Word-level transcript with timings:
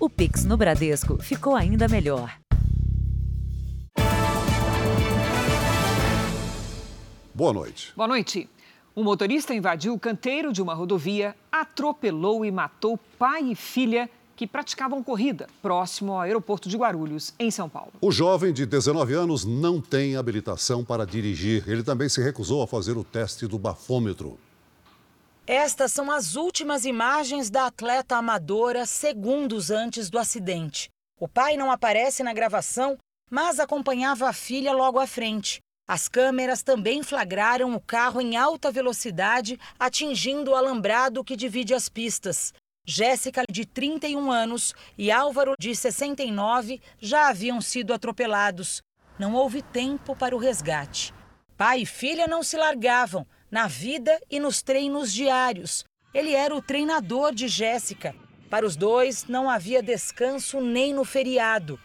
O 0.00 0.08
Pix 0.08 0.44
no 0.44 0.56
Bradesco 0.56 1.20
ficou 1.20 1.56
ainda 1.56 1.88
melhor. 1.88 2.32
Boa 7.34 7.52
noite. 7.52 7.92
Boa 7.96 8.06
noite. 8.06 8.48
Um 8.96 9.02
motorista 9.02 9.52
invadiu 9.52 9.92
o 9.92 9.98
canteiro 9.98 10.52
de 10.52 10.62
uma 10.62 10.72
rodovia, 10.72 11.34
atropelou 11.50 12.44
e 12.44 12.50
matou 12.52 12.96
pai 13.18 13.50
e 13.50 13.56
filha 13.56 14.08
que 14.36 14.46
praticavam 14.46 15.02
corrida 15.02 15.48
próximo 15.60 16.12
ao 16.12 16.20
aeroporto 16.20 16.68
de 16.68 16.76
Guarulhos, 16.76 17.34
em 17.36 17.50
São 17.50 17.68
Paulo. 17.68 17.92
O 18.00 18.12
jovem 18.12 18.52
de 18.52 18.64
19 18.64 19.14
anos 19.14 19.44
não 19.44 19.80
tem 19.80 20.16
habilitação 20.16 20.84
para 20.84 21.04
dirigir. 21.04 21.64
Ele 21.66 21.82
também 21.82 22.08
se 22.08 22.22
recusou 22.22 22.62
a 22.62 22.68
fazer 22.68 22.96
o 22.96 23.02
teste 23.02 23.48
do 23.48 23.58
bafômetro. 23.58 24.38
Estas 25.48 25.94
são 25.94 26.10
as 26.10 26.36
últimas 26.36 26.84
imagens 26.84 27.48
da 27.48 27.68
atleta 27.68 28.16
amadora 28.16 28.84
segundos 28.84 29.70
antes 29.70 30.10
do 30.10 30.18
acidente. 30.18 30.90
O 31.18 31.26
pai 31.26 31.56
não 31.56 31.70
aparece 31.70 32.22
na 32.22 32.34
gravação, 32.34 32.98
mas 33.30 33.58
acompanhava 33.58 34.28
a 34.28 34.32
filha 34.34 34.74
logo 34.74 34.98
à 34.98 35.06
frente. 35.06 35.58
As 35.88 36.06
câmeras 36.06 36.62
também 36.62 37.02
flagraram 37.02 37.74
o 37.74 37.80
carro 37.80 38.20
em 38.20 38.36
alta 38.36 38.70
velocidade 38.70 39.58
atingindo 39.80 40.50
o 40.50 40.54
alambrado 40.54 41.24
que 41.24 41.34
divide 41.34 41.72
as 41.72 41.88
pistas. 41.88 42.52
Jéssica, 42.86 43.42
de 43.50 43.64
31 43.64 44.30
anos, 44.30 44.74
e 44.98 45.10
Álvaro, 45.10 45.54
de 45.58 45.74
69, 45.74 46.78
já 47.00 47.30
haviam 47.30 47.58
sido 47.62 47.94
atropelados. 47.94 48.82
Não 49.18 49.32
houve 49.32 49.62
tempo 49.62 50.14
para 50.14 50.36
o 50.36 50.38
resgate. 50.38 51.14
Pai 51.56 51.80
e 51.80 51.86
filha 51.86 52.26
não 52.26 52.42
se 52.42 52.56
largavam, 52.58 53.26
na 53.50 53.66
vida 53.66 54.20
e 54.30 54.38
nos 54.38 54.62
treinos 54.62 55.12
diários. 55.12 55.84
Ele 56.12 56.34
era 56.34 56.54
o 56.54 56.62
treinador 56.62 57.34
de 57.34 57.48
Jéssica. 57.48 58.14
Para 58.50 58.66
os 58.66 58.76
dois, 58.76 59.26
não 59.26 59.48
havia 59.48 59.82
descanso 59.82 60.60
nem 60.60 60.92
no 60.94 61.04
feriado. 61.04 61.78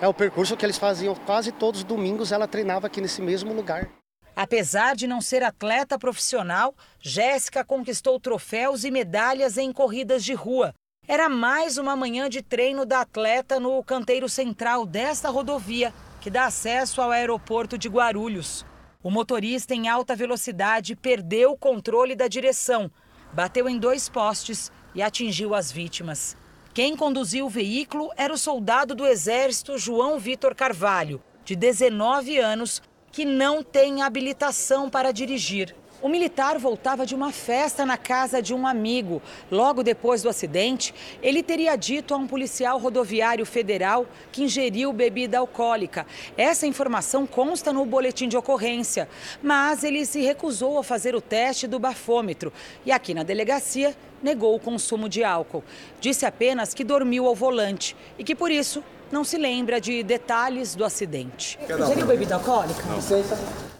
É 0.00 0.08
o 0.08 0.14
percurso 0.14 0.56
que 0.56 0.64
eles 0.64 0.78
faziam 0.78 1.14
quase 1.14 1.52
todos 1.52 1.80
os 1.80 1.84
domingos, 1.84 2.32
ela 2.32 2.46
treinava 2.46 2.86
aqui 2.86 3.00
nesse 3.00 3.22
mesmo 3.22 3.52
lugar. 3.52 3.88
Apesar 4.34 4.94
de 4.94 5.06
não 5.06 5.22
ser 5.22 5.42
atleta 5.42 5.98
profissional, 5.98 6.74
Jéssica 7.00 7.64
conquistou 7.64 8.20
troféus 8.20 8.84
e 8.84 8.90
medalhas 8.90 9.56
em 9.56 9.72
corridas 9.72 10.22
de 10.22 10.34
rua. 10.34 10.74
Era 11.08 11.28
mais 11.28 11.78
uma 11.78 11.96
manhã 11.96 12.28
de 12.28 12.42
treino 12.42 12.84
da 12.84 13.00
atleta 13.00 13.58
no 13.58 13.82
canteiro 13.82 14.28
central 14.28 14.84
desta 14.84 15.30
rodovia, 15.30 15.94
que 16.20 16.28
dá 16.28 16.46
acesso 16.46 17.00
ao 17.00 17.10
aeroporto 17.10 17.78
de 17.78 17.88
Guarulhos. 17.88 18.66
O 19.06 19.10
motorista 19.10 19.72
em 19.72 19.86
alta 19.86 20.16
velocidade 20.16 20.96
perdeu 20.96 21.52
o 21.52 21.56
controle 21.56 22.16
da 22.16 22.26
direção, 22.26 22.90
bateu 23.32 23.68
em 23.68 23.78
dois 23.78 24.08
postes 24.08 24.72
e 24.96 25.00
atingiu 25.00 25.54
as 25.54 25.70
vítimas. 25.70 26.36
Quem 26.74 26.96
conduziu 26.96 27.46
o 27.46 27.48
veículo 27.48 28.10
era 28.16 28.34
o 28.34 28.36
soldado 28.36 28.96
do 28.96 29.06
Exército 29.06 29.78
João 29.78 30.18
Vitor 30.18 30.56
Carvalho, 30.56 31.22
de 31.44 31.54
19 31.54 32.36
anos, 32.38 32.82
que 33.12 33.24
não 33.24 33.62
tem 33.62 34.02
habilitação 34.02 34.90
para 34.90 35.12
dirigir. 35.12 35.72
O 36.06 36.08
militar 36.08 36.56
voltava 36.56 37.04
de 37.04 37.16
uma 37.16 37.32
festa 37.32 37.84
na 37.84 37.96
casa 37.96 38.40
de 38.40 38.54
um 38.54 38.64
amigo. 38.64 39.20
Logo 39.50 39.82
depois 39.82 40.22
do 40.22 40.28
acidente, 40.28 40.94
ele 41.20 41.42
teria 41.42 41.74
dito 41.74 42.14
a 42.14 42.16
um 42.16 42.28
policial 42.28 42.78
rodoviário 42.78 43.44
federal 43.44 44.06
que 44.30 44.44
ingeriu 44.44 44.92
bebida 44.92 45.38
alcoólica. 45.38 46.06
Essa 46.36 46.64
informação 46.64 47.26
consta 47.26 47.72
no 47.72 47.84
boletim 47.84 48.28
de 48.28 48.36
ocorrência, 48.36 49.08
mas 49.42 49.82
ele 49.82 50.06
se 50.06 50.20
recusou 50.20 50.78
a 50.78 50.84
fazer 50.84 51.16
o 51.16 51.20
teste 51.20 51.66
do 51.66 51.80
bafômetro 51.80 52.52
e 52.84 52.92
aqui 52.92 53.12
na 53.12 53.24
delegacia 53.24 53.92
negou 54.22 54.54
o 54.54 54.60
consumo 54.60 55.08
de 55.08 55.24
álcool. 55.24 55.64
Disse 56.00 56.24
apenas 56.24 56.72
que 56.72 56.84
dormiu 56.84 57.26
ao 57.26 57.34
volante 57.34 57.96
e 58.16 58.22
que 58.22 58.36
por 58.36 58.52
isso 58.52 58.80
não 59.10 59.24
se 59.24 59.36
lembra 59.36 59.80
de 59.80 60.02
detalhes 60.02 60.74
do 60.74 60.84
acidente. 60.84 61.58
Ingeriu 61.62 62.06
bebida 62.06 62.34
alcoólica? 62.34 62.82
Não. 62.84 62.98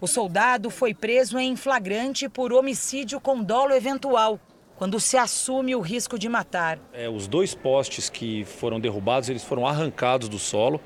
O 0.00 0.06
soldado 0.06 0.70
foi 0.70 0.94
preso 0.94 1.38
em 1.38 1.56
flagrante 1.56 2.28
por 2.28 2.52
homicídio 2.52 3.20
com 3.20 3.42
dolo 3.42 3.72
eventual, 3.72 4.38
quando 4.76 5.00
se 5.00 5.16
assume 5.16 5.74
o 5.74 5.80
risco 5.80 6.18
de 6.18 6.28
matar. 6.28 6.78
É, 6.92 7.08
os 7.08 7.26
dois 7.26 7.54
postes 7.54 8.10
que 8.10 8.44
foram 8.44 8.78
derrubados, 8.78 9.28
eles 9.28 9.42
foram 9.42 9.66
arrancados 9.66 10.28
do 10.28 10.38
solo. 10.38 10.80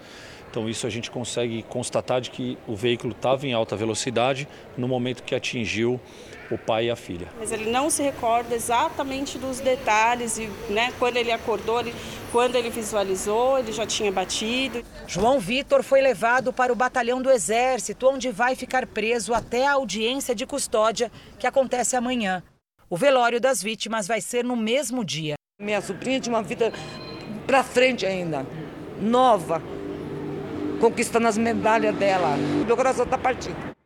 Então 0.51 0.69
isso 0.69 0.87
a 0.87 0.91
gente 0.91 1.11
consegue 1.11 1.63
constatar 1.63 2.21
de 2.21 2.31
que 2.31 2.59
o 2.67 2.75
veículo 2.75 3.13
estava 3.13 3.47
em 3.47 3.53
alta 3.53 3.77
velocidade 3.77 4.49
no 4.77 4.89
momento 4.89 5.23
que 5.23 5.35
atingiu 5.35 6.01
o 6.51 6.59
pai 6.59 6.87
e 6.87 6.91
a 6.91 6.97
filha. 6.97 7.29
Mas 7.39 7.53
ele 7.53 7.71
não 7.71 7.89
se 7.89 8.03
recorda 8.03 8.55
exatamente 8.55 9.39
dos 9.39 9.61
detalhes 9.61 10.39
e 10.39 10.47
né, 10.69 10.93
quando 10.99 11.17
ele 11.17 11.31
acordou, 11.31 11.81
ele, 11.81 11.95
quando 12.33 12.57
ele 12.57 12.71
visualizou, 12.71 13.59
ele 13.59 13.73
já 13.73 13.87
tinha 13.87 14.11
batido. 14.11 14.83
João 15.07 15.39
Vitor 15.39 15.83
foi 15.83 16.01
levado 16.01 16.53
para 16.53 16.73
o 16.73 16.77
batalhão 16.77 17.23
do 17.23 17.31
Exército, 17.31 18.09
onde 18.09 18.31
vai 18.31 18.57
ficar 18.57 18.87
preso 18.87 19.33
até 19.33 19.67
a 19.67 19.73
audiência 19.73 20.35
de 20.35 20.45
custódia, 20.45 21.11
que 21.39 21.47
acontece 21.47 21.97
amanhã. 21.97 22.43
O 22.89 22.97
velório 22.97 23.41
das 23.41 23.63
vítimas 23.63 24.09
vai 24.09 24.21
ser 24.21 24.45
no 24.45 24.57
mesmo 24.57 25.05
dia. 25.05 25.35
Minha 25.61 25.81
sobrinha 25.81 26.19
tinha 26.19 26.35
uma 26.35 26.43
vida 26.43 26.73
para 27.47 27.63
frente 27.63 28.05
ainda, 28.05 28.47
nova, 29.01 29.63
conquistando 30.81 31.29
as 31.29 31.39
medalhas 31.39 31.95
dela. 31.95 32.37
Meu 32.67 32.77
coração 32.77 33.05
está 33.05 33.19
partido. 33.19 33.80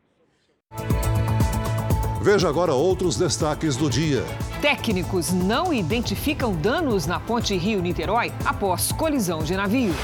Veja 2.25 2.49
agora 2.49 2.73
outros 2.73 3.19
destaques 3.19 3.77
do 3.77 3.91
dia. 3.91 4.25
Técnicos 4.62 5.31
não 5.31 5.75
identificam 5.75 6.55
danos 6.55 7.05
na 7.05 7.21
ponte 7.21 7.55
Rio-Niterói 7.55 8.33
após 8.47 8.91
colisão 8.93 9.43
de 9.43 9.55
navio. 9.55 9.95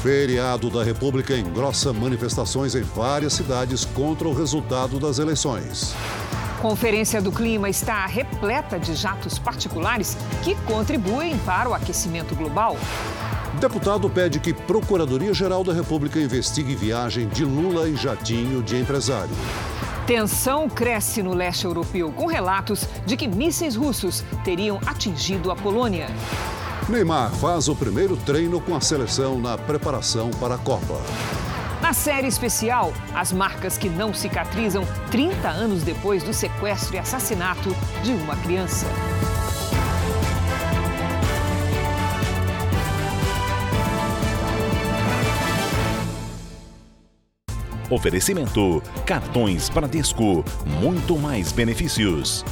Feriado 0.00 0.70
da 0.70 0.84
República 0.84 1.36
engrossa 1.36 1.92
manifestações 1.92 2.76
em 2.76 2.82
várias 2.82 3.32
cidades 3.32 3.84
contra 3.84 4.28
o 4.28 4.32
resultado 4.32 5.00
das 5.00 5.18
eleições. 5.18 5.92
Conferência 6.62 7.20
do 7.20 7.32
Clima 7.32 7.68
está 7.68 8.06
repleta 8.06 8.78
de 8.78 8.94
jatos 8.94 9.36
particulares 9.36 10.16
que 10.44 10.54
contribuem 10.66 11.36
para 11.38 11.68
o 11.68 11.74
aquecimento 11.74 12.36
global. 12.36 12.76
Deputado 13.58 14.08
pede 14.08 14.38
que 14.38 14.54
Procuradoria-Geral 14.54 15.64
da 15.64 15.72
República 15.72 16.20
investigue 16.20 16.76
viagem 16.76 17.26
de 17.26 17.44
Lula 17.44 17.88
em 17.88 17.96
jatinho 17.96 18.62
de 18.62 18.76
empresário. 18.76 19.34
Tensão 20.06 20.68
cresce 20.68 21.20
no 21.20 21.34
leste 21.34 21.64
europeu, 21.64 22.12
com 22.12 22.26
relatos 22.26 22.86
de 23.04 23.16
que 23.16 23.26
mísseis 23.26 23.74
russos 23.74 24.22
teriam 24.44 24.78
atingido 24.86 25.50
a 25.50 25.56
Polônia. 25.56 26.06
Neymar 26.88 27.32
faz 27.32 27.66
o 27.66 27.74
primeiro 27.74 28.16
treino 28.16 28.60
com 28.60 28.76
a 28.76 28.80
seleção 28.80 29.40
na 29.40 29.58
preparação 29.58 30.30
para 30.38 30.54
a 30.54 30.58
Copa. 30.58 31.00
Na 31.82 31.92
série 31.92 32.28
especial, 32.28 32.92
as 33.12 33.32
marcas 33.32 33.76
que 33.76 33.88
não 33.88 34.14
cicatrizam 34.14 34.86
30 35.10 35.48
anos 35.48 35.82
depois 35.82 36.22
do 36.22 36.32
sequestro 36.32 36.94
e 36.94 36.98
assassinato 37.00 37.74
de 38.04 38.12
uma 38.12 38.36
criança. 38.36 38.86
Oferecimento: 47.90 48.82
cartões 49.04 49.68
Bradesco, 49.68 50.44
muito 50.80 51.16
mais 51.16 51.52
benefícios. 51.52 52.44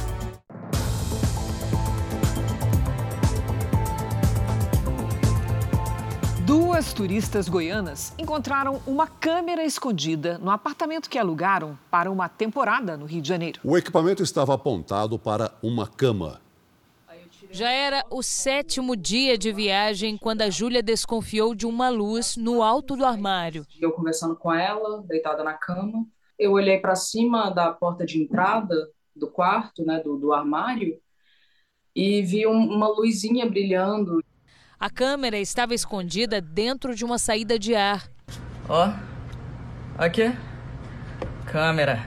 Duas 6.45 6.93
turistas 6.93 7.49
goianas 7.49 8.13
encontraram 8.17 8.79
uma 8.85 9.07
câmera 9.07 9.65
escondida 9.65 10.37
no 10.37 10.51
apartamento 10.51 11.09
que 11.09 11.17
alugaram 11.17 11.77
para 11.89 12.11
uma 12.11 12.29
temporada 12.29 12.95
no 12.95 13.05
Rio 13.05 13.21
de 13.21 13.27
Janeiro. 13.27 13.59
O 13.63 13.77
equipamento 13.77 14.21
estava 14.21 14.53
apontado 14.53 15.17
para 15.17 15.51
uma 15.63 15.87
cama. 15.87 16.44
Já 17.55 17.71
era 17.71 18.03
o 18.11 18.21
sétimo 18.21 18.97
dia 18.97 19.37
de 19.37 19.49
viagem 19.53 20.17
quando 20.17 20.41
a 20.41 20.49
Júlia 20.49 20.83
desconfiou 20.83 21.55
de 21.55 21.65
uma 21.65 21.87
luz 21.87 22.35
no 22.35 22.61
alto 22.61 22.97
do 22.97 23.05
armário. 23.05 23.65
Eu 23.79 23.93
conversando 23.93 24.35
com 24.35 24.53
ela, 24.53 25.01
deitada 25.07 25.41
na 25.41 25.53
cama, 25.53 26.05
eu 26.37 26.51
olhei 26.51 26.79
para 26.79 26.95
cima 26.95 27.49
da 27.51 27.71
porta 27.71 28.05
de 28.05 28.21
entrada 28.21 28.75
do 29.15 29.31
quarto, 29.31 29.85
né, 29.85 30.01
do, 30.03 30.17
do 30.17 30.33
armário, 30.33 30.99
e 31.95 32.21
vi 32.23 32.45
um, 32.45 32.75
uma 32.75 32.89
luzinha 32.89 33.49
brilhando. 33.49 34.21
A 34.77 34.89
câmera 34.89 35.37
estava 35.37 35.73
escondida 35.73 36.41
dentro 36.41 36.93
de 36.93 37.05
uma 37.05 37.17
saída 37.17 37.57
de 37.57 37.73
ar. 37.73 38.11
Ó, 38.67 38.85
oh, 38.85 40.03
aqui, 40.03 40.23
câmera, 41.49 42.05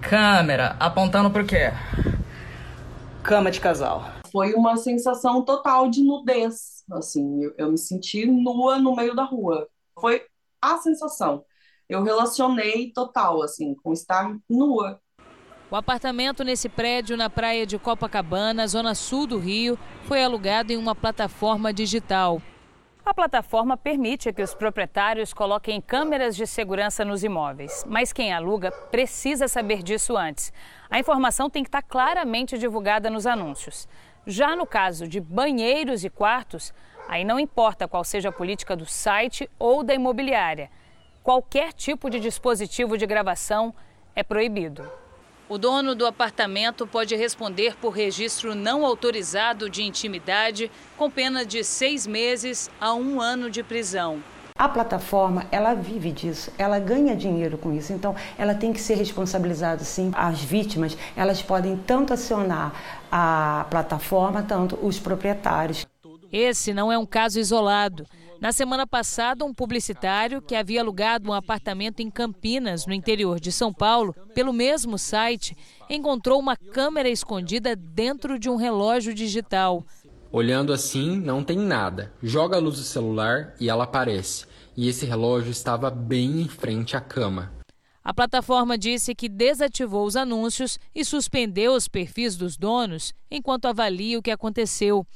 câmera, 0.00 0.74
apontando 0.80 1.30
para 1.30 1.42
o 1.42 1.46
quê? 1.46 1.70
Cama 3.30 3.48
de 3.48 3.60
casal? 3.60 4.02
Foi 4.32 4.54
uma 4.54 4.76
sensação 4.76 5.44
total 5.44 5.88
de 5.88 6.02
nudez. 6.02 6.82
Assim, 6.90 7.44
eu, 7.44 7.54
eu 7.56 7.70
me 7.70 7.78
senti 7.78 8.26
nua 8.26 8.76
no 8.80 8.96
meio 8.96 9.14
da 9.14 9.22
rua. 9.22 9.68
Foi 10.00 10.24
a 10.60 10.78
sensação. 10.78 11.44
Eu 11.88 12.02
relacionei 12.02 12.90
total, 12.92 13.40
assim, 13.40 13.72
com 13.84 13.92
estar 13.92 14.36
nua. 14.48 15.00
O 15.70 15.76
apartamento 15.76 16.42
nesse 16.42 16.68
prédio 16.68 17.16
na 17.16 17.30
praia 17.30 17.64
de 17.64 17.78
Copacabana, 17.78 18.66
zona 18.66 18.96
sul 18.96 19.28
do 19.28 19.38
Rio, 19.38 19.78
foi 20.06 20.24
alugado 20.24 20.72
em 20.72 20.76
uma 20.76 20.96
plataforma 20.96 21.72
digital. 21.72 22.42
A 23.10 23.14
plataforma 23.14 23.76
permite 23.76 24.32
que 24.32 24.40
os 24.40 24.54
proprietários 24.54 25.34
coloquem 25.34 25.80
câmeras 25.80 26.36
de 26.36 26.46
segurança 26.46 27.04
nos 27.04 27.24
imóveis, 27.24 27.84
mas 27.84 28.12
quem 28.12 28.32
aluga 28.32 28.70
precisa 28.70 29.48
saber 29.48 29.82
disso 29.82 30.16
antes. 30.16 30.52
A 30.88 30.96
informação 30.96 31.50
tem 31.50 31.64
que 31.64 31.68
estar 31.68 31.82
claramente 31.82 32.56
divulgada 32.56 33.10
nos 33.10 33.26
anúncios. 33.26 33.88
Já 34.24 34.54
no 34.54 34.64
caso 34.64 35.08
de 35.08 35.20
banheiros 35.20 36.04
e 36.04 36.08
quartos, 36.08 36.72
aí 37.08 37.24
não 37.24 37.40
importa 37.40 37.88
qual 37.88 38.04
seja 38.04 38.28
a 38.28 38.32
política 38.32 38.76
do 38.76 38.86
site 38.86 39.50
ou 39.58 39.82
da 39.82 39.92
imobiliária. 39.92 40.70
Qualquer 41.20 41.72
tipo 41.72 42.08
de 42.08 42.20
dispositivo 42.20 42.96
de 42.96 43.06
gravação 43.06 43.74
é 44.14 44.22
proibido. 44.22 44.88
O 45.50 45.58
dono 45.58 45.96
do 45.96 46.06
apartamento 46.06 46.86
pode 46.86 47.16
responder 47.16 47.74
por 47.74 47.90
registro 47.90 48.54
não 48.54 48.86
autorizado 48.86 49.68
de 49.68 49.82
intimidade, 49.82 50.70
com 50.96 51.10
pena 51.10 51.44
de 51.44 51.64
seis 51.64 52.06
meses 52.06 52.70
a 52.80 52.94
um 52.94 53.20
ano 53.20 53.50
de 53.50 53.60
prisão. 53.60 54.22
A 54.56 54.68
plataforma, 54.68 55.46
ela 55.50 55.74
vive 55.74 56.12
disso, 56.12 56.52
ela 56.56 56.78
ganha 56.78 57.16
dinheiro 57.16 57.58
com 57.58 57.72
isso, 57.72 57.92
então 57.92 58.14
ela 58.38 58.54
tem 58.54 58.72
que 58.72 58.80
ser 58.80 58.94
responsabilizada 58.94 59.82
sim. 59.82 60.12
As 60.14 60.40
vítimas, 60.40 60.96
elas 61.16 61.42
podem 61.42 61.76
tanto 61.78 62.12
acionar 62.12 62.72
a 63.10 63.66
plataforma, 63.68 64.44
tanto 64.44 64.78
os 64.80 65.00
proprietários. 65.00 65.84
Esse 66.30 66.72
não 66.72 66.92
é 66.92 66.96
um 66.96 67.06
caso 67.06 67.40
isolado. 67.40 68.06
Na 68.40 68.52
semana 68.52 68.86
passada, 68.86 69.44
um 69.44 69.52
publicitário 69.52 70.40
que 70.40 70.54
havia 70.54 70.80
alugado 70.80 71.28
um 71.28 71.32
apartamento 71.34 72.00
em 72.00 72.10
Campinas, 72.10 72.86
no 72.86 72.94
interior 72.94 73.38
de 73.38 73.52
São 73.52 73.70
Paulo, 73.70 74.14
pelo 74.34 74.50
mesmo 74.50 74.96
site, 74.96 75.54
encontrou 75.90 76.40
uma 76.40 76.56
câmera 76.56 77.10
escondida 77.10 77.76
dentro 77.76 78.38
de 78.38 78.48
um 78.48 78.56
relógio 78.56 79.12
digital. 79.12 79.84
Olhando 80.32 80.72
assim, 80.72 81.18
não 81.18 81.44
tem 81.44 81.58
nada. 81.58 82.14
Joga 82.22 82.56
a 82.56 82.60
luz 82.60 82.76
do 82.76 82.82
celular 82.82 83.54
e 83.60 83.68
ela 83.68 83.84
aparece. 83.84 84.46
E 84.74 84.88
esse 84.88 85.04
relógio 85.04 85.50
estava 85.50 85.90
bem 85.90 86.40
em 86.40 86.48
frente 86.48 86.96
à 86.96 87.00
cama. 87.00 87.52
A 88.02 88.14
plataforma 88.14 88.78
disse 88.78 89.14
que 89.14 89.28
desativou 89.28 90.06
os 90.06 90.16
anúncios 90.16 90.78
e 90.94 91.04
suspendeu 91.04 91.74
os 91.74 91.86
perfis 91.86 92.36
dos 92.36 92.56
donos 92.56 93.12
enquanto 93.30 93.66
avalia 93.66 94.18
o 94.18 94.22
que 94.22 94.30
aconteceu. 94.30 95.06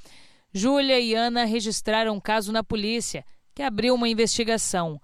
Júlia 0.57 1.01
e 1.01 1.15
Ana 1.15 1.45
registraram 1.45 2.15
um 2.15 2.21
caso 2.21 2.53
na 2.53 2.63
polícia, 2.63 3.25
que 3.53 3.61
abriu 3.61 3.93
uma 3.93 4.09
investigação. 4.09 5.01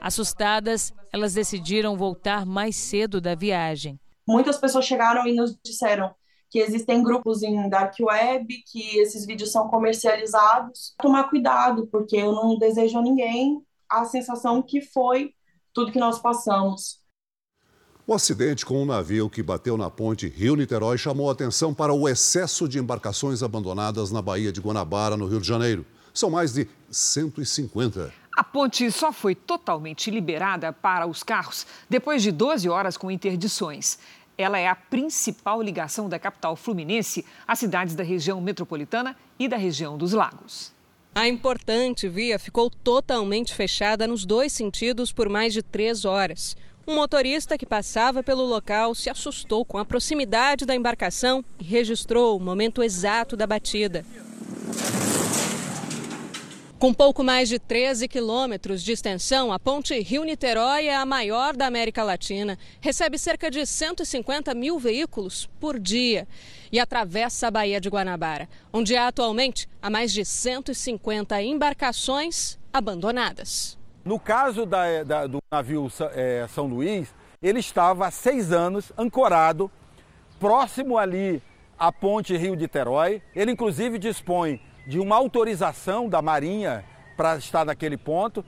Assustadas, 0.00 0.94
elas 1.12 1.34
decidiram 1.34 1.94
voltar 1.94 2.46
mais 2.46 2.74
cedo 2.74 3.20
da 3.20 3.34
viagem. 3.34 4.00
Muitas 4.26 4.56
pessoas 4.56 4.86
chegaram 4.86 5.26
e 5.26 5.34
nos 5.34 5.54
disseram 5.62 6.14
que 6.48 6.58
existem 6.58 7.02
grupos 7.02 7.42
em 7.42 7.68
dark 7.68 7.94
web, 8.00 8.46
que 8.66 8.98
esses 8.98 9.26
vídeos 9.26 9.52
são 9.52 9.68
comercializados. 9.68 10.94
Tomar 10.96 11.24
cuidado, 11.24 11.86
porque 11.88 12.16
eu 12.16 12.32
não 12.32 12.56
desejo 12.58 12.98
a 12.98 13.02
ninguém 13.02 13.62
a 13.90 14.06
sensação 14.06 14.62
que 14.62 14.80
foi 14.80 15.34
tudo 15.74 15.92
que 15.92 15.98
nós 15.98 16.18
passamos. 16.18 16.98
O 18.08 18.14
acidente 18.14 18.64
com 18.64 18.82
um 18.82 18.86
navio 18.86 19.28
que 19.28 19.42
bateu 19.42 19.76
na 19.76 19.90
ponte 19.90 20.28
Rio-Niterói 20.28 20.96
chamou 20.96 21.30
atenção 21.30 21.74
para 21.74 21.92
o 21.92 22.08
excesso 22.08 22.66
de 22.66 22.78
embarcações 22.78 23.42
abandonadas 23.42 24.10
na 24.10 24.22
Baía 24.22 24.50
de 24.50 24.62
Guanabara, 24.62 25.14
no 25.14 25.26
Rio 25.26 25.42
de 25.42 25.46
Janeiro. 25.46 25.84
São 26.14 26.30
mais 26.30 26.54
de 26.54 26.66
150. 26.90 28.10
A 28.34 28.42
ponte 28.42 28.90
só 28.90 29.12
foi 29.12 29.34
totalmente 29.34 30.10
liberada 30.10 30.72
para 30.72 31.06
os 31.06 31.22
carros 31.22 31.66
depois 31.86 32.22
de 32.22 32.32
12 32.32 32.66
horas 32.66 32.96
com 32.96 33.10
interdições. 33.10 33.98
Ela 34.38 34.58
é 34.58 34.66
a 34.66 34.74
principal 34.74 35.60
ligação 35.60 36.08
da 36.08 36.18
capital 36.18 36.56
fluminense 36.56 37.26
às 37.46 37.58
cidades 37.58 37.94
da 37.94 38.02
região 38.02 38.40
metropolitana 38.40 39.14
e 39.38 39.46
da 39.46 39.58
região 39.58 39.98
dos 39.98 40.14
lagos. 40.14 40.72
A 41.14 41.28
importante 41.28 42.08
via 42.08 42.38
ficou 42.38 42.70
totalmente 42.70 43.52
fechada 43.52 44.06
nos 44.06 44.24
dois 44.24 44.50
sentidos 44.50 45.12
por 45.12 45.28
mais 45.28 45.52
de 45.52 45.62
três 45.62 46.06
horas. 46.06 46.56
Um 46.88 46.94
motorista 46.94 47.58
que 47.58 47.66
passava 47.66 48.22
pelo 48.22 48.46
local 48.46 48.94
se 48.94 49.10
assustou 49.10 49.62
com 49.62 49.76
a 49.76 49.84
proximidade 49.84 50.64
da 50.64 50.74
embarcação 50.74 51.44
e 51.60 51.62
registrou 51.62 52.34
o 52.34 52.40
momento 52.40 52.82
exato 52.82 53.36
da 53.36 53.46
batida. 53.46 54.06
Com 56.78 56.94
pouco 56.94 57.22
mais 57.22 57.50
de 57.50 57.58
13 57.58 58.08
quilômetros 58.08 58.82
de 58.82 58.92
extensão, 58.92 59.52
a 59.52 59.58
ponte 59.58 60.00
Rio-Niterói 60.00 60.86
é 60.86 60.96
a 60.96 61.04
maior 61.04 61.54
da 61.54 61.66
América 61.66 62.02
Latina. 62.02 62.58
Recebe 62.80 63.18
cerca 63.18 63.50
de 63.50 63.66
150 63.66 64.54
mil 64.54 64.78
veículos 64.78 65.46
por 65.60 65.78
dia 65.78 66.26
e 66.72 66.80
atravessa 66.80 67.48
a 67.48 67.50
Baía 67.50 67.82
de 67.82 67.90
Guanabara, 67.90 68.48
onde 68.72 68.96
há 68.96 69.08
atualmente 69.08 69.68
há 69.82 69.90
mais 69.90 70.10
de 70.10 70.24
150 70.24 71.42
embarcações 71.42 72.58
abandonadas. 72.72 73.77
No 74.08 74.18
caso 74.18 74.64
da, 74.64 75.04
da, 75.04 75.26
do 75.26 75.38
navio 75.52 75.86
é, 76.14 76.46
São 76.48 76.66
Luís, 76.66 77.14
ele 77.42 77.60
estava 77.60 78.06
há 78.06 78.10
seis 78.10 78.52
anos 78.52 78.90
ancorado, 78.96 79.70
próximo 80.40 80.96
ali 80.96 81.42
à 81.78 81.92
ponte 81.92 82.34
Rio 82.34 82.56
de 82.56 82.66
Terói. 82.66 83.20
Ele, 83.36 83.52
inclusive, 83.52 83.98
dispõe 83.98 84.62
de 84.86 84.98
uma 84.98 85.14
autorização 85.14 86.08
da 86.08 86.22
Marinha 86.22 86.86
para 87.18 87.36
estar 87.36 87.66
naquele 87.66 87.98
ponto. 87.98 88.42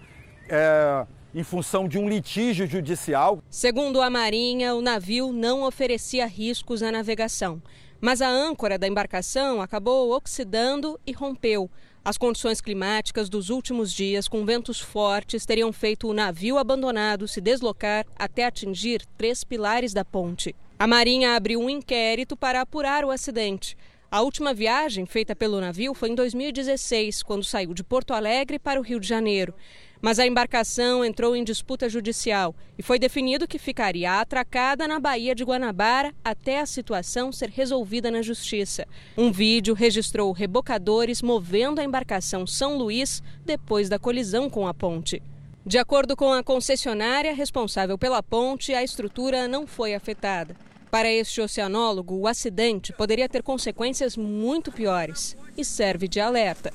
É, 0.49 1.07
em 1.35 1.45
função 1.45 1.87
de 1.87 1.99
um 1.99 2.09
litígio 2.09 2.67
judicial. 2.67 3.43
Segundo 3.51 4.01
a 4.01 4.09
Marinha, 4.09 4.75
o 4.75 4.81
navio 4.81 5.31
não 5.31 5.63
oferecia 5.63 6.27
riscos 6.27 6.81
na 6.81 6.91
navegação, 6.91 7.63
mas 8.01 8.21
a 8.23 8.29
âncora 8.29 8.79
da 8.79 8.89
embarcação 8.89 9.61
acabou 9.61 10.11
oxidando 10.11 10.99
e 11.07 11.13
rompeu. 11.13 11.71
As 12.03 12.17
condições 12.17 12.63
climáticas 12.63 13.29
dos 13.29 13.51
últimos 13.51 13.93
dias, 13.93 14.27
com 14.27 14.45
ventos 14.45 14.81
fortes, 14.81 15.45
teriam 15.45 15.71
feito 15.71 16.09
o 16.09 16.15
navio 16.15 16.57
abandonado 16.57 17.29
se 17.29 17.43
deslocar 17.43 18.07
até 18.19 18.47
atingir 18.47 19.05
três 19.19 19.45
pilares 19.45 19.93
da 19.93 20.03
ponte. 20.03 20.57
A 20.79 20.87
Marinha 20.87 21.37
abriu 21.37 21.61
um 21.61 21.69
inquérito 21.69 22.39
para 22.39 22.63
apurar 22.63 23.05
o 23.05 23.11
acidente. 23.11 23.77
A 24.13 24.23
última 24.23 24.53
viagem 24.53 25.07
feita 25.07 25.37
pelo 25.37 25.61
navio 25.61 25.95
foi 25.95 26.09
em 26.09 26.17
2016, 26.17 27.23
quando 27.23 27.45
saiu 27.45 27.73
de 27.73 27.85
Porto 27.85 28.13
Alegre 28.13 28.59
para 28.59 28.81
o 28.81 28.83
Rio 28.83 28.99
de 28.99 29.07
Janeiro. 29.07 29.55
Mas 30.03 30.19
a 30.19 30.27
embarcação 30.27 31.05
entrou 31.05 31.37
em 31.37 31.45
disputa 31.45 31.89
judicial 31.89 32.53
e 32.77 32.83
foi 32.83 32.99
definido 32.99 33.47
que 33.47 33.57
ficaria 33.57 34.21
atracada 34.21 34.89
na 34.89 34.99
Baía 34.99 35.33
de 35.33 35.45
Guanabara 35.45 36.13
até 36.25 36.59
a 36.59 36.67
situação 36.67 37.31
ser 37.31 37.51
resolvida 37.51 38.11
na 38.11 38.21
justiça. 38.21 38.85
Um 39.17 39.31
vídeo 39.31 39.75
registrou 39.75 40.33
rebocadores 40.33 41.23
movendo 41.23 41.79
a 41.79 41.85
embarcação 41.85 42.49
São 42.49 42.77
Luís 42.77 43.23
depois 43.47 43.89
da 43.89 43.97
colisão 43.97 44.51
com 44.51 44.67
a 44.67 44.75
ponte. 44.75 45.23
De 45.65 45.79
acordo 45.79 46.17
com 46.17 46.33
a 46.33 46.43
concessionária 46.43 47.33
responsável 47.33 47.97
pela 47.97 48.25
ponte, 48.25 48.75
a 48.75 48.83
estrutura 48.83 49.47
não 49.47 49.69
foi 49.69 49.95
afetada. 49.95 50.57
Para 50.91 51.09
este 51.09 51.41
oceanólogo, 51.41 52.17
o 52.17 52.27
acidente 52.27 52.93
poderia 52.93 53.29
ter 53.29 53.43
consequências 53.43 54.17
muito 54.17 54.73
piores 54.73 55.37
e 55.57 55.65
serve 55.65 56.09
de 56.09 56.21
alerta. 56.21 56.73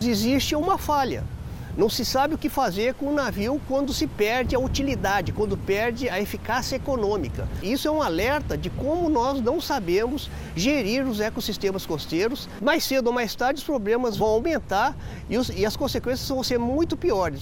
Existe 0.00 0.54
uma 0.54 0.78
falha 0.78 1.24
não 1.76 1.90
se 1.90 2.06
sabe 2.06 2.34
o 2.34 2.38
que 2.38 2.48
fazer 2.48 2.94
com 2.94 3.06
o 3.06 3.14
navio 3.14 3.60
quando 3.68 3.92
se 3.92 4.06
perde 4.06 4.56
a 4.56 4.58
utilidade, 4.58 5.30
quando 5.30 5.58
perde 5.58 6.08
a 6.08 6.18
eficácia 6.18 6.76
econômica. 6.76 7.46
Isso 7.62 7.86
é 7.86 7.90
um 7.90 8.00
alerta 8.00 8.56
de 8.56 8.70
como 8.70 9.10
nós 9.10 9.42
não 9.42 9.60
sabemos 9.60 10.30
gerir 10.54 11.06
os 11.06 11.20
ecossistemas 11.20 11.84
costeiros. 11.84 12.48
Mais 12.62 12.82
cedo 12.82 13.08
ou 13.08 13.12
mais 13.12 13.34
tarde, 13.34 13.58
os 13.58 13.64
problemas 13.64 14.16
vão 14.16 14.28
aumentar 14.28 14.96
e, 15.28 15.36
os, 15.36 15.50
e 15.50 15.66
as 15.66 15.76
consequências 15.76 16.26
vão 16.26 16.42
ser 16.42 16.58
muito 16.58 16.96
piores. 16.96 17.40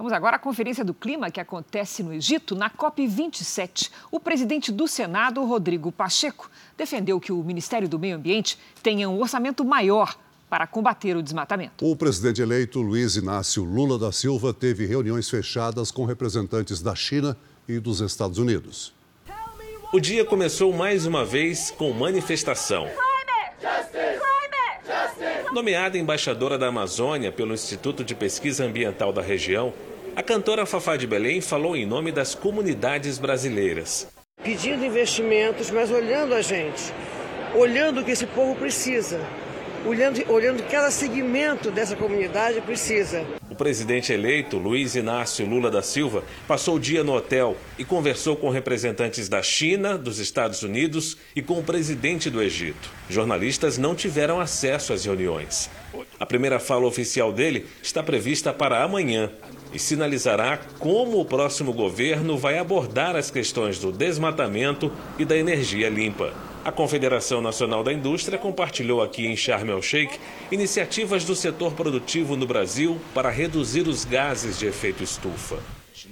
Vamos 0.00 0.14
agora 0.14 0.36
à 0.36 0.38
Conferência 0.38 0.82
do 0.82 0.94
Clima 0.94 1.30
que 1.30 1.38
acontece 1.38 2.02
no 2.02 2.10
Egito, 2.10 2.54
na 2.54 2.70
COP27. 2.70 3.90
O 4.10 4.18
presidente 4.18 4.72
do 4.72 4.88
Senado, 4.88 5.44
Rodrigo 5.44 5.92
Pacheco, 5.92 6.50
defendeu 6.74 7.20
que 7.20 7.30
o 7.30 7.44
Ministério 7.44 7.86
do 7.86 7.98
Meio 7.98 8.16
Ambiente 8.16 8.58
tenha 8.82 9.10
um 9.10 9.20
orçamento 9.20 9.62
maior 9.62 10.16
para 10.48 10.66
combater 10.66 11.18
o 11.18 11.22
desmatamento. 11.22 11.84
O 11.84 11.94
presidente 11.94 12.40
eleito 12.40 12.80
Luiz 12.80 13.16
Inácio 13.16 13.62
Lula 13.62 13.98
da 13.98 14.10
Silva 14.10 14.54
teve 14.54 14.86
reuniões 14.86 15.28
fechadas 15.28 15.90
com 15.90 16.06
representantes 16.06 16.80
da 16.80 16.94
China 16.94 17.36
e 17.68 17.78
dos 17.78 18.00
Estados 18.00 18.38
Unidos. 18.38 18.94
O 19.92 20.00
dia 20.00 20.24
começou 20.24 20.72
mais 20.72 21.04
uma 21.04 21.26
vez 21.26 21.70
com 21.70 21.92
manifestação. 21.92 22.86
Nomeada 25.52 25.98
embaixadora 25.98 26.56
da 26.56 26.68
Amazônia 26.68 27.30
pelo 27.30 27.52
Instituto 27.52 28.02
de 28.02 28.14
Pesquisa 28.14 28.64
Ambiental 28.64 29.12
da 29.12 29.20
região, 29.20 29.74
a 30.16 30.22
cantora 30.22 30.66
Fafá 30.66 30.96
de 30.96 31.06
Belém 31.06 31.40
falou 31.40 31.76
em 31.76 31.86
nome 31.86 32.12
das 32.12 32.34
comunidades 32.34 33.18
brasileiras. 33.18 34.08
Pedindo 34.42 34.84
investimentos, 34.84 35.70
mas 35.70 35.90
olhando 35.90 36.34
a 36.34 36.42
gente, 36.42 36.92
olhando 37.54 38.00
o 38.00 38.04
que 38.04 38.10
esse 38.10 38.26
povo 38.26 38.54
precisa 38.56 39.20
olhando, 39.84 40.22
olhando 40.30 40.62
cada 40.64 40.90
segmento 40.90 41.70
dessa 41.70 41.96
comunidade 41.96 42.60
precisa. 42.60 43.24
O 43.50 43.54
presidente 43.54 44.12
eleito, 44.12 44.56
Luiz 44.56 44.94
Inácio 44.94 45.46
Lula 45.46 45.70
da 45.70 45.82
Silva, 45.82 46.24
passou 46.46 46.76
o 46.76 46.80
dia 46.80 47.04
no 47.04 47.14
hotel 47.14 47.56
e 47.78 47.84
conversou 47.84 48.36
com 48.36 48.50
representantes 48.50 49.28
da 49.28 49.42
China, 49.42 49.98
dos 49.98 50.18
Estados 50.18 50.62
Unidos 50.62 51.16
e 51.34 51.42
com 51.42 51.58
o 51.58 51.62
presidente 51.62 52.30
do 52.30 52.42
Egito. 52.42 52.90
Jornalistas 53.08 53.76
não 53.78 53.94
tiveram 53.94 54.40
acesso 54.40 54.92
às 54.92 55.04
reuniões. 55.04 55.70
A 56.18 56.26
primeira 56.26 56.58
fala 56.58 56.86
oficial 56.86 57.32
dele 57.32 57.66
está 57.82 58.02
prevista 58.02 58.52
para 58.52 58.82
amanhã 58.82 59.30
e 59.72 59.78
sinalizará 59.78 60.58
como 60.78 61.20
o 61.20 61.24
próximo 61.24 61.72
governo 61.72 62.36
vai 62.36 62.58
abordar 62.58 63.16
as 63.16 63.30
questões 63.30 63.78
do 63.78 63.92
desmatamento 63.92 64.92
e 65.18 65.24
da 65.24 65.36
energia 65.36 65.88
limpa. 65.88 66.32
A 66.62 66.70
Confederação 66.70 67.40
Nacional 67.40 67.82
da 67.82 67.92
Indústria 67.92 68.38
compartilhou 68.38 69.02
aqui 69.02 69.26
em 69.26 69.34
Sharm 69.34 69.70
el-Sheikh 69.70 70.18
iniciativas 70.52 71.24
do 71.24 71.34
setor 71.34 71.72
produtivo 71.72 72.36
no 72.36 72.46
Brasil 72.46 73.00
para 73.14 73.30
reduzir 73.30 73.88
os 73.88 74.04
gases 74.04 74.58
de 74.58 74.66
efeito 74.66 75.02
estufa. 75.02 75.58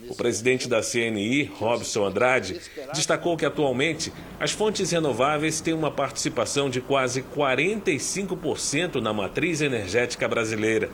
O 0.08 0.14
presidente 0.14 0.66
da 0.66 0.80
CNI, 0.80 1.44
Robson 1.58 2.04
Andrade, 2.04 2.60
destacou 2.94 3.36
que 3.36 3.44
atualmente 3.44 4.12
as 4.40 4.50
fontes 4.50 4.90
renováveis 4.90 5.60
têm 5.60 5.74
uma 5.74 5.90
participação 5.90 6.70
de 6.70 6.80
quase 6.80 7.22
45% 7.22 9.00
na 9.02 9.12
matriz 9.12 9.60
energética 9.60 10.26
brasileira 10.26 10.90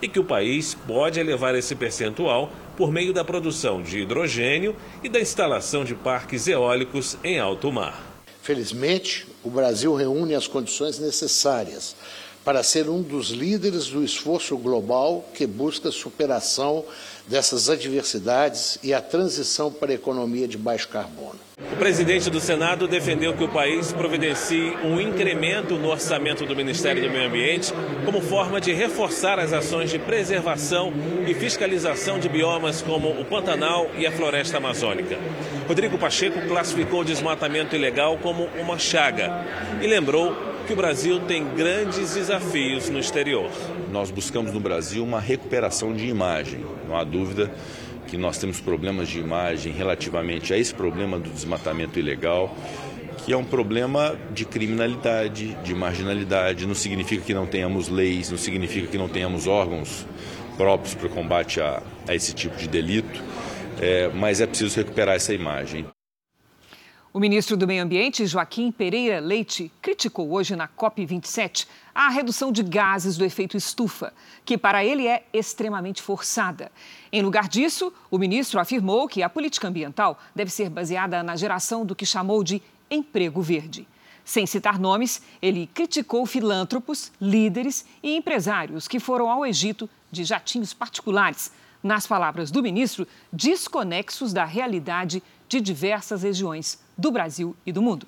e 0.00 0.08
que 0.08 0.18
o 0.18 0.24
país 0.24 0.74
pode 0.86 1.18
elevar 1.18 1.54
esse 1.54 1.74
percentual 1.74 2.50
por 2.76 2.90
meio 2.90 3.12
da 3.12 3.24
produção 3.24 3.82
de 3.82 4.00
hidrogênio 4.00 4.74
e 5.02 5.08
da 5.08 5.20
instalação 5.20 5.84
de 5.84 5.94
parques 5.94 6.48
eólicos 6.48 7.16
em 7.22 7.38
alto 7.38 7.70
mar. 7.70 8.02
Felizmente, 8.42 9.26
o 9.42 9.50
Brasil 9.50 9.94
reúne 9.94 10.34
as 10.34 10.46
condições 10.46 10.98
necessárias 10.98 11.96
para 12.44 12.62
ser 12.62 12.90
um 12.90 13.00
dos 13.00 13.30
líderes 13.30 13.86
do 13.86 14.04
esforço 14.04 14.56
global 14.58 15.24
que 15.34 15.46
busca 15.46 15.90
superação 15.90 16.84
dessas 17.26 17.70
adversidades 17.70 18.78
e 18.82 18.92
a 18.92 19.00
transição 19.00 19.72
para 19.72 19.92
a 19.92 19.94
economia 19.94 20.46
de 20.46 20.58
baixo 20.58 20.88
carbono. 20.88 21.38
O 21.72 21.76
presidente 21.76 22.28
do 22.30 22.40
Senado 22.40 22.86
defendeu 22.86 23.34
que 23.34 23.44
o 23.44 23.48
país 23.48 23.92
providencie 23.92 24.76
um 24.84 25.00
incremento 25.00 25.76
no 25.76 25.88
orçamento 25.88 26.44
do 26.44 26.54
Ministério 26.54 27.02
do 27.02 27.10
Meio 27.10 27.28
Ambiente 27.28 27.72
como 28.04 28.20
forma 28.20 28.60
de 28.60 28.72
reforçar 28.72 29.38
as 29.38 29.52
ações 29.52 29.90
de 29.90 29.98
preservação 29.98 30.92
e 31.26 31.34
fiscalização 31.34 32.18
de 32.18 32.28
biomas 32.28 32.82
como 32.82 33.08
o 33.08 33.24
Pantanal 33.24 33.90
e 33.96 34.06
a 34.06 34.12
floresta 34.12 34.58
amazônica. 34.58 35.18
Rodrigo 35.66 35.98
Pacheco 35.98 36.40
classificou 36.46 37.00
o 37.00 37.04
desmatamento 37.04 37.74
ilegal 37.74 38.18
como 38.18 38.44
uma 38.60 38.78
chaga 38.78 39.44
e 39.80 39.86
lembrou 39.86 40.36
que 40.66 40.72
o 40.72 40.76
Brasil 40.76 41.20
tem 41.20 41.44
grandes 41.54 42.14
desafios 42.14 42.88
no 42.88 42.98
exterior. 42.98 43.50
Nós 43.90 44.10
buscamos 44.10 44.52
no 44.52 44.60
Brasil 44.60 45.04
uma 45.04 45.20
recuperação 45.20 45.92
de 45.92 46.06
imagem, 46.06 46.64
não 46.88 46.96
há 46.96 47.04
dúvida 47.04 47.52
que 48.06 48.16
nós 48.16 48.38
temos 48.38 48.60
problemas 48.60 49.08
de 49.08 49.18
imagem 49.18 49.72
relativamente 49.72 50.52
a 50.52 50.58
esse 50.58 50.74
problema 50.74 51.18
do 51.18 51.30
desmatamento 51.30 51.98
ilegal, 51.98 52.54
que 53.24 53.32
é 53.32 53.36
um 53.36 53.44
problema 53.44 54.16
de 54.32 54.44
criminalidade, 54.44 55.56
de 55.64 55.74
marginalidade. 55.74 56.66
Não 56.66 56.74
significa 56.74 57.24
que 57.24 57.34
não 57.34 57.46
tenhamos 57.46 57.88
leis, 57.88 58.30
não 58.30 58.38
significa 58.38 58.86
que 58.86 58.98
não 58.98 59.08
tenhamos 59.08 59.46
órgãos 59.46 60.06
próprios 60.56 60.94
para 60.94 61.06
o 61.06 61.10
combate 61.10 61.60
a, 61.60 61.82
a, 62.06 62.14
esse 62.14 62.34
tipo 62.34 62.56
de 62.56 62.68
delito, 62.68 63.22
é, 63.80 64.10
mas 64.14 64.40
é 64.40 64.46
preciso 64.46 64.76
recuperar 64.76 65.16
essa 65.16 65.32
imagem. 65.32 65.86
O 67.16 67.20
ministro 67.20 67.56
do 67.56 67.64
Meio 67.64 67.84
Ambiente, 67.84 68.26
Joaquim 68.26 68.72
Pereira 68.72 69.20
Leite, 69.20 69.70
criticou 69.80 70.32
hoje 70.32 70.56
na 70.56 70.66
COP27 70.66 71.64
a 71.94 72.08
redução 72.08 72.50
de 72.50 72.60
gases 72.60 73.16
do 73.16 73.24
efeito 73.24 73.56
estufa, 73.56 74.12
que 74.44 74.58
para 74.58 74.84
ele 74.84 75.06
é 75.06 75.24
extremamente 75.32 76.02
forçada. 76.02 76.72
Em 77.12 77.22
lugar 77.22 77.48
disso, 77.48 77.92
o 78.10 78.18
ministro 78.18 78.58
afirmou 78.58 79.06
que 79.06 79.22
a 79.22 79.28
política 79.28 79.68
ambiental 79.68 80.18
deve 80.34 80.50
ser 80.50 80.68
baseada 80.68 81.22
na 81.22 81.36
geração 81.36 81.86
do 81.86 81.94
que 81.94 82.04
chamou 82.04 82.42
de 82.42 82.60
emprego 82.90 83.40
verde. 83.40 83.86
Sem 84.24 84.44
citar 84.44 84.76
nomes, 84.76 85.22
ele 85.40 85.68
criticou 85.72 86.26
filântropos, 86.26 87.12
líderes 87.20 87.86
e 88.02 88.16
empresários 88.16 88.88
que 88.88 88.98
foram 88.98 89.30
ao 89.30 89.46
Egito 89.46 89.88
de 90.10 90.24
jatinhos 90.24 90.74
particulares, 90.74 91.52
nas 91.84 92.06
palavras 92.06 92.50
do 92.50 92.62
ministro, 92.62 93.06
desconexos 93.30 94.32
da 94.32 94.46
realidade 94.46 95.22
de 95.48 95.60
diversas 95.60 96.22
regiões 96.22 96.78
do 96.96 97.10
Brasil 97.10 97.54
e 97.64 97.72
do 97.72 97.82
mundo. 97.82 98.06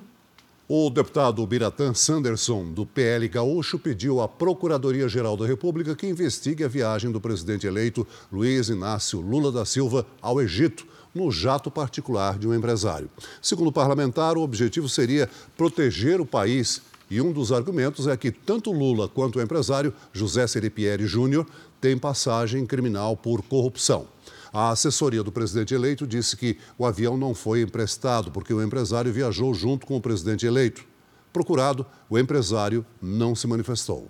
O 0.69 0.90
deputado 0.90 1.47
Biratã 1.47 1.95
Sanderson, 1.95 2.73
do 2.73 2.85
PL 2.85 3.28
Gaúcho, 3.28 3.78
pediu 3.78 4.21
à 4.21 4.26
Procuradoria-Geral 4.26 5.37
da 5.37 5.47
República 5.47 5.95
que 5.95 6.09
investigue 6.09 6.64
a 6.64 6.69
viagem 6.69 7.12
do 7.12 7.21
presidente 7.21 7.69
eleito 7.69 8.05
Luiz 8.33 8.69
Inácio 8.69 9.21
Lula 9.21 9.52
da 9.52 9.64
Silva 9.64 10.05
ao 10.21 10.40
Egito, 10.40 10.85
no 11.14 11.31
jato 11.31 11.71
particular 11.71 12.37
de 12.37 12.49
um 12.49 12.55
empresário. 12.55 13.09
Segundo 13.40 13.69
o 13.69 13.73
parlamentar, 13.73 14.37
o 14.37 14.43
objetivo 14.43 14.88
seria 14.88 15.31
proteger 15.57 16.21
o 16.21 16.26
país 16.26 16.83
e 17.09 17.21
um 17.21 17.33
dos 17.33 17.52
argumentos 17.52 18.09
é 18.09 18.16
que 18.16 18.33
tanto 18.33 18.73
Lula 18.73 19.09
quanto 19.09 19.38
o 19.38 19.43
empresário 19.43 19.95
José 20.12 20.47
Seripieri 20.47 21.07
Júnior 21.07 21.47
têm 21.81 21.97
passagem 21.97 22.66
criminal 22.66 23.16
por 23.16 23.40
corrupção. 23.43 24.07
A 24.56 24.70
assessoria 24.70 25.22
do 25.22 25.30
presidente 25.30 25.75
eleito 25.75 26.06
disse 26.06 26.34
que 26.34 26.56
o 26.78 26.86
avião 26.86 27.14
não 27.18 27.34
foi 27.34 27.60
emprestado 27.60 28.30
porque 28.30 28.54
o 28.54 28.62
empresário 28.62 29.12
viajou 29.12 29.52
junto 29.52 29.86
com 29.86 29.98
o 29.98 30.00
presidente 30.00 30.46
eleito. 30.46 30.82
Procurado, 31.30 31.84
o 32.08 32.18
empresário 32.18 32.82
não 32.98 33.34
se 33.34 33.46
manifestou. 33.46 34.08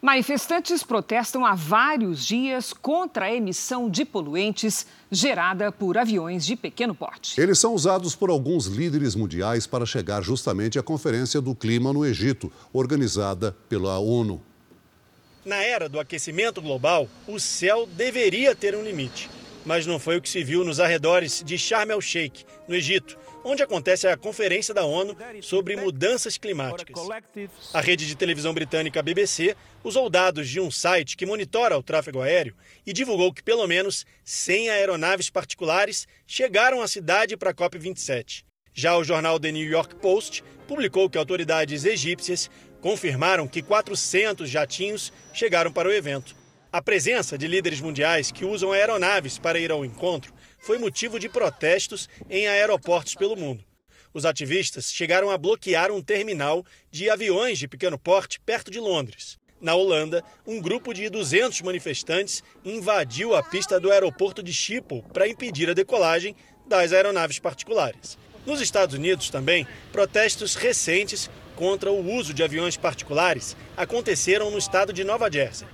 Manifestantes 0.00 0.84
protestam 0.84 1.44
há 1.44 1.56
vários 1.56 2.24
dias 2.24 2.72
contra 2.72 3.24
a 3.24 3.34
emissão 3.34 3.90
de 3.90 4.04
poluentes 4.04 4.86
gerada 5.10 5.72
por 5.72 5.98
aviões 5.98 6.46
de 6.46 6.54
pequeno 6.54 6.94
porte. 6.94 7.40
Eles 7.40 7.58
são 7.58 7.74
usados 7.74 8.14
por 8.14 8.30
alguns 8.30 8.66
líderes 8.66 9.16
mundiais 9.16 9.66
para 9.66 9.84
chegar 9.84 10.22
justamente 10.22 10.78
à 10.78 10.82
Conferência 10.82 11.40
do 11.40 11.56
Clima 11.56 11.92
no 11.92 12.06
Egito, 12.06 12.52
organizada 12.72 13.56
pela 13.68 13.98
ONU. 13.98 14.40
Na 15.44 15.56
era 15.56 15.88
do 15.88 15.98
aquecimento 15.98 16.62
global, 16.62 17.08
o 17.26 17.40
céu 17.40 17.88
deveria 17.96 18.54
ter 18.54 18.76
um 18.76 18.84
limite 18.84 19.28
mas 19.64 19.86
não 19.86 19.98
foi 19.98 20.16
o 20.16 20.22
que 20.22 20.28
se 20.28 20.42
viu 20.42 20.64
nos 20.64 20.80
arredores 20.80 21.42
de 21.44 21.58
Sharm 21.58 21.90
el-Sheikh, 21.90 22.44
no 22.66 22.74
Egito, 22.74 23.18
onde 23.44 23.62
acontece 23.62 24.06
a 24.06 24.16
Conferência 24.16 24.74
da 24.74 24.84
ONU 24.84 25.16
sobre 25.40 25.76
Mudanças 25.76 26.36
Climáticas. 26.36 26.98
A 27.72 27.80
rede 27.80 28.06
de 28.06 28.14
televisão 28.14 28.52
britânica 28.52 29.02
BBC 29.02 29.56
usou 29.82 30.10
dados 30.10 30.48
de 30.48 30.60
um 30.60 30.70
site 30.70 31.16
que 31.16 31.26
monitora 31.26 31.78
o 31.78 31.82
tráfego 31.82 32.20
aéreo 32.20 32.54
e 32.86 32.92
divulgou 32.92 33.32
que 33.32 33.42
pelo 33.42 33.66
menos 33.66 34.04
100 34.24 34.70
aeronaves 34.70 35.30
particulares 35.30 36.06
chegaram 36.26 36.82
à 36.82 36.88
cidade 36.88 37.36
para 37.36 37.50
a 37.50 37.54
COP27. 37.54 38.44
Já 38.72 38.96
o 38.96 39.04
jornal 39.04 39.40
The 39.40 39.52
New 39.52 39.68
York 39.68 39.96
Post 39.96 40.44
publicou 40.68 41.10
que 41.10 41.18
autoridades 41.18 41.84
egípcias 41.84 42.50
confirmaram 42.80 43.48
que 43.48 43.62
400 43.62 44.48
jatinhos 44.48 45.12
chegaram 45.32 45.72
para 45.72 45.88
o 45.88 45.92
evento. 45.92 46.39
A 46.72 46.80
presença 46.80 47.36
de 47.36 47.48
líderes 47.48 47.80
mundiais 47.80 48.30
que 48.30 48.44
usam 48.44 48.70
aeronaves 48.70 49.38
para 49.38 49.58
ir 49.58 49.72
ao 49.72 49.84
encontro 49.84 50.32
foi 50.56 50.78
motivo 50.78 51.18
de 51.18 51.28
protestos 51.28 52.08
em 52.28 52.46
aeroportos 52.46 53.16
pelo 53.16 53.36
mundo. 53.36 53.64
Os 54.14 54.24
ativistas 54.24 54.92
chegaram 54.92 55.30
a 55.30 55.38
bloquear 55.38 55.90
um 55.90 56.00
terminal 56.00 56.64
de 56.88 57.10
aviões 57.10 57.58
de 57.58 57.66
pequeno 57.66 57.98
porte 57.98 58.38
perto 58.38 58.70
de 58.70 58.78
Londres. 58.78 59.36
Na 59.60 59.74
Holanda, 59.74 60.22
um 60.46 60.60
grupo 60.60 60.94
de 60.94 61.10
200 61.10 61.60
manifestantes 61.62 62.40
invadiu 62.64 63.34
a 63.34 63.42
pista 63.42 63.80
do 63.80 63.90
aeroporto 63.90 64.40
de 64.40 64.52
Schiphol 64.52 65.02
para 65.12 65.26
impedir 65.26 65.68
a 65.68 65.74
decolagem 65.74 66.36
das 66.68 66.92
aeronaves 66.92 67.40
particulares. 67.40 68.16
Nos 68.46 68.60
Estados 68.60 68.94
Unidos 68.94 69.28
também, 69.28 69.66
protestos 69.90 70.54
recentes 70.54 71.28
contra 71.56 71.90
o 71.90 72.14
uso 72.14 72.32
de 72.32 72.44
aviões 72.44 72.76
particulares 72.76 73.56
aconteceram 73.76 74.52
no 74.52 74.58
estado 74.58 74.92
de 74.92 75.02
Nova 75.02 75.28
Jersey. 75.28 75.66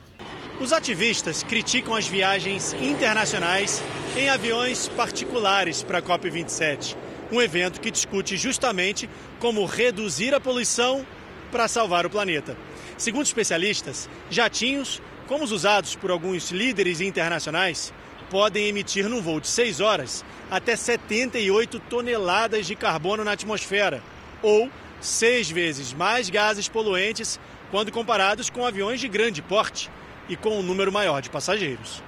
Os 0.58 0.72
ativistas 0.72 1.42
criticam 1.42 1.94
as 1.94 2.08
viagens 2.08 2.72
internacionais 2.80 3.82
em 4.16 4.30
aviões 4.30 4.88
particulares 4.88 5.82
para 5.82 5.98
a 5.98 6.02
COP27, 6.02 6.96
um 7.30 7.42
evento 7.42 7.78
que 7.78 7.90
discute 7.90 8.38
justamente 8.38 9.08
como 9.38 9.66
reduzir 9.66 10.34
a 10.34 10.40
poluição 10.40 11.06
para 11.52 11.68
salvar 11.68 12.06
o 12.06 12.10
planeta. 12.10 12.56
Segundo 12.96 13.26
especialistas, 13.26 14.08
jatinhos, 14.30 15.02
como 15.26 15.44
os 15.44 15.52
usados 15.52 15.94
por 15.94 16.10
alguns 16.10 16.50
líderes 16.50 17.02
internacionais, 17.02 17.92
podem 18.30 18.66
emitir 18.66 19.10
num 19.10 19.20
voo 19.20 19.40
de 19.40 19.48
6 19.48 19.80
horas 19.80 20.24
até 20.50 20.74
78 20.74 21.78
toneladas 21.80 22.66
de 22.66 22.74
carbono 22.74 23.22
na 23.22 23.32
atmosfera, 23.32 24.02
ou 24.42 24.70
seis 25.02 25.50
vezes 25.50 25.92
mais 25.92 26.30
gases 26.30 26.66
poluentes 26.66 27.38
quando 27.70 27.92
comparados 27.92 28.48
com 28.48 28.64
aviões 28.64 29.00
de 29.00 29.06
grande 29.08 29.42
porte 29.42 29.90
e 30.28 30.36
com 30.36 30.58
um 30.58 30.62
número 30.62 30.92
maior 30.92 31.20
de 31.20 31.30
passageiros. 31.30 32.02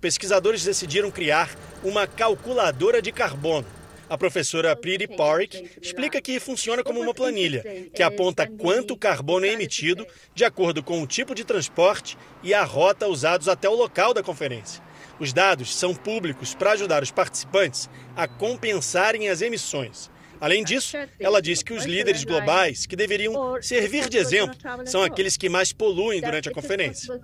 Pesquisadores 0.00 0.64
decidiram 0.64 1.10
criar 1.10 1.50
uma 1.82 2.06
calculadora 2.06 3.00
de 3.00 3.10
carbono. 3.10 3.66
A 4.08 4.18
professora 4.18 4.76
Priti 4.76 5.08
Park 5.08 5.54
explica 5.80 6.20
que 6.20 6.38
funciona 6.38 6.84
como 6.84 7.00
uma 7.00 7.14
planilha, 7.14 7.64
que 7.94 8.02
aponta 8.02 8.46
quanto 8.46 8.96
carbono 8.96 9.46
é 9.46 9.52
emitido 9.52 10.06
de 10.34 10.44
acordo 10.44 10.82
com 10.82 11.02
o 11.02 11.06
tipo 11.06 11.34
de 11.34 11.42
transporte 11.42 12.18
e 12.42 12.52
a 12.52 12.62
rota 12.64 13.08
usados 13.08 13.48
até 13.48 13.68
o 13.68 13.74
local 13.74 14.12
da 14.12 14.22
conferência. 14.22 14.82
Os 15.18 15.32
dados 15.32 15.74
são 15.74 15.94
públicos 15.94 16.54
para 16.54 16.72
ajudar 16.72 17.02
os 17.02 17.10
participantes 17.10 17.88
a 18.14 18.28
compensarem 18.28 19.28
as 19.28 19.40
emissões. 19.40 20.10
Além 20.40 20.64
disso, 20.64 20.96
ela 21.18 21.40
diz 21.40 21.62
que 21.62 21.72
os 21.72 21.84
líderes 21.84 22.24
globais 22.24 22.86
que 22.86 22.96
deveriam 22.96 23.60
servir 23.62 24.08
de 24.08 24.18
exemplo 24.18 24.56
são 24.86 25.02
aqueles 25.02 25.36
que 25.36 25.48
mais 25.48 25.72
poluem 25.72 26.20
durante 26.20 26.48
a 26.48 26.52
conferência. 26.52 27.20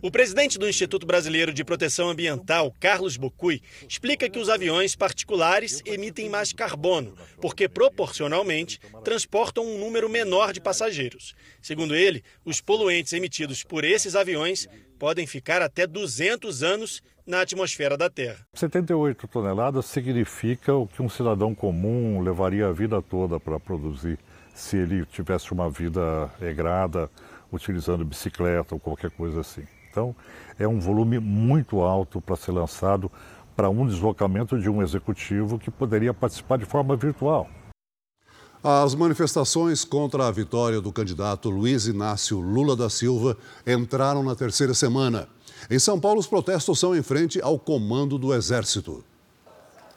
O 0.00 0.10
presidente 0.10 0.58
do 0.58 0.68
Instituto 0.68 1.06
Brasileiro 1.06 1.52
de 1.52 1.64
Proteção 1.64 2.10
Ambiental, 2.10 2.74
Carlos 2.78 3.16
Bocui, 3.16 3.62
explica 3.88 4.28
que 4.28 4.38
os 4.38 4.48
aviões 4.48 4.94
particulares 4.94 5.82
emitem 5.84 6.28
mais 6.28 6.52
carbono, 6.52 7.14
porque 7.40 7.68
proporcionalmente 7.68 8.78
transportam 9.04 9.64
um 9.64 9.78
número 9.78 10.08
menor 10.08 10.52
de 10.52 10.60
passageiros. 10.60 11.34
Segundo 11.60 11.94
ele, 11.94 12.22
os 12.44 12.60
poluentes 12.60 13.12
emitidos 13.12 13.62
por 13.62 13.84
esses 13.84 14.14
aviões 14.14 14.68
podem 14.98 15.26
ficar 15.26 15.60
até 15.62 15.84
200 15.84 16.62
anos 16.62 17.02
na 17.26 17.40
atmosfera 17.40 17.96
da 17.96 18.10
Terra. 18.10 18.38
78 18.54 19.28
toneladas 19.28 19.86
significa 19.86 20.74
o 20.74 20.86
que 20.86 21.02
um 21.02 21.08
cidadão 21.08 21.54
comum 21.54 22.20
levaria 22.20 22.68
a 22.68 22.72
vida 22.72 23.00
toda 23.00 23.38
para 23.38 23.58
produzir, 23.60 24.18
se 24.54 24.76
ele 24.76 25.06
tivesse 25.06 25.52
uma 25.52 25.70
vida 25.70 26.30
regrada, 26.40 27.10
utilizando 27.52 28.04
bicicleta 28.04 28.74
ou 28.74 28.80
qualquer 28.80 29.10
coisa 29.10 29.40
assim. 29.40 29.64
Então, 29.90 30.16
é 30.58 30.66
um 30.66 30.80
volume 30.80 31.18
muito 31.18 31.80
alto 31.80 32.20
para 32.20 32.36
ser 32.36 32.52
lançado 32.52 33.10
para 33.54 33.68
um 33.68 33.86
deslocamento 33.86 34.58
de 34.58 34.70
um 34.70 34.82
executivo 34.82 35.58
que 35.58 35.70
poderia 35.70 36.14
participar 36.14 36.56
de 36.56 36.64
forma 36.64 36.96
virtual. 36.96 37.48
As 38.64 38.94
manifestações 38.94 39.84
contra 39.84 40.28
a 40.28 40.30
vitória 40.30 40.80
do 40.80 40.92
candidato 40.92 41.50
Luiz 41.50 41.86
Inácio 41.86 42.40
Lula 42.40 42.76
da 42.76 42.88
Silva 42.88 43.36
entraram 43.66 44.22
na 44.22 44.36
terceira 44.36 44.72
semana. 44.72 45.28
Em 45.72 45.78
São 45.78 45.98
Paulo, 45.98 46.20
os 46.20 46.26
protestos 46.26 46.78
são 46.78 46.94
em 46.94 47.02
frente 47.02 47.40
ao 47.40 47.58
comando 47.58 48.18
do 48.18 48.34
Exército. 48.34 49.02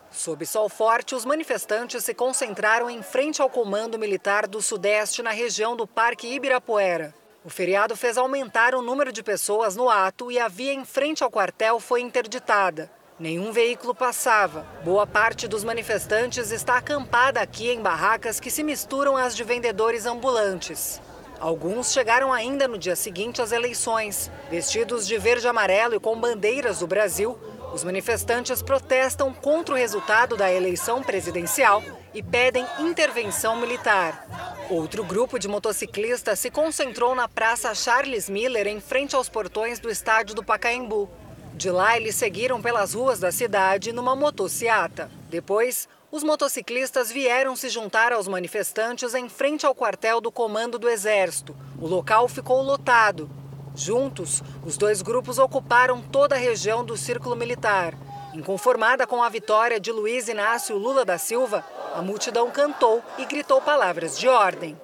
Sob 0.10 0.46
sol 0.46 0.70
forte, 0.70 1.14
os 1.14 1.26
manifestantes 1.26 2.02
se 2.02 2.14
concentraram 2.14 2.90
em 2.90 3.04
frente 3.04 3.42
ao 3.42 3.50
Comando 3.50 4.00
Militar 4.00 4.48
do 4.48 4.62
Sudeste, 4.62 5.22
na 5.22 5.32
região 5.32 5.76
do 5.76 5.86
Parque 5.86 6.34
Ibirapuera. 6.34 7.14
O 7.44 7.50
feriado 7.50 7.94
fez 7.94 8.18
aumentar 8.18 8.74
o 8.74 8.82
número 8.82 9.12
de 9.12 9.22
pessoas 9.22 9.76
no 9.76 9.90
ato 9.90 10.32
e 10.32 10.40
a 10.40 10.48
via 10.48 10.72
em 10.72 10.86
frente 10.86 11.26
ao 11.26 11.30
quartel 11.30 11.78
foi 11.82 12.00
interditada. 12.00 12.90
Nenhum 13.20 13.52
veículo 13.52 13.94
passava. 13.94 14.66
Boa 14.82 15.06
parte 15.06 15.46
dos 15.46 15.66
manifestantes 15.66 16.52
está 16.52 16.78
acampada 16.78 17.42
aqui 17.42 17.70
em 17.70 17.82
barracas 17.82 18.40
que 18.40 18.50
se 18.50 18.64
misturam 18.64 19.18
às 19.18 19.36
de 19.36 19.44
vendedores 19.44 20.06
ambulantes. 20.06 21.02
Alguns 21.40 21.92
chegaram 21.92 22.32
ainda 22.32 22.68
no 22.68 22.78
dia 22.78 22.96
seguinte 22.96 23.42
às 23.42 23.52
eleições. 23.52 24.32
Vestidos 24.50 25.06
de 25.06 25.18
verde 25.18 25.46
e 25.46 25.50
amarelo 25.50 25.96
e 25.96 26.00
com 26.00 26.20
bandeiras 26.20 26.80
do 26.80 26.88
Brasil, 26.88 27.38
os 27.74 27.84
manifestantes 27.84 28.62
protestam 28.62 29.34
contra 29.34 29.76
o 29.76 29.78
resultado 29.78 30.38
da 30.38 30.52
eleição 30.52 31.04
presidencial 31.04 31.84
e 32.14 32.24
pedem 32.24 32.66
intervenção 32.80 33.58
militar. 33.58 34.26
Outro 34.70 35.04
grupo 35.04 35.38
de 35.38 35.48
motociclistas 35.48 36.40
se 36.40 36.50
concentrou 36.50 37.14
na 37.14 37.28
Praça 37.28 37.76
Charles 37.76 38.30
Miller, 38.30 38.66
em 38.66 38.80
frente 38.80 39.16
aos 39.16 39.28
portões 39.28 39.78
do 39.78 39.90
estádio 39.90 40.34
do 40.34 40.44
Pacaembu. 40.44 41.10
De 41.54 41.70
lá, 41.70 41.98
eles 41.98 42.16
seguiram 42.16 42.62
pelas 42.62 42.94
ruas 42.94 43.20
da 43.20 43.32
cidade 43.32 43.94
numa 43.94 44.16
motociata. 44.16 45.12
Depois, 45.30 45.88
os 46.16 46.24
motociclistas 46.24 47.12
vieram 47.12 47.58
se 47.58 47.68
juntar 47.68 48.14
aos 48.14 48.26
manifestantes 48.26 49.14
em 49.14 49.28
frente 49.28 49.66
ao 49.66 49.76
quartel 49.76 50.22
do 50.22 50.32
Comando 50.32 50.80
do 50.80 50.88
Exército. 50.88 51.54
O 51.78 51.86
local 51.86 52.30
ficou 52.30 52.62
lotado. 52.62 53.30
Juntos, 53.76 54.42
os 54.66 54.78
dois 54.78 55.02
grupos 55.02 55.38
ocuparam 55.38 56.02
toda 56.02 56.36
a 56.36 56.38
região 56.38 56.86
do 56.86 56.96
Círculo 56.96 57.36
Militar. 57.36 57.94
Inconformada 58.34 59.06
com 59.06 59.22
a 59.22 59.28
vitória 59.28 59.78
de 59.78 59.92
Luiz 59.92 60.30
Inácio 60.30 60.78
Lula 60.78 61.04
da 61.04 61.18
Silva, 61.18 61.66
a 61.94 62.02
multidão 62.02 62.50
cantou 62.50 63.04
e 63.18 63.26
gritou 63.26 63.62
palavras 63.62 64.18
de 64.18 64.30
ordem. 64.30 64.80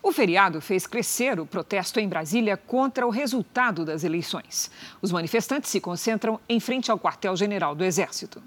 O 0.00 0.12
feriado 0.12 0.60
fez 0.60 0.86
crescer 0.86 1.40
o 1.40 1.44
protesto 1.44 1.98
em 1.98 2.08
Brasília 2.08 2.56
contra 2.56 3.04
o 3.04 3.10
resultado 3.10 3.84
das 3.84 4.04
eleições. 4.04 4.70
Os 5.02 5.10
manifestantes 5.10 5.68
se 5.68 5.80
concentram 5.80 6.38
em 6.48 6.60
frente 6.60 6.92
ao 6.92 6.98
quartel-general 6.98 7.74
do 7.74 7.84
Exército. 7.84 8.40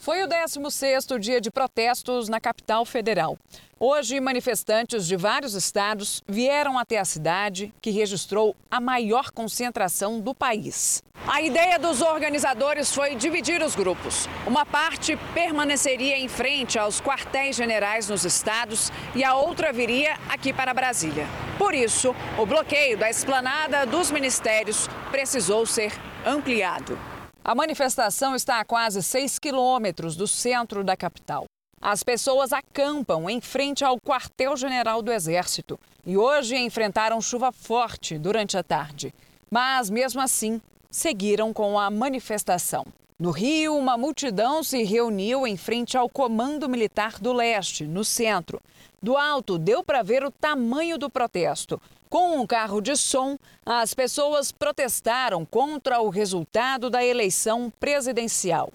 Foi 0.00 0.22
o 0.22 0.26
16º 0.26 1.18
dia 1.18 1.42
de 1.42 1.50
protestos 1.50 2.26
na 2.26 2.40
capital 2.40 2.86
federal. 2.86 3.38
Hoje, 3.78 4.18
manifestantes 4.18 5.06
de 5.06 5.14
vários 5.14 5.52
estados 5.52 6.22
vieram 6.26 6.78
até 6.78 6.98
a 6.98 7.04
cidade, 7.04 7.70
que 7.82 7.90
registrou 7.90 8.56
a 8.70 8.80
maior 8.80 9.30
concentração 9.30 10.18
do 10.18 10.34
país. 10.34 11.02
A 11.26 11.42
ideia 11.42 11.78
dos 11.78 12.00
organizadores 12.00 12.94
foi 12.94 13.14
dividir 13.14 13.62
os 13.62 13.76
grupos. 13.76 14.26
Uma 14.46 14.64
parte 14.64 15.18
permaneceria 15.34 16.16
em 16.16 16.28
frente 16.28 16.78
aos 16.78 16.98
quartéis 16.98 17.54
generais 17.54 18.08
nos 18.08 18.24
estados 18.24 18.90
e 19.14 19.22
a 19.22 19.34
outra 19.34 19.70
viria 19.70 20.16
aqui 20.30 20.50
para 20.50 20.72
Brasília. 20.72 21.26
Por 21.58 21.74
isso, 21.74 22.16
o 22.38 22.46
bloqueio 22.46 22.96
da 22.96 23.10
esplanada 23.10 23.84
dos 23.84 24.10
ministérios 24.10 24.88
precisou 25.10 25.66
ser 25.66 25.92
ampliado. 26.24 26.98
A 27.42 27.54
manifestação 27.54 28.34
está 28.36 28.60
a 28.60 28.64
quase 28.66 29.02
6 29.02 29.38
quilômetros 29.38 30.14
do 30.14 30.26
centro 30.26 30.84
da 30.84 30.94
capital. 30.94 31.46
As 31.80 32.02
pessoas 32.02 32.52
acampam 32.52 33.30
em 33.30 33.40
frente 33.40 33.82
ao 33.82 33.98
quartel-general 33.98 35.00
do 35.00 35.10
Exército 35.10 35.80
e 36.04 36.18
hoje 36.18 36.54
enfrentaram 36.58 37.18
chuva 37.22 37.50
forte 37.50 38.18
durante 38.18 38.58
a 38.58 38.62
tarde. 38.62 39.14
Mas, 39.50 39.88
mesmo 39.88 40.20
assim, 40.20 40.60
seguiram 40.90 41.50
com 41.50 41.78
a 41.78 41.90
manifestação. 41.90 42.84
No 43.18 43.30
Rio, 43.30 43.74
uma 43.74 43.96
multidão 43.96 44.62
se 44.62 44.82
reuniu 44.82 45.46
em 45.46 45.56
frente 45.56 45.96
ao 45.96 46.10
Comando 46.10 46.68
Militar 46.68 47.18
do 47.18 47.32
Leste, 47.32 47.84
no 47.84 48.04
centro. 48.04 48.60
Do 49.02 49.16
alto, 49.16 49.56
deu 49.56 49.82
para 49.82 50.02
ver 50.02 50.22
o 50.22 50.30
tamanho 50.30 50.98
do 50.98 51.08
protesto. 51.08 51.80
Com 52.10 52.38
um 52.38 52.46
carro 52.46 52.82
de 52.82 52.94
som, 52.96 53.38
as 53.64 53.94
pessoas 53.94 54.52
protestaram 54.52 55.46
contra 55.46 56.02
o 56.02 56.10
resultado 56.10 56.90
da 56.90 57.02
eleição 57.02 57.72
presidencial. 57.80 58.70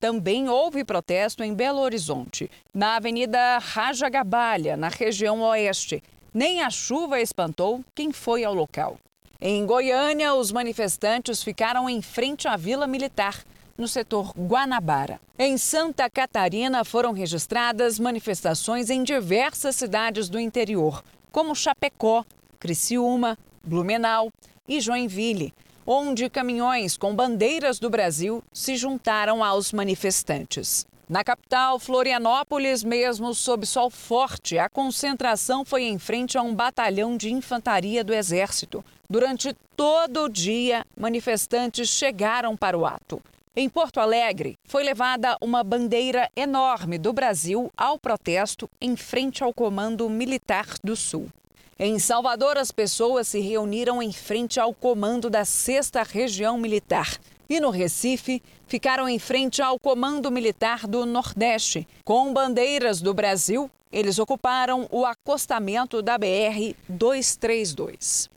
Também 0.00 0.48
houve 0.48 0.82
protesto 0.82 1.44
em 1.44 1.52
Belo 1.52 1.80
Horizonte, 1.80 2.50
na 2.72 2.96
Avenida 2.96 3.58
Raja 3.58 4.08
Gabalha, 4.08 4.78
na 4.78 4.88
região 4.88 5.42
oeste. 5.42 6.02
Nem 6.32 6.62
a 6.62 6.70
chuva 6.70 7.20
espantou 7.20 7.84
quem 7.94 8.12
foi 8.12 8.44
ao 8.44 8.54
local. 8.54 8.98
Em 9.38 9.66
Goiânia, 9.66 10.32
os 10.32 10.52
manifestantes 10.52 11.42
ficaram 11.42 11.90
em 11.90 12.00
frente 12.00 12.48
à 12.48 12.56
Vila 12.56 12.86
Militar, 12.86 13.44
no 13.76 13.86
setor 13.86 14.32
Guanabara. 14.36 15.20
Em 15.38 15.58
Santa 15.58 16.08
Catarina 16.08 16.84
foram 16.84 17.12
registradas 17.12 17.98
manifestações 17.98 18.90
em 18.90 19.02
diversas 19.02 19.76
cidades 19.76 20.28
do 20.28 20.40
interior, 20.40 21.02
como 21.30 21.54
Chapecó, 21.54 22.24
Criciúma, 22.58 23.36
Blumenau 23.62 24.32
e 24.66 24.80
Joinville, 24.80 25.52
onde 25.86 26.30
caminhões 26.30 26.96
com 26.96 27.14
bandeiras 27.14 27.78
do 27.78 27.90
Brasil 27.90 28.42
se 28.52 28.76
juntaram 28.76 29.44
aos 29.44 29.72
manifestantes. 29.72 30.86
Na 31.08 31.22
capital, 31.22 31.78
Florianópolis, 31.78 32.82
mesmo 32.82 33.32
sob 33.32 33.64
sol 33.64 33.88
forte, 33.90 34.58
a 34.58 34.68
concentração 34.68 35.64
foi 35.64 35.84
em 35.84 36.00
frente 36.00 36.36
a 36.36 36.42
um 36.42 36.52
batalhão 36.52 37.16
de 37.16 37.32
infantaria 37.32 38.02
do 38.02 38.12
Exército. 38.12 38.84
Durante 39.08 39.54
todo 39.76 40.24
o 40.24 40.28
dia, 40.28 40.84
manifestantes 40.96 41.88
chegaram 41.88 42.56
para 42.56 42.76
o 42.76 42.84
ato. 42.84 43.22
Em 43.58 43.70
Porto 43.70 44.00
Alegre, 44.00 44.58
foi 44.66 44.84
levada 44.84 45.34
uma 45.40 45.64
bandeira 45.64 46.30
enorme 46.36 46.98
do 46.98 47.10
Brasil 47.10 47.72
ao 47.74 47.98
protesto 47.98 48.68
em 48.78 48.94
frente 48.96 49.42
ao 49.42 49.50
Comando 49.50 50.10
Militar 50.10 50.66
do 50.84 50.94
Sul. 50.94 51.30
Em 51.78 51.98
Salvador, 51.98 52.58
as 52.58 52.70
pessoas 52.70 53.28
se 53.28 53.40
reuniram 53.40 54.02
em 54.02 54.12
frente 54.12 54.60
ao 54.60 54.74
comando 54.74 55.30
da 55.30 55.46
6 55.46 55.90
Região 56.06 56.58
Militar. 56.58 57.16
E 57.48 57.58
no 57.58 57.70
Recife, 57.70 58.42
ficaram 58.66 59.08
em 59.08 59.18
frente 59.18 59.62
ao 59.62 59.80
Comando 59.80 60.30
Militar 60.30 60.86
do 60.86 61.06
Nordeste. 61.06 61.88
Com 62.04 62.34
bandeiras 62.34 63.00
do 63.00 63.14
Brasil, 63.14 63.70
eles 63.90 64.18
ocuparam 64.18 64.86
o 64.90 65.06
acostamento 65.06 66.02
da 66.02 66.18
BR-232. 66.18 68.28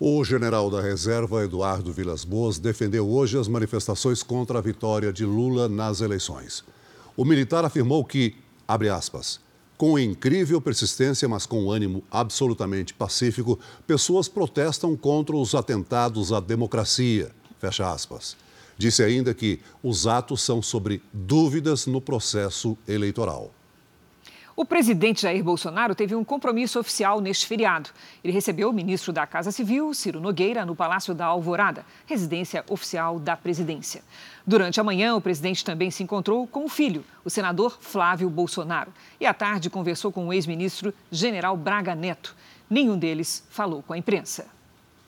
O 0.00 0.24
general 0.24 0.68
da 0.68 0.80
reserva, 0.80 1.44
Eduardo 1.44 1.92
Vilas 1.92 2.24
Boas, 2.24 2.58
defendeu 2.58 3.08
hoje 3.08 3.38
as 3.38 3.46
manifestações 3.46 4.24
contra 4.24 4.58
a 4.58 4.60
vitória 4.60 5.12
de 5.12 5.24
Lula 5.24 5.68
nas 5.68 6.00
eleições. 6.00 6.64
O 7.16 7.24
militar 7.24 7.64
afirmou 7.64 8.04
que, 8.04 8.34
abre 8.66 8.88
aspas, 8.88 9.38
com 9.78 9.96
incrível 9.96 10.60
persistência, 10.60 11.28
mas 11.28 11.46
com 11.46 11.70
ânimo 11.70 12.02
absolutamente 12.10 12.92
pacífico, 12.92 13.56
pessoas 13.86 14.28
protestam 14.28 14.96
contra 14.96 15.36
os 15.36 15.54
atentados 15.54 16.32
à 16.32 16.40
democracia. 16.40 17.30
Fecha 17.60 17.88
aspas. 17.88 18.36
Disse 18.76 19.00
ainda 19.00 19.32
que 19.32 19.60
os 19.80 20.08
atos 20.08 20.42
são 20.42 20.60
sobre 20.60 21.00
dúvidas 21.12 21.86
no 21.86 22.00
processo 22.00 22.76
eleitoral. 22.88 23.52
O 24.56 24.64
presidente 24.64 25.22
Jair 25.22 25.42
Bolsonaro 25.42 25.96
teve 25.96 26.14
um 26.14 26.22
compromisso 26.22 26.78
oficial 26.78 27.20
neste 27.20 27.44
feriado. 27.44 27.90
Ele 28.22 28.32
recebeu 28.32 28.70
o 28.70 28.72
ministro 28.72 29.12
da 29.12 29.26
Casa 29.26 29.50
Civil, 29.50 29.92
Ciro 29.92 30.20
Nogueira, 30.20 30.64
no 30.64 30.76
Palácio 30.76 31.12
da 31.12 31.26
Alvorada, 31.26 31.84
residência 32.06 32.64
oficial 32.68 33.18
da 33.18 33.36
presidência. 33.36 34.04
Durante 34.46 34.80
a 34.80 34.84
manhã, 34.84 35.16
o 35.16 35.20
presidente 35.20 35.64
também 35.64 35.90
se 35.90 36.04
encontrou 36.04 36.46
com 36.46 36.64
o 36.64 36.68
filho, 36.68 37.04
o 37.24 37.30
senador 37.30 37.78
Flávio 37.80 38.30
Bolsonaro. 38.30 38.92
E 39.18 39.26
à 39.26 39.34
tarde 39.34 39.68
conversou 39.68 40.12
com 40.12 40.28
o 40.28 40.32
ex-ministro 40.32 40.94
General 41.10 41.56
Braga 41.56 41.96
Neto. 41.96 42.36
Nenhum 42.70 42.96
deles 42.96 43.44
falou 43.50 43.82
com 43.82 43.92
a 43.92 43.98
imprensa. 43.98 44.53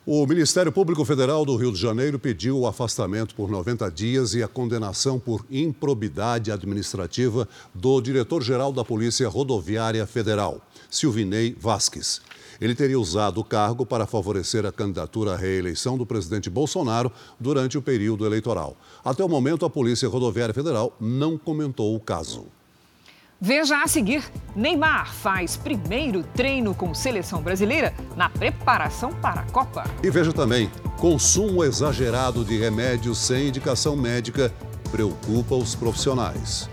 O 0.09 0.25
Ministério 0.25 0.71
Público 0.71 1.05
Federal 1.05 1.45
do 1.45 1.57
Rio 1.57 1.73
de 1.73 1.81
Janeiro 1.81 2.17
pediu 2.17 2.61
o 2.61 2.67
afastamento 2.69 3.35
por 3.35 3.51
90 3.51 3.91
dias 3.91 4.35
e 4.35 4.43
a 4.43 4.47
condenação 4.47 5.19
por 5.19 5.45
improbidade 5.51 6.53
administrativa 6.53 7.49
do 7.75 8.01
diretor-geral 8.01 8.73
da 8.73 8.85
Polícia 8.85 9.29
Rodoviária 9.29 10.07
Federal, 10.07 10.61
Silvinei 10.89 11.57
Vasques. 11.59 12.21
Ele 12.61 12.73
teria 12.73 13.01
usado 13.01 13.41
o 13.41 13.45
cargo 13.45 13.85
para 13.85 14.07
favorecer 14.07 14.65
a 14.65 14.71
candidatura 14.71 15.33
à 15.33 15.37
reeleição 15.37 15.99
do 15.99 16.07
presidente 16.07 16.49
Bolsonaro 16.49 17.11
durante 17.41 17.77
o 17.77 17.83
período 17.83 18.25
eleitoral. 18.25 18.77
Até 19.05 19.25
o 19.25 19.29
momento, 19.29 19.67
a 19.67 19.71
Polícia 19.71 20.09
Rodoviária 20.09 20.55
Federal 20.55 20.97
não 21.01 21.37
comentou 21.37 21.97
o 21.97 21.99
caso. 21.99 22.47
Veja 23.41 23.83
a 23.83 23.87
seguir: 23.87 24.25
Neymar 24.55 25.13
faz 25.13 25.57
primeiro 25.57 26.23
treino 26.23 26.75
com 26.75 26.95
seleção 26.95 27.43
brasileira 27.43 27.93
na 28.17 28.31
preparação 28.31 29.13
para 29.13 29.43
a 29.43 29.45
Copa. 29.45 29.85
E 30.03 30.11
veja 30.11 30.33
também: 30.33 30.71
consumo 30.99 31.63
exagerado 31.63 32.45
de 32.45 32.59
remédios 32.59 33.19
sem 33.19 33.49
indicação 33.49 33.95
médica 33.95 34.53
preocupa 34.91 35.55
os 35.55 35.75
profissionais. 35.75 36.69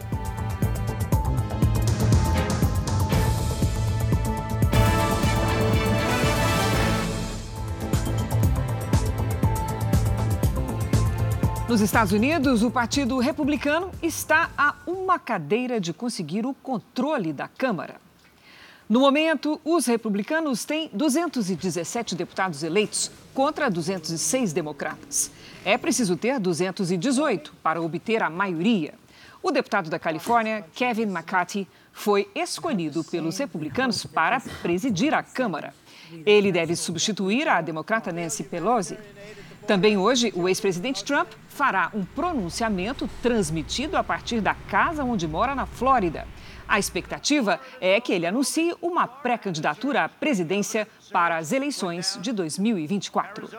Nos 11.74 11.82
Estados 11.82 12.14
Unidos, 12.14 12.62
o 12.62 12.70
Partido 12.70 13.18
Republicano 13.18 13.90
está 14.00 14.52
a 14.56 14.76
uma 14.86 15.18
cadeira 15.18 15.80
de 15.80 15.92
conseguir 15.92 16.46
o 16.46 16.54
controle 16.54 17.34
da 17.34 17.48
Câmara. 17.48 17.96
No 18.88 19.00
momento, 19.00 19.60
os 19.66 19.88
republicanos 19.88 20.66
têm 20.66 20.92
217 20.94 22.14
deputados 22.14 22.62
eleitos 22.62 23.10
contra 23.34 23.72
206 23.72 24.54
democratas. 24.54 25.32
É 25.66 25.76
preciso 25.76 26.16
ter 26.16 26.40
218 26.40 27.56
para 27.64 27.82
obter 27.82 28.22
a 28.22 28.30
maioria. 28.30 28.94
O 29.42 29.50
deputado 29.50 29.90
da 29.90 29.98
Califórnia, 29.98 30.64
Kevin 30.76 31.10
McCarthy, 31.10 31.68
foi 31.92 32.30
escolhido 32.36 33.04
pelos 33.04 33.40
republicanos 33.40 34.06
para 34.06 34.40
presidir 34.62 35.12
a 35.12 35.24
Câmara. 35.24 35.74
Ele 36.24 36.52
deve 36.52 36.76
substituir 36.76 37.48
a 37.48 37.62
democrata 37.62 38.12
Nancy 38.12 38.44
Pelosi. 38.44 38.96
Também 39.68 39.98
hoje, 39.98 40.34
o 40.36 40.50
ex-presidente 40.50 41.04
Trump 41.06 41.30
fará 41.48 41.90
um 41.94 42.04
pronunciamento 42.04 43.10
transmitido 43.22 43.96
a 43.96 44.04
partir 44.04 44.42
da 44.42 44.54
casa 44.54 45.04
onde 45.04 45.28
mora 45.28 45.56
na 45.56 45.66
Flórida. 45.66 46.28
A 46.68 46.80
expectativa 46.80 47.60
é 47.80 48.00
que 48.02 48.12
ele 48.12 48.26
anuncie 48.26 48.76
uma 48.82 49.08
pré-candidatura 49.08 50.04
à 50.04 50.10
presidência 50.10 50.88
para 51.12 51.38
as 51.38 51.52
eleições 51.52 52.18
de 52.22 52.32
2024. 52.34 53.50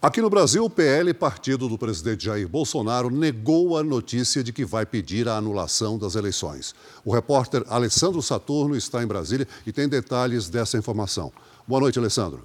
Aqui 0.00 0.20
no 0.20 0.30
Brasil, 0.30 0.64
o 0.64 0.70
PL, 0.70 1.12
partido 1.12 1.68
do 1.68 1.76
presidente 1.76 2.26
Jair 2.26 2.46
Bolsonaro, 2.46 3.10
negou 3.10 3.76
a 3.76 3.82
notícia 3.82 4.44
de 4.44 4.52
que 4.52 4.64
vai 4.64 4.86
pedir 4.86 5.28
a 5.28 5.36
anulação 5.36 5.98
das 5.98 6.14
eleições. 6.14 6.72
O 7.04 7.12
repórter 7.12 7.64
Alessandro 7.68 8.22
Saturno 8.22 8.76
está 8.76 9.02
em 9.02 9.06
Brasília 9.08 9.48
e 9.66 9.72
tem 9.72 9.88
detalhes 9.88 10.48
dessa 10.48 10.78
informação. 10.78 11.32
Boa 11.66 11.80
noite, 11.80 11.98
Alessandro. 11.98 12.44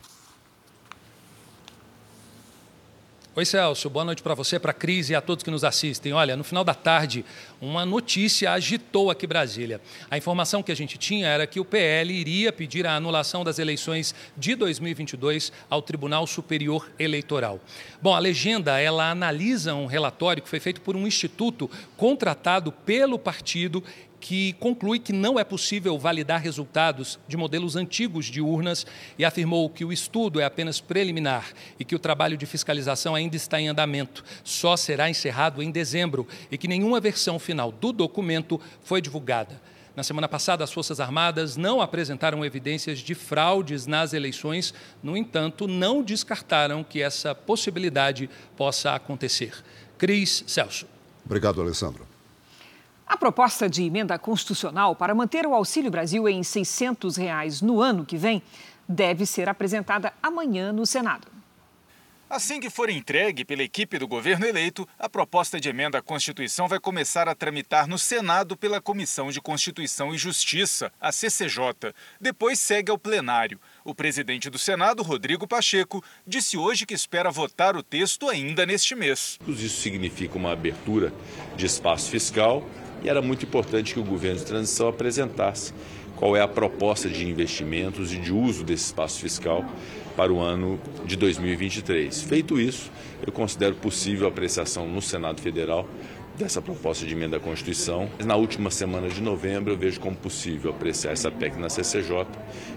Oi, 3.36 3.46
Celso. 3.46 3.90
Boa 3.90 4.06
noite 4.06 4.22
para 4.22 4.36
você, 4.36 4.60
para 4.60 4.70
a 4.70 4.76
Cris 4.76 5.10
e 5.10 5.16
a 5.16 5.20
todos 5.20 5.44
que 5.44 5.50
nos 5.50 5.64
assistem. 5.64 6.14
Olha, 6.14 6.38
no 6.38 6.44
final 6.44 6.64
da 6.64 6.76
tarde, 6.76 7.26
uma 7.60 7.84
notícia 7.84 8.52
agitou 8.52 9.10
aqui 9.10 9.26
Brasília. 9.26 9.82
A 10.08 10.16
informação 10.16 10.62
que 10.62 10.72
a 10.72 10.76
gente 10.76 11.00
tinha 11.00 11.26
era 11.26 11.48
que 11.48 11.60
o 11.60 11.66
PL 11.66 12.14
iria 12.14 12.54
pedir 12.54 12.86
a 12.86 12.96
anulação 12.96 13.44
das 13.44 13.58
eleições 13.58 14.14
de 14.38 14.54
2022 14.54 15.52
ao 15.68 15.82
Tribunal 15.82 16.28
Superior 16.28 16.88
Eleitoral. 17.00 17.60
Bom, 18.00 18.14
a 18.14 18.20
legenda, 18.20 18.80
ela 18.80 19.10
analisa 19.10 19.74
um 19.74 19.88
relatório 19.88 20.44
que 20.44 20.50
foi 20.50 20.60
feito 20.60 20.80
por 20.82 20.96
um 20.96 21.08
instituto 21.08 21.68
contratado 21.98 22.72
pelo 22.72 23.18
partido 23.18 23.84
que 24.24 24.54
conclui 24.54 25.00
que 25.00 25.12
não 25.12 25.38
é 25.38 25.44
possível 25.44 26.00
validar 26.00 26.40
resultados 26.40 27.20
de 27.28 27.36
modelos 27.36 27.76
antigos 27.76 28.28
de 28.28 28.40
urnas 28.40 28.88
e 29.20 29.26
afirmou 29.26 29.70
que 29.70 29.84
o 29.84 29.92
estudo 29.92 30.40
é 30.40 30.46
apenas 30.46 30.80
preliminar 30.80 31.52
e 31.78 31.84
que 31.84 31.94
o 31.94 32.00
trabalho 32.00 32.38
de 32.38 32.46
fiscalização 32.46 33.16
ainda 33.16 33.36
está 33.36 33.60
em 33.60 33.68
andamento, 33.68 34.24
só 34.42 34.78
será 34.78 35.10
encerrado 35.10 35.62
em 35.62 35.70
dezembro 35.70 36.26
e 36.50 36.58
que 36.58 36.70
nenhuma 36.70 37.02
versão 37.02 37.38
final 37.38 37.70
do 37.70 37.92
documento 37.92 38.62
foi 38.82 39.02
divulgada. 39.02 39.62
Na 39.94 40.04
semana 40.04 40.30
passada, 40.30 40.64
as 40.64 40.72
Forças 40.72 41.02
Armadas 41.02 41.58
não 41.58 41.82
apresentaram 41.82 42.46
evidências 42.46 43.00
de 43.00 43.14
fraudes 43.14 43.86
nas 43.86 44.14
eleições, 44.14 44.74
no 45.04 45.18
entanto, 45.18 45.68
não 45.68 46.02
descartaram 46.02 46.82
que 46.82 47.02
essa 47.02 47.36
possibilidade 47.36 48.30
possa 48.56 48.96
acontecer. 48.96 49.54
Cris 49.98 50.46
Celso. 50.48 50.88
Obrigado, 51.26 51.60
Alessandro. 51.62 52.13
A 53.14 53.18
proposta 53.24 53.70
de 53.70 53.84
emenda 53.84 54.18
constitucional 54.18 54.96
para 54.96 55.14
manter 55.14 55.46
o 55.46 55.54
Auxílio 55.54 55.92
Brasil 55.92 56.28
em 56.28 56.42
600 56.42 57.16
reais 57.16 57.62
no 57.62 57.80
ano 57.80 58.04
que 58.04 58.18
vem 58.18 58.42
deve 58.90 59.24
ser 59.28 59.48
apresentada 59.48 60.12
amanhã 60.20 60.74
no 60.74 60.84
Senado. 60.84 61.28
Assim 62.28 62.60
que 62.60 62.72
for 62.72 62.90
entregue 62.90 63.46
pela 63.46 63.62
equipe 63.62 64.00
do 64.00 64.08
governo 64.08 64.48
eleito, 64.48 64.90
a 64.98 65.08
proposta 65.08 65.60
de 65.60 65.70
emenda 65.70 66.00
à 66.00 66.02
Constituição 66.02 66.68
vai 66.68 66.80
começar 66.80 67.30
a 67.30 67.36
tramitar 67.36 67.88
no 67.88 68.00
Senado 68.00 68.58
pela 68.58 68.82
Comissão 68.82 69.30
de 69.30 69.40
Constituição 69.40 70.16
e 70.16 70.18
Justiça, 70.18 70.92
a 71.00 71.12
CCJ. 71.12 71.94
Depois 72.20 72.60
segue 72.60 72.90
ao 72.90 72.98
plenário. 72.98 73.60
O 73.86 73.94
presidente 73.94 74.50
do 74.50 74.58
Senado, 74.58 75.04
Rodrigo 75.04 75.48
Pacheco, 75.48 76.04
disse 76.26 76.58
hoje 76.58 76.88
que 76.88 76.96
espera 76.96 77.30
votar 77.30 77.78
o 77.78 77.84
texto 77.84 78.28
ainda 78.28 78.66
neste 78.66 78.96
mês. 78.96 79.38
Isso 79.48 79.82
significa 79.82 80.36
uma 80.36 80.52
abertura 80.52 81.14
de 81.56 81.68
espaço 81.68 82.10
fiscal 82.10 82.68
e 83.04 83.10
era 83.10 83.22
muito 83.22 83.46
importante 83.46 83.94
que 83.94 84.00
o 84.00 84.04
governo 84.04 84.40
de 84.40 84.46
transição 84.46 84.88
apresentasse 84.88 85.74
qual 86.16 86.38
é 86.38 86.42
a 86.42 86.48
proposta 86.48 87.10
de 87.10 87.28
investimentos 87.28 88.14
e 88.14 88.18
de 88.18 88.32
uso 88.32 88.64
desse 88.64 88.86
espaço 88.86 89.20
fiscal 89.20 89.66
para 90.16 90.32
o 90.32 90.40
ano 90.40 90.80
de 91.06 91.16
2023. 91.16 92.22
Feito 92.22 92.60
isso, 92.60 92.92
eu 93.26 93.34
considero 93.34 93.76
possível 93.76 94.28
a 94.28 94.30
apreciação 94.30 94.88
no 94.88 95.02
Senado 95.02 95.42
Federal 95.42 95.88
dessa 96.38 96.62
proposta 96.62 97.06
de 97.06 97.14
emenda 97.14 97.38
à 97.38 97.40
Constituição. 97.40 98.10
Na 98.24 98.36
última 98.36 98.72
semana 98.72 99.10
de 99.10 99.22
novembro, 99.22 99.74
eu 99.74 99.78
vejo 99.78 100.00
como 100.00 100.16
possível 100.16 100.72
apreciar 100.72 101.12
essa 101.12 101.30
PEC 101.30 101.58
na 101.58 101.70
CCJ 101.70 102.26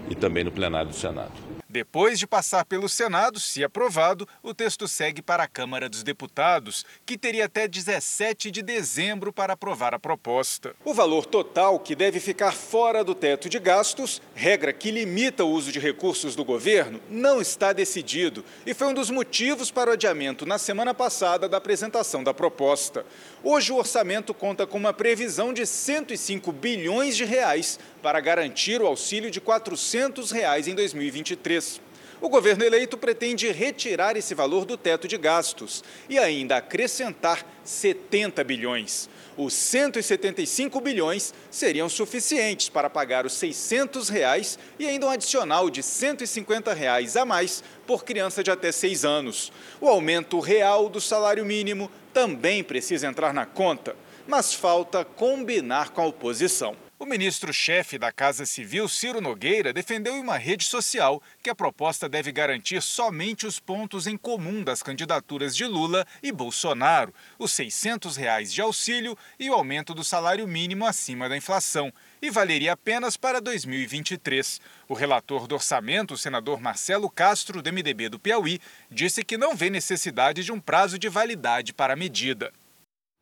e 0.09 0.15
também 0.15 0.43
no 0.43 0.51
plenário 0.51 0.89
do 0.89 0.95
Senado. 0.95 1.56
Depois 1.69 2.17
de 2.17 2.25
passar 2.25 2.63
pelo 2.63 2.87
Senado, 2.87 3.41
se 3.41 3.61
aprovado, 3.61 4.25
o 4.41 4.53
texto 4.53 4.87
segue 4.87 5.21
para 5.21 5.43
a 5.43 5.47
Câmara 5.47 5.89
dos 5.89 6.01
Deputados, 6.01 6.85
que 7.05 7.17
teria 7.17 7.43
até 7.43 7.67
17 7.67 8.49
de 8.49 8.61
dezembro 8.61 9.33
para 9.33 9.51
aprovar 9.51 9.93
a 9.93 9.99
proposta. 9.99 10.73
O 10.85 10.93
valor 10.93 11.25
total 11.25 11.77
que 11.77 11.93
deve 11.93 12.21
ficar 12.21 12.53
fora 12.53 13.03
do 13.03 13.13
teto 13.13 13.49
de 13.49 13.59
gastos, 13.59 14.21
regra 14.33 14.71
que 14.71 14.91
limita 14.91 15.43
o 15.43 15.51
uso 15.51 15.69
de 15.69 15.79
recursos 15.79 16.37
do 16.37 16.45
governo, 16.45 17.01
não 17.09 17.41
está 17.41 17.73
decidido 17.73 18.45
e 18.65 18.73
foi 18.73 18.87
um 18.87 18.93
dos 18.93 19.09
motivos 19.09 19.69
para 19.69 19.89
o 19.89 19.93
adiamento 19.93 20.45
na 20.45 20.57
semana 20.57 20.93
passada 20.93 21.49
da 21.49 21.57
apresentação 21.57 22.23
da 22.23 22.33
proposta. 22.33 23.05
Hoje 23.43 23.71
o 23.71 23.75
orçamento 23.75 24.33
conta 24.33 24.65
com 24.65 24.77
uma 24.77 24.91
previsão 24.91 25.53
de 25.53 25.65
105 25.65 26.51
bilhões 26.51 27.15
de 27.15 27.23
reais 27.23 27.79
para 28.01 28.19
garantir 28.19 28.81
o 28.81 28.87
auxílio 28.87 29.29
de 29.29 29.39
400 29.39 30.31
reais 30.31 30.67
em 30.67 30.73
2023. 30.73 31.79
O 32.19 32.29
governo 32.29 32.63
eleito 32.63 32.97
pretende 32.97 33.51
retirar 33.51 34.17
esse 34.17 34.33
valor 34.33 34.65
do 34.65 34.75
teto 34.75 35.07
de 35.07 35.19
gastos 35.19 35.83
e 36.09 36.17
ainda 36.17 36.57
acrescentar 36.57 37.45
70 37.63 38.43
bilhões. 38.43 39.07
Os 39.37 39.53
175 39.53 40.81
bilhões 40.81 41.31
seriam 41.51 41.87
suficientes 41.87 42.69
para 42.69 42.89
pagar 42.89 43.23
os 43.23 43.33
600 43.33 44.09
reais 44.09 44.57
e 44.79 44.87
ainda 44.87 45.05
um 45.05 45.11
adicional 45.11 45.69
de 45.69 45.83
150 45.83 46.73
reais 46.73 47.15
a 47.15 47.23
mais 47.23 47.63
por 47.85 48.03
criança 48.03 48.43
de 48.43 48.49
até 48.49 48.71
6 48.71 49.05
anos. 49.05 49.51
O 49.79 49.87
aumento 49.87 50.39
real 50.39 50.89
do 50.89 50.99
salário 50.99 51.45
mínimo 51.45 51.91
também 52.11 52.63
precisa 52.63 53.05
entrar 53.05 53.31
na 53.31 53.45
conta, 53.45 53.95
mas 54.27 54.55
falta 54.55 55.05
combinar 55.05 55.91
com 55.91 56.01
a 56.01 56.07
oposição. 56.07 56.86
O 56.99 57.05
ministro-chefe 57.05 57.99
da 57.99 58.11
Casa 58.11 58.43
Civil, 58.43 58.89
Ciro 58.89 59.21
Nogueira, 59.21 59.71
defendeu 59.71 60.15
em 60.15 60.19
uma 60.19 60.35
rede 60.35 60.65
social 60.65 61.21
que 61.43 61.49
a 61.49 61.53
proposta 61.53 62.09
deve 62.09 62.31
garantir 62.31 62.81
somente 62.81 63.45
os 63.45 63.59
pontos 63.59 64.07
em 64.07 64.17
comum 64.17 64.63
das 64.63 64.81
candidaturas 64.81 65.55
de 65.55 65.63
Lula 65.63 66.07
e 66.23 66.31
Bolsonaro, 66.31 67.13
os 67.37 67.53
600 67.53 68.17
reais 68.17 68.51
de 68.51 68.61
auxílio 68.61 69.15
e 69.39 69.47
o 69.47 69.53
aumento 69.53 69.93
do 69.93 70.03
salário 70.03 70.47
mínimo 70.47 70.87
acima 70.87 71.29
da 71.29 71.37
inflação, 71.37 71.93
e 72.19 72.31
valeria 72.31 72.73
apenas 72.73 73.15
para 73.15 73.39
2023. 73.39 74.59
O 74.89 74.95
relator 74.95 75.45
do 75.45 75.53
orçamento, 75.53 76.15
o 76.15 76.17
senador 76.17 76.59
Marcelo 76.59 77.11
Castro, 77.11 77.61
do 77.61 77.71
MDB 77.71 78.09
do 78.09 78.17
Piauí, 78.17 78.59
disse 78.89 79.23
que 79.23 79.37
não 79.37 79.55
vê 79.55 79.69
necessidade 79.69 80.43
de 80.43 80.51
um 80.51 80.59
prazo 80.59 80.97
de 80.97 81.07
validade 81.07 81.75
para 81.75 81.93
a 81.93 81.95
medida. 81.95 82.51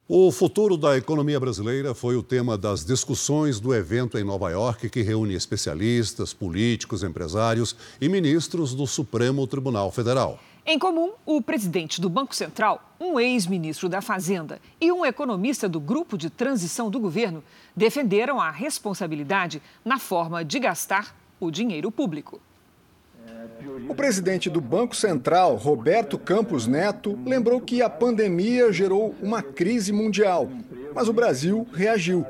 O 0.08 0.32
futuro 0.32 0.78
da 0.78 0.96
economia 0.96 1.40
brasileira 1.40 1.96
foi 1.96 2.16
o 2.16 2.22
tema 2.22 2.56
das 2.56 2.86
discussões 2.86 3.60
do 3.60 3.74
evento 3.74 4.20
em 4.20 4.24
Nova 4.24 4.52
York, 4.52 4.88
que 4.88 5.02
reúne 5.02 5.34
especialistas, 5.34 6.32
políticos, 6.32 7.02
empresários 7.02 7.76
e 8.00 8.08
ministros 8.08 8.76
do 8.76 8.86
Supremo 8.86 9.48
Tribunal 9.48 9.92
Federal. 9.92 10.40
Em 10.64 10.78
comum, 10.78 11.14
o 11.26 11.42
presidente 11.42 12.00
do 12.00 12.08
Banco 12.08 12.36
Central, 12.36 12.94
um 13.00 13.20
ex-ministro 13.20 13.90
da 13.90 14.00
Fazenda 14.00 14.62
e 14.80 14.92
um 14.92 15.04
economista 15.04 15.68
do 15.68 15.80
grupo 15.80 16.20
de 16.20 16.30
transição 16.30 16.92
do 16.92 17.00
governo 17.00 17.44
defenderam 17.76 18.40
a 18.40 18.52
responsabilidade 18.52 19.60
na 19.84 19.98
forma 19.98 20.46
de 20.46 20.60
gastar 20.60 21.16
o 21.40 21.50
dinheiro 21.50 21.90
público. 21.90 22.40
O 23.88 23.94
presidente 23.94 24.50
do 24.50 24.60
Banco 24.60 24.96
Central, 24.96 25.56
Roberto 25.56 26.18
Campos 26.18 26.66
Neto, 26.66 27.18
lembrou 27.26 27.62
que 27.62 27.82
a 27.82 27.90
pandemia 27.90 28.72
gerou 28.72 29.16
uma 29.22 29.42
crise 29.42 29.92
mundial, 29.92 30.50
mas 30.94 31.08
o 31.08 31.14
Brasil 31.14 31.68
reagiu 31.74 32.26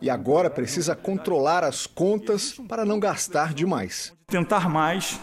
e 0.00 0.08
agora 0.08 0.48
precisa 0.48 0.94
controlar 0.94 1.64
as 1.64 1.86
contas 1.86 2.52
para 2.68 2.84
não 2.84 2.98
gastar 2.98 3.52
demais. 3.52 4.12
Tentar 4.26 4.68
mais 4.68 5.20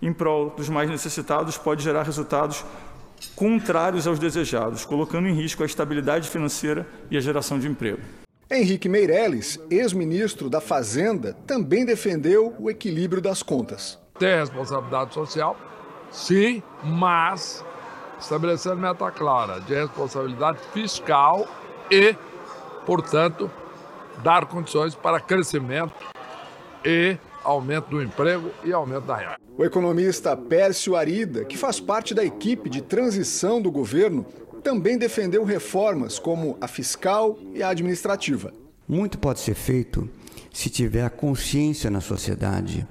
em 0.00 0.12
prol 0.12 0.50
dos 0.50 0.68
mais 0.68 0.90
necessitados 0.90 1.56
pode 1.56 1.82
gerar 1.82 2.02
resultados 2.02 2.64
contrários 3.34 4.06
aos 4.06 4.18
desejados, 4.18 4.84
colocando 4.84 5.28
em 5.28 5.34
risco 5.34 5.62
a 5.62 5.66
estabilidade 5.66 6.28
financeira 6.28 6.86
e 7.10 7.16
a 7.16 7.20
geração 7.20 7.58
de 7.58 7.68
emprego. 7.68 8.00
Henrique 8.50 8.88
Meirelles, 8.88 9.58
ex-ministro 9.70 10.50
da 10.50 10.60
Fazenda, 10.60 11.34
também 11.46 11.86
defendeu 11.86 12.54
o 12.58 12.68
equilíbrio 12.68 13.22
das 13.22 13.42
contas 13.42 14.01
ter 14.22 14.38
responsabilidade 14.38 15.12
social, 15.12 15.56
sim, 16.12 16.62
mas 16.84 17.64
estabelecendo 18.20 18.76
meta 18.76 19.10
clara 19.10 19.60
de 19.60 19.74
responsabilidade 19.74 20.60
fiscal 20.72 21.44
e, 21.90 22.14
portanto, 22.86 23.50
dar 24.22 24.46
condições 24.46 24.94
para 24.94 25.18
crescimento 25.18 25.92
e 26.84 27.18
aumento 27.42 27.88
do 27.88 28.00
emprego 28.00 28.48
e 28.62 28.72
aumento 28.72 29.06
da 29.06 29.16
renda. 29.16 29.36
O 29.58 29.64
economista 29.64 30.36
Pércio 30.36 30.94
Arida, 30.94 31.44
que 31.44 31.58
faz 31.58 31.80
parte 31.80 32.14
da 32.14 32.24
equipe 32.24 32.70
de 32.70 32.80
transição 32.80 33.60
do 33.60 33.72
governo, 33.72 34.24
também 34.62 34.96
defendeu 34.96 35.42
reformas 35.42 36.16
como 36.16 36.56
a 36.60 36.68
fiscal 36.68 37.36
e 37.52 37.60
a 37.60 37.70
administrativa. 37.70 38.52
Muito 38.86 39.18
pode 39.18 39.40
ser 39.40 39.54
feito 39.54 40.08
se 40.52 40.70
tiver 40.70 41.04
a 41.04 41.10
consciência 41.10 41.90
na 41.90 42.00
sociedade 42.00 42.86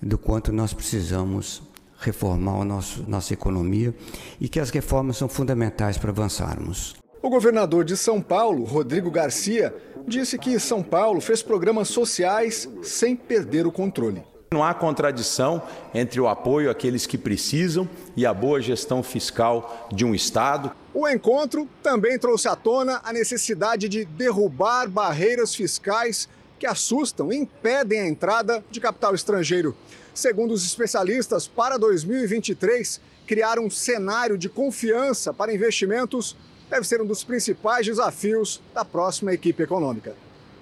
do 0.00 0.18
quanto 0.18 0.52
nós 0.52 0.72
precisamos 0.72 1.62
reformar 1.98 2.60
a 2.60 2.64
nosso, 2.64 3.04
nossa 3.08 3.32
economia 3.32 3.94
e 4.40 4.48
que 4.48 4.60
as 4.60 4.70
reformas 4.70 5.16
são 5.16 5.28
fundamentais 5.28 5.96
para 5.96 6.10
avançarmos. 6.10 6.94
O 7.22 7.30
governador 7.30 7.84
de 7.84 7.96
São 7.96 8.20
Paulo, 8.20 8.64
Rodrigo 8.64 9.10
Garcia, 9.10 9.74
disse 10.06 10.38
que 10.38 10.58
São 10.60 10.82
Paulo 10.82 11.20
fez 11.20 11.42
programas 11.42 11.88
sociais 11.88 12.68
sem 12.82 13.16
perder 13.16 13.66
o 13.66 13.72
controle. 13.72 14.22
Não 14.52 14.62
há 14.62 14.72
contradição 14.72 15.62
entre 15.92 16.20
o 16.20 16.28
apoio 16.28 16.70
àqueles 16.70 17.06
que 17.06 17.18
precisam 17.18 17.88
e 18.14 18.24
a 18.24 18.32
boa 18.32 18.60
gestão 18.60 19.02
fiscal 19.02 19.88
de 19.92 20.04
um 20.04 20.14
Estado. 20.14 20.70
O 20.92 21.08
encontro 21.08 21.68
também 21.82 22.18
trouxe 22.18 22.46
à 22.46 22.54
tona 22.54 23.00
a 23.02 23.12
necessidade 23.12 23.88
de 23.88 24.04
derrubar 24.04 24.88
barreiras 24.88 25.54
fiscais 25.54 26.28
que 26.64 26.68
assustam 26.68 27.30
e 27.30 27.36
impedem 27.36 28.00
a 28.00 28.08
entrada 28.08 28.64
de 28.70 28.80
capital 28.80 29.14
estrangeiro. 29.14 29.76
Segundo 30.14 30.54
os 30.54 30.64
especialistas, 30.64 31.46
para 31.46 31.76
2023, 31.76 33.02
criar 33.26 33.58
um 33.58 33.68
cenário 33.68 34.38
de 34.38 34.48
confiança 34.48 35.34
para 35.34 35.52
investimentos 35.52 36.34
deve 36.70 36.86
ser 36.86 37.02
um 37.02 37.06
dos 37.06 37.22
principais 37.22 37.84
desafios 37.84 38.62
da 38.72 38.82
próxima 38.82 39.34
equipe 39.34 39.62
econômica. 39.62 40.16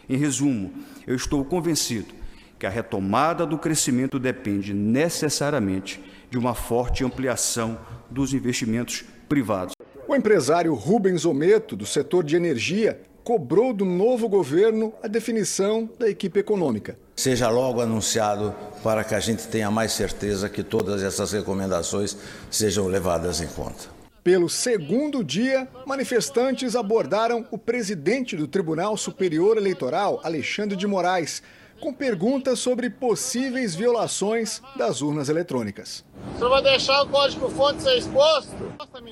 Em 0.08 0.16
resumo, 0.16 0.72
eu 1.06 1.14
estou 1.14 1.44
convencido 1.44 2.12
que 2.58 2.66
a 2.66 2.70
retomada 2.70 3.46
do 3.46 3.56
crescimento 3.56 4.18
depende 4.18 4.74
necessariamente 4.74 6.02
de 6.28 6.36
uma 6.36 6.52
forte 6.52 7.04
ampliação 7.04 7.78
dos 8.10 8.34
investimentos 8.34 9.04
privados. 9.28 9.72
O 10.08 10.16
empresário 10.16 10.74
Rubens 10.74 11.24
Ometo, 11.24 11.76
do 11.76 11.86
setor 11.86 12.24
de 12.24 12.34
energia, 12.34 13.00
cobrou 13.24 13.72
do 13.72 13.85
novo 13.85 14.28
governo 14.28 14.92
a 15.02 15.08
definição 15.08 15.88
da 15.98 16.08
equipe 16.08 16.40
econômica. 16.40 16.96
Seja 17.16 17.48
logo 17.48 17.80
anunciado 17.80 18.54
para 18.82 19.04
que 19.04 19.14
a 19.14 19.20
gente 19.20 19.46
tenha 19.48 19.70
mais 19.70 19.92
certeza 19.92 20.48
que 20.48 20.62
todas 20.62 21.02
essas 21.02 21.32
recomendações 21.32 22.16
sejam 22.50 22.87
levadas 22.87 23.40
em 23.40 23.46
conta. 23.46 23.90
Pelo 24.24 24.48
segundo 24.48 25.24
dia, 25.24 25.66
manifestantes 25.85 26.76
abordaram 26.76 27.44
o 27.50 27.58
presidente 27.58 28.37
do 28.37 28.46
Tribunal 28.46 28.96
Superior 28.96 29.56
Eleitoral, 29.56 30.20
Alexandre 30.22 30.76
de 30.76 30.87
Moraes, 30.87 31.42
com 31.82 31.92
perguntas 31.92 32.60
sobre 32.60 32.88
possíveis 32.88 33.74
violações 33.74 34.62
das 34.76 35.02
urnas 35.02 35.28
eletrônicas. 35.28 36.04
O 36.36 36.38
senhor 36.38 36.50
vai 36.50 36.62
deixar 36.62 37.02
o 37.02 37.08
código-fonte 37.08 37.82
ser 37.82 37.98
exposto? 37.98 38.54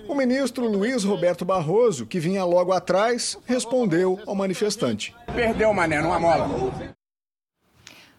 O 0.06 0.14
ministro 0.14 0.70
Luiz 0.70 1.02
Roberto 1.02 1.44
Barroso, 1.44 2.06
que 2.06 2.20
vinha 2.20 2.44
logo 2.44 2.72
atrás, 2.72 3.36
respondeu 3.44 4.20
ao 4.24 4.36
manifestante. 4.36 5.12
Perdeu, 5.34 5.74
mané, 5.74 6.00
numa 6.00 6.20
mola. 6.20 6.46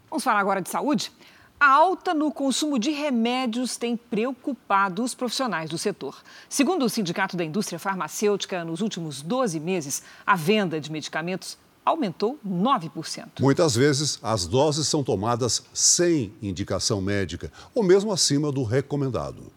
Vamos 0.10 0.22
falar 0.22 0.42
agora 0.42 0.62
de 0.62 0.68
saúde? 0.68 1.14
A 1.58 1.70
alta 1.70 2.14
no 2.14 2.30
consumo 2.30 2.78
de 2.78 2.92
remédios 2.92 3.78
tem 3.78 3.96
preocupado 3.96 5.02
os 5.02 5.16
profissionais 5.16 5.70
do 5.70 5.78
setor. 5.78 6.22
Segundo 6.50 6.84
o 6.84 6.90
Sindicato 6.90 7.38
da 7.38 7.46
Indústria 7.46 7.80
Farmacêutica, 7.80 8.66
nos 8.66 8.82
últimos 8.82 9.22
12 9.22 9.62
meses, 9.62 10.04
a 10.26 10.36
venda 10.36 10.82
de 10.82 10.92
medicamentos 10.92 11.58
aumentou 11.86 12.40
9%. 12.48 13.40
Muitas 13.40 13.76
vezes, 13.76 14.20
as 14.22 14.46
doses 14.46 14.88
são 14.88 15.04
tomadas 15.04 15.64
sem 15.74 16.34
indicação 16.42 17.02
médica 17.02 17.52
ou 17.74 17.84
mesmo 17.84 18.12
acima 18.12 18.52
do 18.52 18.64
recomendado. 18.64 19.52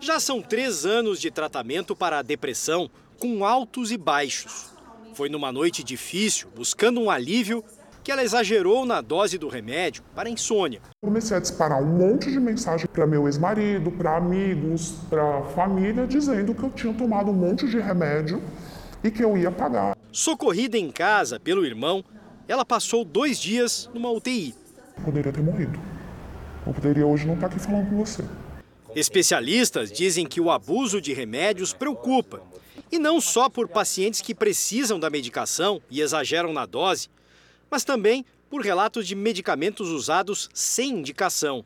Já 0.00 0.20
são 0.20 0.42
três 0.42 0.84
anos 0.84 1.18
de 1.18 1.30
tratamento 1.30 1.96
para 1.96 2.18
a 2.18 2.22
depressão, 2.22 2.90
com 3.18 3.44
altos 3.44 3.90
e 3.90 3.96
baixos. 3.96 4.66
Foi 5.14 5.28
numa 5.28 5.50
noite 5.50 5.82
difícil, 5.82 6.48
buscando 6.54 7.00
um 7.00 7.10
alívio, 7.10 7.64
que 8.02 8.12
ela 8.12 8.22
exagerou 8.22 8.84
na 8.84 9.00
dose 9.00 9.38
do 9.38 9.48
remédio 9.48 10.02
para 10.14 10.28
a 10.28 10.30
insônia. 10.30 10.82
Comecei 11.02 11.38
a 11.38 11.40
disparar 11.40 11.82
um 11.82 11.86
monte 11.86 12.30
de 12.30 12.38
mensagem 12.38 12.86
para 12.86 13.06
meu 13.06 13.26
ex-marido, 13.26 13.90
para 13.90 14.18
amigos, 14.18 14.94
para 15.08 15.42
família, 15.54 16.06
dizendo 16.06 16.54
que 16.54 16.62
eu 16.62 16.70
tinha 16.70 16.92
tomado 16.92 17.30
um 17.30 17.34
monte 17.34 17.66
de 17.66 17.80
remédio 17.80 18.42
e 19.02 19.10
que 19.10 19.24
eu 19.24 19.38
ia 19.38 19.50
pagar. 19.50 19.96
Socorrida 20.14 20.78
em 20.78 20.92
casa 20.92 21.40
pelo 21.40 21.66
irmão, 21.66 22.04
ela 22.46 22.64
passou 22.64 23.04
dois 23.04 23.36
dias 23.36 23.90
numa 23.92 24.12
UTI. 24.12 24.54
Poderia 25.04 25.32
ter 25.32 25.42
morrido. 25.42 25.76
Eu 26.64 26.72
poderia 26.72 27.04
hoje 27.04 27.26
não 27.26 27.34
estar 27.34 27.48
aqui 27.48 27.58
falando 27.58 27.90
com 27.90 27.96
você. 27.96 28.22
Especialistas 28.94 29.90
dizem 29.90 30.24
que 30.24 30.40
o 30.40 30.52
abuso 30.52 31.00
de 31.00 31.12
remédios 31.12 31.72
preocupa. 31.72 32.40
E 32.92 32.98
não 32.98 33.20
só 33.20 33.48
por 33.48 33.66
pacientes 33.66 34.20
que 34.20 34.36
precisam 34.36 35.00
da 35.00 35.10
medicação 35.10 35.82
e 35.90 36.00
exageram 36.00 36.52
na 36.52 36.64
dose, 36.64 37.08
mas 37.68 37.82
também 37.82 38.24
por 38.48 38.62
relatos 38.62 39.08
de 39.08 39.16
medicamentos 39.16 39.88
usados 39.88 40.48
sem 40.54 40.90
indicação. 40.90 41.64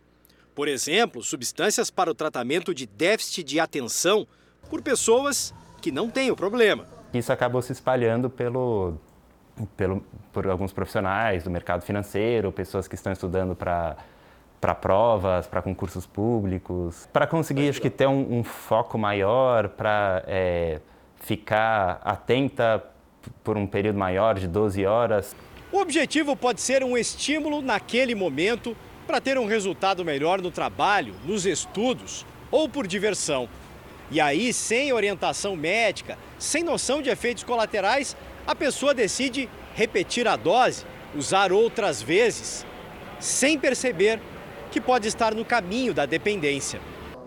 Por 0.54 0.68
exemplo, 0.68 1.22
substâncias 1.22 1.90
para 1.90 2.10
o 2.10 2.14
tratamento 2.14 2.74
de 2.74 2.86
déficit 2.86 3.44
de 3.44 3.60
atenção 3.60 4.26
por 4.70 4.80
pessoas 4.80 5.52
que 5.82 5.92
não 5.92 6.08
têm 6.08 6.30
o 6.30 6.36
problema. 6.36 6.96
Isso 7.12 7.32
acabou 7.32 7.62
se 7.62 7.72
espalhando 7.72 8.28
pelo, 8.28 8.94
pelo, 9.76 10.04
por 10.32 10.46
alguns 10.46 10.72
profissionais 10.72 11.42
do 11.42 11.50
mercado 11.50 11.82
financeiro, 11.82 12.52
pessoas 12.52 12.86
que 12.86 12.94
estão 12.94 13.12
estudando 13.12 13.54
para 13.56 13.96
para 14.60 14.74
provas, 14.74 15.46
para 15.46 15.62
concursos 15.62 16.06
públicos, 16.06 17.08
para 17.12 17.26
conseguir 17.26 17.68
acho 17.68 17.80
que 17.80 17.90
ter 17.90 18.08
um, 18.08 18.38
um 18.38 18.44
foco 18.44 18.98
maior, 18.98 19.68
para 19.68 20.24
é, 20.26 20.80
ficar 21.16 22.00
atenta 22.04 22.84
por 23.44 23.56
um 23.56 23.66
período 23.66 23.98
maior 23.98 24.38
de 24.38 24.48
12 24.48 24.84
horas. 24.84 25.36
O 25.70 25.78
objetivo 25.78 26.34
pode 26.34 26.60
ser 26.60 26.82
um 26.82 26.96
estímulo 26.96 27.60
naquele 27.62 28.14
momento 28.14 28.76
para 29.06 29.20
ter 29.20 29.38
um 29.38 29.46
resultado 29.46 30.04
melhor 30.04 30.40
no 30.40 30.50
trabalho, 30.50 31.14
nos 31.24 31.46
estudos 31.46 32.26
ou 32.50 32.68
por 32.68 32.86
diversão. 32.86 33.48
E 34.10 34.20
aí, 34.20 34.52
sem 34.52 34.92
orientação 34.92 35.54
médica, 35.54 36.18
sem 36.38 36.62
noção 36.62 37.02
de 37.02 37.10
efeitos 37.10 37.44
colaterais, 37.44 38.16
a 38.46 38.54
pessoa 38.54 38.94
decide 38.94 39.48
repetir 39.74 40.26
a 40.26 40.36
dose, 40.36 40.84
usar 41.14 41.52
outras 41.52 42.00
vezes, 42.00 42.64
sem 43.20 43.58
perceber 43.58 44.20
que 44.70 44.80
pode 44.80 45.08
estar 45.08 45.34
no 45.34 45.44
caminho 45.44 45.92
da 45.92 46.06
dependência. 46.06 46.80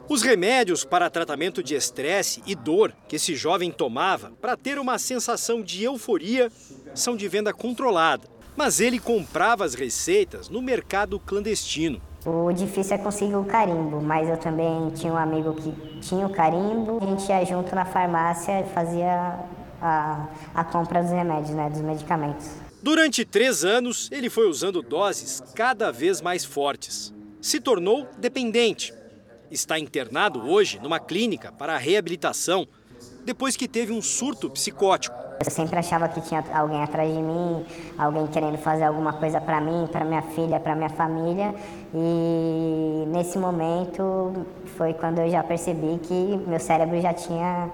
Os 0.10 0.24
remédios 0.24 0.84
para 0.84 1.10
tratamento 1.10 1.64
de 1.64 1.76
estresse 1.76 2.42
e 2.46 2.56
dor 2.56 2.94
que 3.08 3.16
esse 3.16 3.36
jovem 3.36 3.72
tomava 3.72 4.32
para 4.42 4.58
ter 4.58 4.78
uma 4.78 5.00
sensação 5.00 5.62
de 5.62 5.84
euforia 5.84 6.52
são 6.94 7.16
de 7.16 7.28
venda 7.28 7.54
controlada, 7.54 8.28
mas 8.56 8.82
ele 8.82 9.00
comprava 9.00 9.64
as 9.64 9.74
receitas 9.74 10.50
no 10.50 10.62
mercado 10.62 11.20
clandestino. 11.20 12.02
O 12.26 12.52
difícil 12.52 12.96
é 12.96 12.98
conseguir 13.00 13.36
o 13.36 13.44
carimbo, 13.44 14.02
mas 14.02 14.30
eu 14.30 14.38
também 14.38 14.90
tinha 14.92 15.12
um 15.12 15.18
amigo 15.18 15.54
que 15.56 15.72
tinha 16.02 16.26
o 16.26 16.30
carimbo. 16.30 17.00
A 17.02 17.06
gente 17.06 17.28
ia 17.28 17.44
junto 17.46 17.74
na 17.74 17.86
farmácia 17.86 18.62
e 18.62 18.64
fazia 18.66 19.40
a, 19.82 20.28
a 20.54 20.64
compra 20.64 21.02
dos 21.02 21.12
remédios, 21.12 21.56
né, 21.56 21.70
dos 21.70 21.82
medicamentos. 21.82 22.48
Durante 22.84 23.26
três 23.26 23.64
anos, 23.64 24.10
ele 24.12 24.30
foi 24.30 24.48
usando 24.48 24.82
doses 24.82 25.42
cada 25.56 25.92
vez 25.92 26.22
mais 26.22 26.46
fortes. 26.46 27.14
Se 27.42 27.60
tornou 27.60 28.08
dependente 28.18 28.94
está 29.52 29.78
internado 29.78 30.50
hoje 30.50 30.80
numa 30.82 31.00
clínica 31.00 31.52
para 31.52 31.78
reabilitação 31.78 32.66
depois 33.26 33.56
que 33.56 33.68
teve 33.68 33.92
um 33.92 34.02
surto 34.02 34.50
psicótico. 34.50 35.16
Eu 35.44 35.50
sempre 35.50 35.80
achava 35.80 36.08
que 36.08 36.22
tinha 36.22 36.44
alguém 36.54 36.84
atrás 36.84 37.12
de 37.12 37.20
mim, 37.20 37.66
alguém 37.98 38.28
querendo 38.28 38.58
fazer 38.58 38.84
alguma 38.84 39.14
coisa 39.14 39.42
para 39.42 39.60
mim, 39.60 39.88
para 39.92 40.06
minha 40.06 40.22
filha, 40.22 40.60
para 40.60 40.76
minha 40.76 40.90
família. 40.90 41.56
E 41.94 43.06
nesse 43.08 43.40
momento 43.40 44.46
foi 44.78 44.94
quando 44.94 45.20
eu 45.20 45.30
já 45.30 45.44
percebi 45.44 46.00
que 46.04 46.38
meu 46.48 46.60
cérebro 46.60 47.02
já 47.02 47.14
tinha 47.14 47.72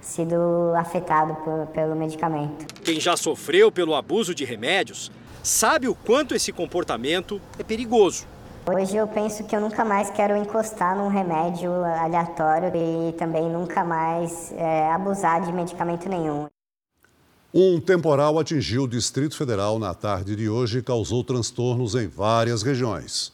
sido 0.00 0.36
afetado 0.76 1.34
por, 1.42 1.66
pelo 1.68 1.96
medicamento. 1.96 2.66
Quem 2.82 3.00
já 3.00 3.16
sofreu 3.16 3.72
pelo 3.72 3.94
abuso 3.94 4.34
de 4.34 4.44
remédios 4.44 5.10
sabe 5.42 5.88
o 5.88 5.94
quanto 5.94 6.34
esse 6.34 6.52
comportamento 6.52 7.40
é 7.58 7.64
perigoso. 7.64 8.26
Hoje 8.64 8.96
eu 8.96 9.08
penso 9.08 9.42
que 9.42 9.56
eu 9.56 9.60
nunca 9.60 9.84
mais 9.84 10.08
quero 10.10 10.36
encostar 10.36 10.96
num 10.96 11.08
remédio 11.08 11.72
aleatório 11.72 12.70
e 12.76 13.12
também 13.14 13.50
nunca 13.50 13.84
mais 13.84 14.52
é, 14.52 14.88
abusar 14.92 15.44
de 15.44 15.52
medicamento 15.52 16.08
nenhum. 16.08 16.46
Um 17.52 17.80
temporal 17.80 18.38
atingiu 18.38 18.84
o 18.84 18.88
Distrito 18.88 19.36
Federal 19.36 19.80
na 19.80 19.92
tarde 19.94 20.36
de 20.36 20.48
hoje 20.48 20.78
e 20.78 20.82
causou 20.82 21.24
transtornos 21.24 21.96
em 21.96 22.06
várias 22.06 22.62
regiões. 22.62 23.32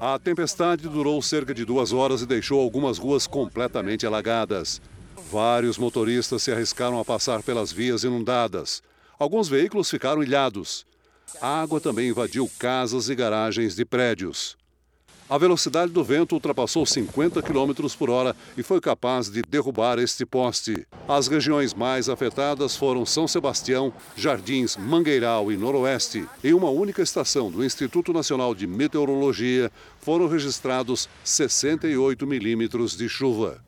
A 0.00 0.18
tempestade 0.18 0.88
durou 0.88 1.22
cerca 1.22 1.54
de 1.54 1.64
duas 1.64 1.92
horas 1.92 2.20
e 2.20 2.26
deixou 2.26 2.60
algumas 2.60 2.98
ruas 2.98 3.28
completamente 3.28 4.04
alagadas. 4.04 4.82
Vários 5.30 5.78
motoristas 5.78 6.42
se 6.42 6.50
arriscaram 6.50 6.98
a 6.98 7.04
passar 7.04 7.40
pelas 7.40 7.70
vias 7.70 8.02
inundadas. 8.02 8.82
Alguns 9.16 9.48
veículos 9.48 9.88
ficaram 9.88 10.24
ilhados. 10.24 10.84
A 11.40 11.62
água 11.62 11.80
também 11.80 12.08
invadiu 12.08 12.50
casas 12.58 13.08
e 13.08 13.14
garagens 13.14 13.74
de 13.74 13.84
prédios. 13.84 14.56
A 15.30 15.38
velocidade 15.38 15.92
do 15.92 16.02
vento 16.02 16.32
ultrapassou 16.34 16.84
50 16.84 17.40
km 17.40 17.88
por 17.96 18.10
hora 18.10 18.34
e 18.56 18.64
foi 18.64 18.80
capaz 18.80 19.30
de 19.30 19.42
derrubar 19.42 20.00
este 20.00 20.26
poste. 20.26 20.84
As 21.06 21.28
regiões 21.28 21.72
mais 21.72 22.08
afetadas 22.08 22.74
foram 22.74 23.06
São 23.06 23.28
Sebastião, 23.28 23.92
Jardins, 24.16 24.76
Mangueiral 24.76 25.52
e 25.52 25.56
Noroeste. 25.56 26.26
Em 26.42 26.52
uma 26.52 26.68
única 26.68 27.00
estação 27.00 27.48
do 27.48 27.64
Instituto 27.64 28.12
Nacional 28.12 28.56
de 28.56 28.66
Meteorologia, 28.66 29.70
foram 30.00 30.26
registrados 30.26 31.08
68 31.22 32.26
milímetros 32.26 32.96
de 32.96 33.08
chuva. 33.08 33.62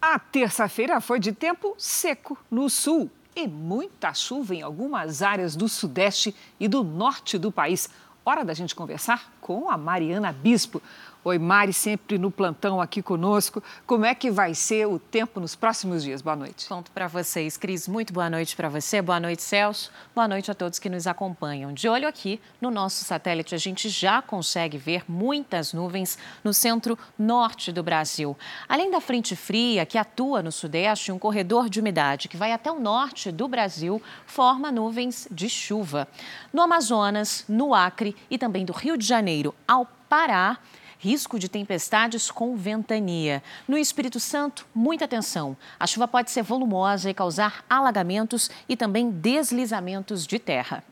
A 0.00 0.16
terça-feira 0.16 1.00
foi 1.00 1.18
de 1.18 1.32
tempo 1.32 1.74
seco 1.76 2.38
no 2.48 2.70
sul 2.70 3.10
e 3.38 3.46
muita 3.46 4.12
chuva 4.12 4.54
em 4.54 4.62
algumas 4.62 5.22
áreas 5.22 5.54
do 5.54 5.68
sudeste 5.68 6.34
e 6.58 6.66
do 6.66 6.82
norte 6.82 7.38
do 7.38 7.52
país. 7.52 7.88
Hora 8.24 8.44
da 8.44 8.52
gente 8.52 8.74
conversar 8.74 9.32
com 9.40 9.70
a 9.70 9.78
Mariana 9.78 10.32
Bispo. 10.32 10.82
Oi, 11.28 11.38
Mari, 11.38 11.74
sempre 11.74 12.16
no 12.16 12.30
plantão 12.30 12.80
aqui 12.80 13.02
conosco. 13.02 13.62
Como 13.86 14.06
é 14.06 14.14
que 14.14 14.30
vai 14.30 14.54
ser 14.54 14.86
o 14.86 14.98
tempo 14.98 15.38
nos 15.40 15.54
próximos 15.54 16.02
dias? 16.02 16.22
Boa 16.22 16.34
noite. 16.34 16.66
Conto 16.66 16.90
para 16.90 17.06
vocês, 17.06 17.58
Cris. 17.58 17.86
Muito 17.86 18.14
boa 18.14 18.30
noite 18.30 18.56
para 18.56 18.70
você. 18.70 19.02
Boa 19.02 19.20
noite, 19.20 19.42
Celso. 19.42 19.92
Boa 20.14 20.26
noite 20.26 20.50
a 20.50 20.54
todos 20.54 20.78
que 20.78 20.88
nos 20.88 21.06
acompanham. 21.06 21.70
De 21.70 21.86
olho 21.86 22.08
aqui 22.08 22.40
no 22.62 22.70
nosso 22.70 23.04
satélite, 23.04 23.54
a 23.54 23.58
gente 23.58 23.90
já 23.90 24.22
consegue 24.22 24.78
ver 24.78 25.04
muitas 25.06 25.74
nuvens 25.74 26.16
no 26.42 26.54
centro-norte 26.54 27.72
do 27.72 27.82
Brasil. 27.82 28.34
Além 28.66 28.90
da 28.90 28.98
frente 28.98 29.36
fria 29.36 29.84
que 29.84 29.98
atua 29.98 30.42
no 30.42 30.50
sudeste, 30.50 31.12
um 31.12 31.18
corredor 31.18 31.68
de 31.68 31.78
umidade 31.78 32.26
que 32.26 32.38
vai 32.38 32.52
até 32.52 32.72
o 32.72 32.80
norte 32.80 33.30
do 33.30 33.46
Brasil 33.46 34.00
forma 34.24 34.72
nuvens 34.72 35.28
de 35.30 35.50
chuva. 35.50 36.08
No 36.50 36.62
Amazonas, 36.62 37.44
no 37.46 37.74
Acre 37.74 38.16
e 38.30 38.38
também 38.38 38.64
do 38.64 38.72
Rio 38.72 38.96
de 38.96 39.04
Janeiro 39.04 39.54
ao 39.66 39.86
Pará, 40.08 40.56
risco 40.98 41.38
de 41.38 41.48
tempestades 41.48 42.30
com 42.30 42.56
ventania. 42.56 43.42
No 43.66 43.78
Espírito 43.78 44.18
Santo, 44.18 44.66
muita 44.74 45.04
atenção. 45.04 45.56
A 45.78 45.86
chuva 45.86 46.08
pode 46.08 46.30
ser 46.30 46.42
volumosa 46.42 47.08
e 47.08 47.14
causar 47.14 47.64
alagamentos 47.70 48.50
e 48.68 48.76
também 48.76 49.10
deslizamentos 49.10 50.26
de 50.26 50.38
terra. 50.38 50.82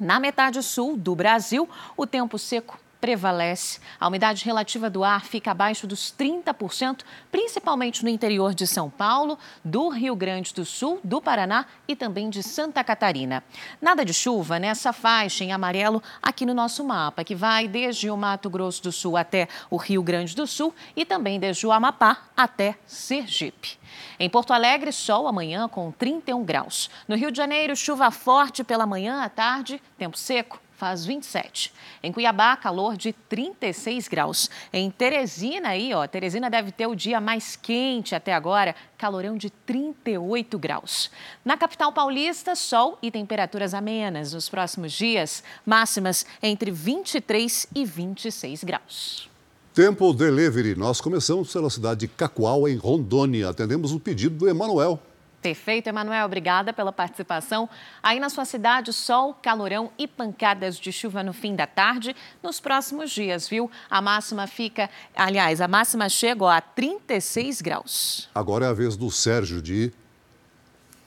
Na 0.00 0.18
metade 0.18 0.62
sul 0.62 0.96
do 0.96 1.14
Brasil, 1.14 1.68
o 1.96 2.06
tempo 2.06 2.38
seco 2.38 2.78
prevalece. 3.02 3.80
A 3.98 4.06
umidade 4.06 4.44
relativa 4.44 4.88
do 4.88 5.02
ar 5.02 5.24
fica 5.24 5.50
abaixo 5.50 5.88
dos 5.88 6.14
30%, 6.16 7.00
principalmente 7.32 8.04
no 8.04 8.08
interior 8.08 8.54
de 8.54 8.64
São 8.64 8.88
Paulo, 8.88 9.36
do 9.64 9.88
Rio 9.88 10.14
Grande 10.14 10.54
do 10.54 10.64
Sul, 10.64 11.00
do 11.02 11.20
Paraná 11.20 11.66
e 11.88 11.96
também 11.96 12.30
de 12.30 12.44
Santa 12.44 12.84
Catarina. 12.84 13.42
Nada 13.80 14.04
de 14.04 14.14
chuva 14.14 14.60
nessa 14.60 14.92
faixa 14.92 15.42
em 15.42 15.50
amarelo 15.50 16.00
aqui 16.22 16.46
no 16.46 16.54
nosso 16.54 16.84
mapa, 16.84 17.24
que 17.24 17.34
vai 17.34 17.66
desde 17.66 18.08
o 18.08 18.16
Mato 18.16 18.48
Grosso 18.48 18.80
do 18.84 18.92
Sul 18.92 19.16
até 19.16 19.48
o 19.68 19.76
Rio 19.76 20.00
Grande 20.00 20.36
do 20.36 20.46
Sul 20.46 20.72
e 20.94 21.04
também 21.04 21.40
desde 21.40 21.66
o 21.66 21.72
Amapá 21.72 22.18
até 22.36 22.78
Sergipe. 22.86 23.80
Em 24.16 24.30
Porto 24.30 24.52
Alegre, 24.52 24.92
sol 24.92 25.26
amanhã 25.26 25.68
com 25.68 25.90
31 25.90 26.44
graus. 26.44 26.88
No 27.08 27.16
Rio 27.16 27.32
de 27.32 27.38
Janeiro, 27.38 27.74
chuva 27.74 28.12
forte 28.12 28.62
pela 28.62 28.86
manhã 28.86 29.24
à 29.24 29.28
tarde, 29.28 29.82
tempo 29.98 30.16
seco 30.16 30.60
faz 30.82 31.06
27. 31.06 31.72
Em 32.02 32.10
Cuiabá, 32.10 32.56
calor 32.56 32.96
de 32.96 33.12
36 33.12 34.08
graus. 34.08 34.50
Em 34.72 34.90
Teresina, 34.90 35.68
aí, 35.68 35.94
ó, 35.94 36.04
Teresina 36.08 36.50
deve 36.50 36.72
ter 36.72 36.88
o 36.88 36.96
dia 36.96 37.20
mais 37.20 37.54
quente 37.54 38.16
até 38.16 38.34
agora, 38.34 38.74
calorão 38.98 39.36
de 39.36 39.48
38 39.48 40.58
graus. 40.58 41.08
Na 41.44 41.56
capital 41.56 41.92
paulista, 41.92 42.56
sol 42.56 42.98
e 43.00 43.12
temperaturas 43.12 43.74
amenas 43.74 44.32
nos 44.32 44.48
próximos 44.48 44.92
dias, 44.92 45.44
máximas 45.64 46.26
entre 46.42 46.72
23 46.72 47.68
e 47.76 47.84
26 47.84 48.64
graus. 48.64 49.30
Tempo 49.72 50.12
Delivery. 50.12 50.74
Nós 50.74 51.00
começamos 51.00 51.52
pela 51.52 51.70
cidade 51.70 52.00
de 52.00 52.08
Cacoal, 52.08 52.66
em 52.66 52.74
Rondônia. 52.74 53.50
Atendemos 53.50 53.92
o 53.92 54.00
pedido 54.00 54.34
do 54.34 54.48
Emanuel. 54.48 55.00
Perfeito, 55.42 55.88
Emanuel. 55.88 56.24
Obrigada 56.24 56.72
pela 56.72 56.92
participação. 56.92 57.68
Aí 58.00 58.20
na 58.20 58.30
sua 58.30 58.44
cidade, 58.44 58.92
sol, 58.92 59.34
calorão 59.34 59.90
e 59.98 60.06
pancadas 60.06 60.78
de 60.78 60.92
chuva 60.92 61.24
no 61.24 61.32
fim 61.32 61.56
da 61.56 61.66
tarde 61.66 62.14
nos 62.40 62.60
próximos 62.60 63.10
dias, 63.10 63.48
viu? 63.48 63.68
A 63.90 64.00
máxima 64.00 64.46
fica, 64.46 64.88
aliás, 65.16 65.60
a 65.60 65.66
máxima 65.66 66.08
chega 66.08 66.56
a 66.56 66.60
36 66.60 67.60
graus. 67.60 68.30
Agora 68.32 68.66
é 68.66 68.68
a 68.68 68.72
vez 68.72 68.96
do 68.96 69.10
Sérgio 69.10 69.60
de 69.60 69.92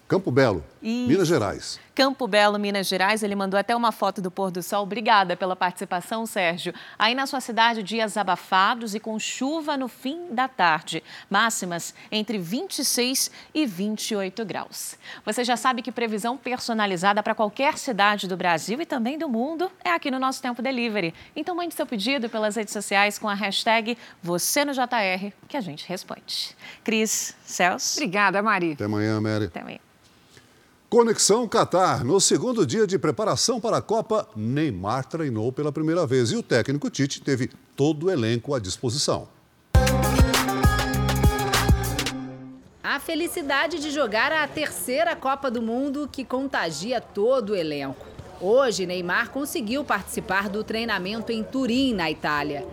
Campo 0.06 0.30
Belo, 0.30 0.63
Isso. 0.84 1.08
Minas 1.08 1.28
Gerais. 1.30 1.80
Campo 1.96 2.28
Belo, 2.28 2.60
Minas 2.60 2.88
Gerais. 2.88 3.24
Ele 3.24 3.36
mandou 3.36 3.58
até 3.58 3.74
uma 3.74 3.94
foto 3.94 4.22
do 4.22 4.30
pôr 4.30 4.52
do 4.52 4.62
sol. 4.62 4.84
Obrigada 4.84 5.38
pela 5.38 5.56
participação, 5.56 6.26
Sérgio. 6.26 6.74
Aí 7.00 7.16
na 7.16 7.26
sua 7.26 7.40
cidade, 7.40 7.82
dias 7.82 8.18
abafados 8.18 8.94
e 8.94 9.00
com 9.00 9.18
chuva 9.18 9.78
no 9.78 9.88
fim 9.88 10.28
da 10.30 10.50
tarde. 10.50 11.02
Máximas 11.30 11.96
entre 12.12 12.38
26 12.38 13.32
e 13.54 13.66
28 13.66 14.44
graus. 14.44 14.98
Você 15.24 15.46
já 15.46 15.56
sabe 15.56 15.82
que 15.82 15.92
previsão 15.92 16.36
personalizada 16.36 17.24
para 17.24 17.34
qualquer 17.34 17.78
cidade 17.78 18.28
do 18.28 18.36
Brasil 18.36 18.82
e 18.82 18.86
também 18.86 19.18
do 19.18 19.30
mundo 19.30 19.72
é 19.82 19.92
aqui 19.92 20.12
no 20.12 20.20
nosso 20.20 20.42
Tempo 20.42 20.62
Delivery. 20.62 21.14
Então 21.34 21.56
mande 21.56 21.74
seu 21.74 21.86
pedido 21.86 22.30
pelas 22.30 22.58
redes 22.58 22.74
sociais 22.74 23.18
com 23.18 23.30
a 23.30 23.34
hashtag 23.34 23.98
você 24.22 24.66
no 24.66 24.74
JR 24.74 25.32
que 25.48 25.56
a 25.56 25.62
gente 25.62 25.88
responde. 25.88 26.56
Cris, 26.84 27.36
Celso. 27.46 27.98
Obrigada, 27.98 28.42
Mari. 28.42 28.74
Até 28.74 28.84
amanhã, 28.84 29.22
Mary. 29.22 29.46
Até 29.46 29.62
amanhã. 29.62 29.80
Conexão 30.96 31.46
Qatar. 31.46 32.06
No 32.06 32.22
segundo 32.22 32.66
dia 32.66 32.88
de 32.88 32.98
preparação 32.98 33.60
para 33.60 33.76
a 33.76 33.82
Copa, 33.82 34.30
Neymar 34.34 35.04
treinou 35.04 35.52
pela 35.52 35.70
primeira 35.70 36.08
vez 36.08 36.32
e 36.32 36.38
o 36.38 36.42
técnico 36.42 36.90
Tite 36.90 37.22
teve 37.22 37.50
todo 37.76 38.06
o 38.06 38.10
elenco 38.10 38.56
à 38.56 38.60
disposição. 38.60 39.28
A 42.82 42.98
felicidade 43.02 43.78
de 43.78 43.92
jogar 43.92 44.32
a 44.32 44.48
terceira 44.48 45.18
Copa 45.18 45.52
do 45.52 45.62
Mundo 45.62 46.08
que 46.10 46.24
contagia 46.24 47.02
todo 47.02 47.50
o 47.50 47.56
elenco. 47.58 48.06
Hoje, 48.39 48.86
Neymar 48.86 49.32
conseguiu 49.32 49.84
participar 49.84 50.48
do 50.48 50.64
treinamento 50.64 51.30
em 51.30 51.43
Turim, 51.43 51.93
na 51.93 52.10
Itália. 52.10 52.66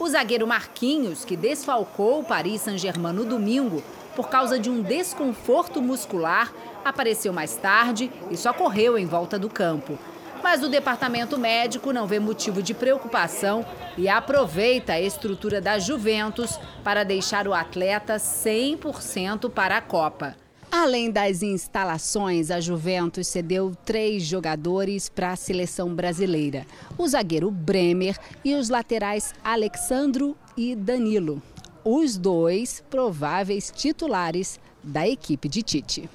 O 0.00 0.08
zagueiro 0.08 0.44
Marquinhos, 0.44 1.24
que 1.24 1.36
desfalcou 1.36 2.18
o 2.18 2.24
Paris 2.24 2.62
Saint-Germain 2.62 3.12
no 3.12 3.24
domingo 3.24 3.80
por 4.16 4.28
causa 4.28 4.58
de 4.58 4.70
um 4.70 4.82
desconforto 4.82 5.82
muscular, 5.82 6.52
Apareceu 6.84 7.32
mais 7.32 7.56
tarde 7.56 8.10
e 8.30 8.36
só 8.36 8.52
correu 8.52 8.98
em 8.98 9.06
volta 9.06 9.38
do 9.38 9.48
campo. 9.48 9.98
Mas 10.42 10.62
o 10.62 10.68
departamento 10.68 11.38
médico 11.38 11.90
não 11.90 12.06
vê 12.06 12.20
motivo 12.20 12.62
de 12.62 12.74
preocupação 12.74 13.64
e 13.96 14.06
aproveita 14.10 14.92
a 14.92 15.00
estrutura 15.00 15.58
da 15.58 15.78
Juventus 15.78 16.60
para 16.84 17.02
deixar 17.02 17.48
o 17.48 17.54
atleta 17.54 18.16
100% 18.16 19.50
para 19.50 19.78
a 19.78 19.80
Copa. 19.80 20.36
Além 20.70 21.10
das 21.10 21.42
instalações, 21.42 22.50
a 22.50 22.60
Juventus 22.60 23.28
cedeu 23.28 23.72
três 23.86 24.24
jogadores 24.24 25.08
para 25.08 25.32
a 25.32 25.36
seleção 25.36 25.94
brasileira: 25.94 26.66
o 26.98 27.08
zagueiro 27.08 27.50
Bremer 27.50 28.18
e 28.44 28.54
os 28.54 28.68
laterais 28.68 29.32
Alexandro 29.42 30.36
e 30.54 30.76
Danilo. 30.76 31.40
Os 31.82 32.18
dois 32.18 32.84
prováveis 32.90 33.72
titulares 33.74 34.60
da 34.82 35.08
equipe 35.08 35.48
de 35.48 35.62
Tite 35.62 36.10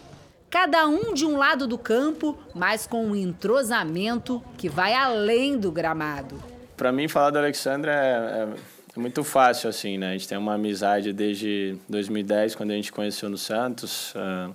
cada 0.49 0.87
um 0.87 1.13
de 1.13 1.25
um 1.25 1.37
lado 1.37 1.67
do 1.67 1.77
campo, 1.77 2.37
mas 2.53 2.87
com 2.87 3.05
um 3.05 3.15
entrosamento 3.15 4.43
que 4.57 4.67
vai 4.67 4.93
além 4.93 5.57
do 5.57 5.71
gramado. 5.71 6.41
Para 6.75 6.91
mim, 6.91 7.07
falar 7.07 7.29
do 7.29 7.37
Alexandre 7.37 7.91
é, 7.91 7.93
é, 7.93 8.47
é, 8.95 8.99
muito 8.99 9.23
fácil, 9.23 9.69
assim, 9.69 9.97
né? 9.97 10.09
A 10.09 10.11
gente 10.13 10.27
tem 10.27 10.37
uma 10.37 10.55
amizade 10.55 11.13
desde 11.13 11.77
2010, 11.87 12.55
quando 12.55 12.71
a 12.71 12.75
gente 12.75 12.91
conheceu 12.91 13.29
no 13.29 13.37
Santos, 13.37 14.13
uh, 14.15 14.53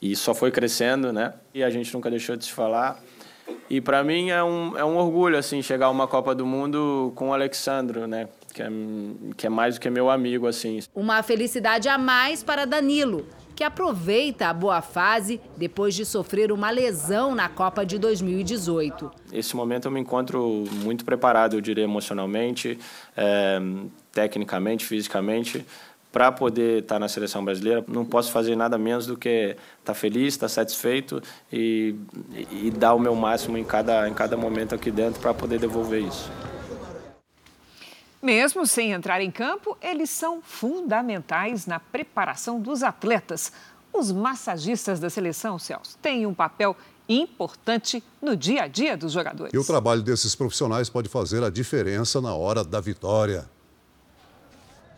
e 0.00 0.14
só 0.14 0.34
foi 0.34 0.50
crescendo, 0.50 1.12
né? 1.12 1.34
E 1.52 1.62
a 1.62 1.70
gente 1.70 1.92
nunca 1.92 2.08
deixou 2.08 2.36
de 2.36 2.44
se 2.44 2.52
falar. 2.52 3.00
E 3.68 3.80
para 3.80 4.02
mim 4.04 4.30
é 4.30 4.42
um, 4.42 4.78
é 4.78 4.84
um 4.84 4.96
orgulho, 4.96 5.36
assim, 5.36 5.60
chegar 5.62 5.86
a 5.86 5.90
uma 5.90 6.06
Copa 6.06 6.34
do 6.34 6.46
Mundo 6.46 7.12
com 7.16 7.30
o 7.30 7.32
Alexandre, 7.32 8.06
né? 8.06 8.28
Que 8.54 8.62
é, 8.62 8.68
que 9.36 9.46
é 9.46 9.50
mais 9.50 9.74
do 9.74 9.80
que 9.80 9.90
meu 9.90 10.08
amigo, 10.08 10.46
assim. 10.46 10.80
Uma 10.94 11.22
felicidade 11.22 11.88
a 11.88 11.98
mais 11.98 12.42
para 12.42 12.64
Danilo, 12.64 13.26
que 13.56 13.64
aproveita 13.64 14.48
a 14.48 14.52
boa 14.52 14.82
fase 14.82 15.40
depois 15.56 15.94
de 15.94 16.04
sofrer 16.04 16.52
uma 16.52 16.68
lesão 16.70 17.34
na 17.34 17.48
Copa 17.48 17.86
de 17.86 17.98
2018. 17.98 19.10
Esse 19.32 19.56
momento 19.56 19.86
eu 19.86 19.90
me 19.90 19.98
encontro 19.98 20.64
muito 20.82 21.06
preparado, 21.06 21.56
eu 21.56 21.60
diria, 21.62 21.82
emocionalmente, 21.82 22.78
é, 23.16 23.58
tecnicamente, 24.12 24.84
fisicamente, 24.84 25.64
para 26.12 26.30
poder 26.30 26.82
estar 26.82 26.96
tá 26.96 26.98
na 26.98 27.08
seleção 27.08 27.42
brasileira. 27.42 27.82
Não 27.88 28.04
posso 28.04 28.30
fazer 28.30 28.54
nada 28.54 28.76
menos 28.76 29.06
do 29.06 29.16
que 29.16 29.56
estar 29.56 29.56
tá 29.84 29.94
feliz, 29.94 30.34
estar 30.34 30.46
tá 30.46 30.50
satisfeito 30.50 31.22
e, 31.50 31.94
e 32.50 32.70
dar 32.70 32.92
o 32.92 32.98
meu 32.98 33.14
máximo 33.14 33.56
em 33.56 33.64
cada, 33.64 34.06
em 34.06 34.12
cada 34.12 34.36
momento 34.36 34.74
aqui 34.74 34.90
dentro 34.90 35.18
para 35.18 35.32
poder 35.32 35.58
devolver 35.58 36.02
isso. 36.02 36.30
Mesmo 38.22 38.66
sem 38.66 38.92
entrar 38.92 39.20
em 39.20 39.30
campo, 39.30 39.76
eles 39.80 40.10
são 40.10 40.40
fundamentais 40.42 41.66
na 41.66 41.78
preparação 41.78 42.60
dos 42.60 42.82
atletas. 42.82 43.52
Os 43.92 44.10
massagistas 44.10 44.98
da 44.98 45.08
seleção, 45.10 45.58
Celso, 45.58 45.96
têm 46.02 46.26
um 46.26 46.34
papel 46.34 46.76
importante 47.08 48.02
no 48.20 48.36
dia 48.36 48.64
a 48.64 48.66
dia 48.68 48.96
dos 48.96 49.12
jogadores. 49.12 49.52
E 49.52 49.58
o 49.58 49.64
trabalho 49.64 50.02
desses 50.02 50.34
profissionais 50.34 50.88
pode 50.88 51.08
fazer 51.08 51.42
a 51.44 51.50
diferença 51.50 52.20
na 52.20 52.34
hora 52.34 52.64
da 52.64 52.80
vitória. 52.80 53.48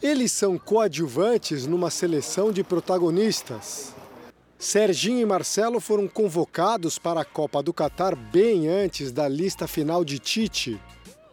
Eles 0.01 0.33
são 0.33 0.57
coadjuvantes 0.57 1.67
numa 1.67 1.91
seleção 1.91 2.53
de 2.53 2.63
protagonistas. 2.63 3.93
Serginho 4.57 5.21
e 5.21 5.27
Marcelo 5.27 5.81
foram 5.81 6.09
convocados 6.09 6.99
para 6.99 7.21
a 7.21 7.25
Copa 7.25 7.63
do 7.63 7.73
Catar 7.73 8.15
bem 8.17 8.69
antes 8.69 9.13
da 9.13 9.29
lista 9.29 9.67
final 9.67 10.05
de 10.05 10.19
Tite. 10.19 10.81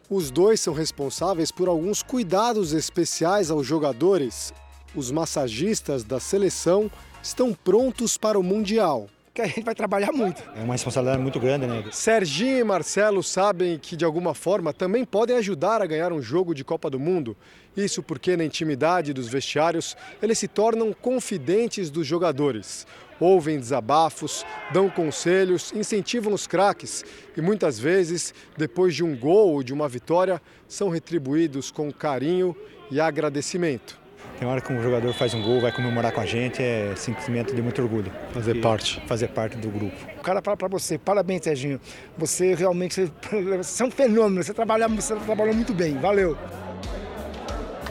Os 0.09 0.29
dois 0.29 0.61
são 0.61 0.73
responsáveis 0.73 1.51
por 1.51 1.67
alguns 1.67 2.03
cuidados 2.03 2.73
especiais 2.73 3.49
aos 3.49 3.65
jogadores. 3.65 4.53
Os 4.95 5.09
massagistas 5.09 6.03
da 6.03 6.19
seleção 6.19 6.91
estão 7.23 7.53
prontos 7.53 8.15
para 8.15 8.39
o 8.39 8.43
Mundial. 8.43 9.09
Que 9.35 9.41
a 9.41 9.47
gente 9.47 9.63
vai 9.65 9.75
trabalhar 9.75 10.13
muito. 10.13 10.41
É 10.55 10.63
uma 10.63 10.75
responsabilidade 10.75 11.21
muito 11.21 11.41
grande, 11.41 11.67
né? 11.67 11.83
Serginho 11.91 12.57
e 12.57 12.63
Marcelo 12.63 13.21
sabem 13.21 13.77
que, 13.77 13.97
de 13.97 14.05
alguma 14.05 14.33
forma, 14.33 14.71
também 14.71 15.03
podem 15.03 15.35
ajudar 15.35 15.81
a 15.81 15.85
ganhar 15.85 16.13
um 16.13 16.21
jogo 16.21 16.55
de 16.55 16.63
Copa 16.63 16.89
do 16.89 16.97
Mundo. 16.97 17.35
Isso 17.75 18.01
porque, 18.01 18.37
na 18.37 18.45
intimidade 18.45 19.11
dos 19.11 19.27
vestiários, 19.27 19.97
eles 20.23 20.39
se 20.39 20.47
tornam 20.47 20.93
confidentes 20.93 21.89
dos 21.89 22.07
jogadores 22.07 22.87
ouvem 23.19 23.57
desabafos, 23.57 24.45
dão 24.73 24.89
conselhos, 24.89 25.71
incentivam 25.73 26.33
os 26.33 26.47
craques 26.47 27.03
e 27.35 27.41
muitas 27.41 27.79
vezes, 27.79 28.33
depois 28.57 28.93
de 28.93 29.05
um 29.05 29.15
gol 29.15 29.53
ou 29.53 29.63
de 29.63 29.73
uma 29.73 29.87
vitória, 29.87 30.41
são 30.67 30.89
retribuídos 30.89 31.71
com 31.71 31.91
carinho 31.93 32.55
e 32.91 32.99
agradecimento. 32.99 34.04
Tem 34.37 34.45
hora 34.47 34.59
que 34.59 34.71
um 34.73 34.81
jogador 34.81 35.13
faz 35.13 35.33
um 35.33 35.41
gol, 35.41 35.61
vai 35.61 35.71
comemorar 35.71 36.11
com 36.11 36.19
a 36.19 36.25
gente, 36.25 36.61
é 36.61 36.93
sentimento 36.95 37.55
de 37.55 37.61
muito 37.61 37.81
orgulho. 37.81 38.11
Fazer 38.31 38.55
parte. 38.55 39.01
Fazer 39.07 39.29
parte 39.29 39.55
do 39.57 39.69
grupo. 39.69 39.95
O 40.17 40.21
cara 40.21 40.41
fala 40.41 40.57
para 40.57 40.67
você, 40.67 40.97
parabéns, 40.97 41.43
Serginho. 41.43 41.79
Você 42.17 42.53
realmente 42.53 43.11
você 43.57 43.83
é 43.83 43.85
um 43.85 43.91
fenômeno, 43.91 44.43
você, 44.43 44.53
trabalha, 44.53 44.87
você 44.89 45.15
trabalhou 45.15 45.53
muito 45.53 45.73
bem, 45.73 45.97
valeu. 45.97 46.37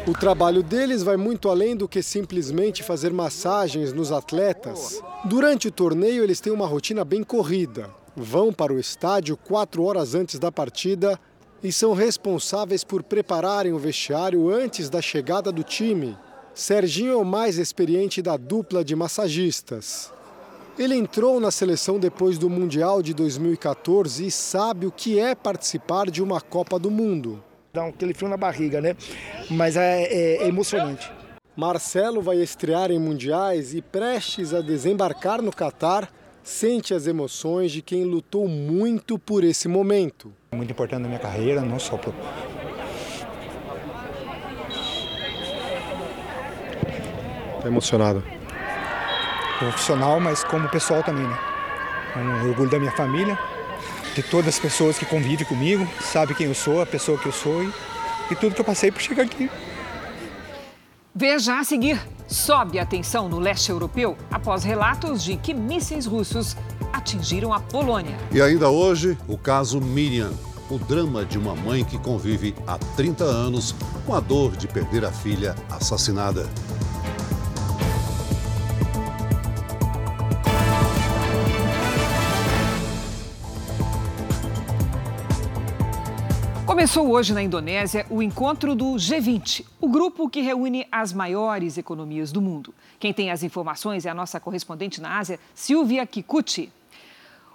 O 0.06 0.12
trabalho 0.12 0.62
deles 0.62 1.02
vai 1.02 1.16
muito 1.16 1.48
além 1.48 1.74
do 1.74 1.88
que 1.88 2.02
simplesmente 2.02 2.82
fazer 2.82 3.10
massagens 3.10 3.90
nos 3.90 4.12
atletas. 4.12 5.02
Durante 5.24 5.68
o 5.68 5.70
torneio, 5.70 6.22
eles 6.22 6.40
têm 6.40 6.52
uma 6.52 6.66
rotina 6.66 7.06
bem 7.06 7.22
corrida. 7.22 7.88
Vão 8.14 8.52
para 8.52 8.70
o 8.70 8.78
estádio 8.78 9.34
quatro 9.34 9.82
horas 9.82 10.14
antes 10.14 10.38
da 10.38 10.52
partida 10.52 11.18
e 11.62 11.72
são 11.72 11.94
responsáveis 11.94 12.84
por 12.84 13.02
prepararem 13.02 13.72
o 13.72 13.78
vestiário 13.78 14.50
antes 14.50 14.90
da 14.90 15.00
chegada 15.00 15.50
do 15.50 15.64
time. 15.64 16.14
Serginho 16.54 17.12
é 17.12 17.16
o 17.16 17.24
mais 17.24 17.58
experiente 17.58 18.22
da 18.22 18.36
dupla 18.36 18.84
de 18.84 18.94
massagistas. 18.94 20.12
Ele 20.78 20.94
entrou 20.94 21.38
na 21.40 21.50
seleção 21.50 21.98
depois 21.98 22.38
do 22.38 22.48
Mundial 22.48 23.02
de 23.02 23.12
2014 23.14 24.26
e 24.26 24.30
sabe 24.30 24.86
o 24.86 24.92
que 24.92 25.18
é 25.18 25.34
participar 25.34 26.10
de 26.10 26.22
uma 26.22 26.40
Copa 26.40 26.78
do 26.78 26.90
Mundo 26.90 27.42
dá 27.74 27.86
aquele 27.88 28.14
frio 28.14 28.28
na 28.28 28.36
barriga, 28.36 28.80
né? 28.80 28.96
Mas 29.50 29.76
é, 29.76 30.04
é, 30.04 30.44
é 30.44 30.48
emocionante. 30.48 31.10
Marcelo 31.56 32.22
vai 32.22 32.36
estrear 32.36 32.90
em 32.90 32.98
mundiais 32.98 33.74
e 33.74 33.82
prestes 33.82 34.54
a 34.54 34.60
desembarcar 34.60 35.42
no 35.42 35.52
Catar, 35.52 36.08
sente 36.42 36.94
as 36.94 37.06
emoções 37.06 37.72
de 37.72 37.82
quem 37.82 38.04
lutou 38.04 38.48
muito 38.48 39.18
por 39.18 39.44
esse 39.44 39.68
momento. 39.68 40.32
Muito 40.52 40.70
importante 40.70 41.02
na 41.02 41.08
minha 41.08 41.20
carreira, 41.20 41.60
não 41.60 41.78
só 41.78 41.98
Tá 47.64 47.70
emocionado? 47.70 48.22
Profissional, 49.58 50.20
mas 50.20 50.44
como 50.44 50.68
pessoal 50.68 51.02
também, 51.02 51.26
né? 51.26 51.38
É 52.14 52.18
um 52.18 52.50
orgulho 52.50 52.68
da 52.68 52.78
minha 52.78 52.92
família, 52.92 53.38
de 54.14 54.22
todas 54.22 54.48
as 54.48 54.58
pessoas 54.58 54.98
que 54.98 55.06
convivem 55.06 55.46
comigo, 55.46 55.88
sabe 55.98 56.34
quem 56.34 56.46
eu 56.46 56.54
sou, 56.54 56.82
a 56.82 56.86
pessoa 56.86 57.16
que 57.16 57.24
eu 57.24 57.32
sou 57.32 57.64
e, 57.64 57.72
e 58.30 58.36
tudo 58.36 58.54
que 58.54 58.60
eu 58.60 58.64
passei 58.66 58.92
para 58.92 59.00
chegar 59.00 59.22
aqui. 59.22 59.50
Veja 61.14 61.58
a 61.58 61.64
seguir. 61.64 61.98
Sobe 62.26 62.78
a 62.78 62.84
tensão 62.84 63.30
no 63.30 63.38
leste 63.38 63.70
europeu 63.70 64.14
após 64.30 64.62
relatos 64.62 65.24
de 65.24 65.38
que 65.38 65.54
mísseis 65.54 66.04
russos 66.04 66.54
atingiram 66.92 67.50
a 67.50 67.60
Polônia. 67.60 68.14
E 68.30 68.42
ainda 68.42 68.68
hoje, 68.68 69.16
o 69.26 69.38
caso 69.38 69.80
Miriam. 69.80 70.32
O 70.68 70.78
drama 70.78 71.24
de 71.24 71.38
uma 71.38 71.54
mãe 71.54 71.84
que 71.84 71.98
convive 71.98 72.54
há 72.66 72.78
30 72.78 73.24
anos 73.24 73.74
com 74.04 74.14
a 74.14 74.20
dor 74.20 74.56
de 74.56 74.66
perder 74.66 75.04
a 75.04 75.12
filha 75.12 75.54
assassinada. 75.70 76.48
Começou 86.74 87.08
hoje 87.08 87.32
na 87.32 87.40
Indonésia 87.40 88.04
o 88.10 88.20
encontro 88.20 88.74
do 88.74 88.94
G20, 88.96 89.64
o 89.80 89.88
grupo 89.88 90.28
que 90.28 90.40
reúne 90.40 90.88
as 90.90 91.12
maiores 91.12 91.78
economias 91.78 92.32
do 92.32 92.42
mundo. 92.42 92.74
Quem 92.98 93.14
tem 93.14 93.30
as 93.30 93.44
informações 93.44 94.04
é 94.04 94.10
a 94.10 94.14
nossa 94.14 94.40
correspondente 94.40 95.00
na 95.00 95.16
Ásia, 95.16 95.38
Silvia 95.54 96.04
Kikuchi. 96.04 96.72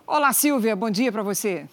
Olá, 0.07 0.32
Silvia, 0.32 0.74
bom 0.74 0.89
dia 0.89 1.11
para 1.11 1.22
você. 1.22 1.67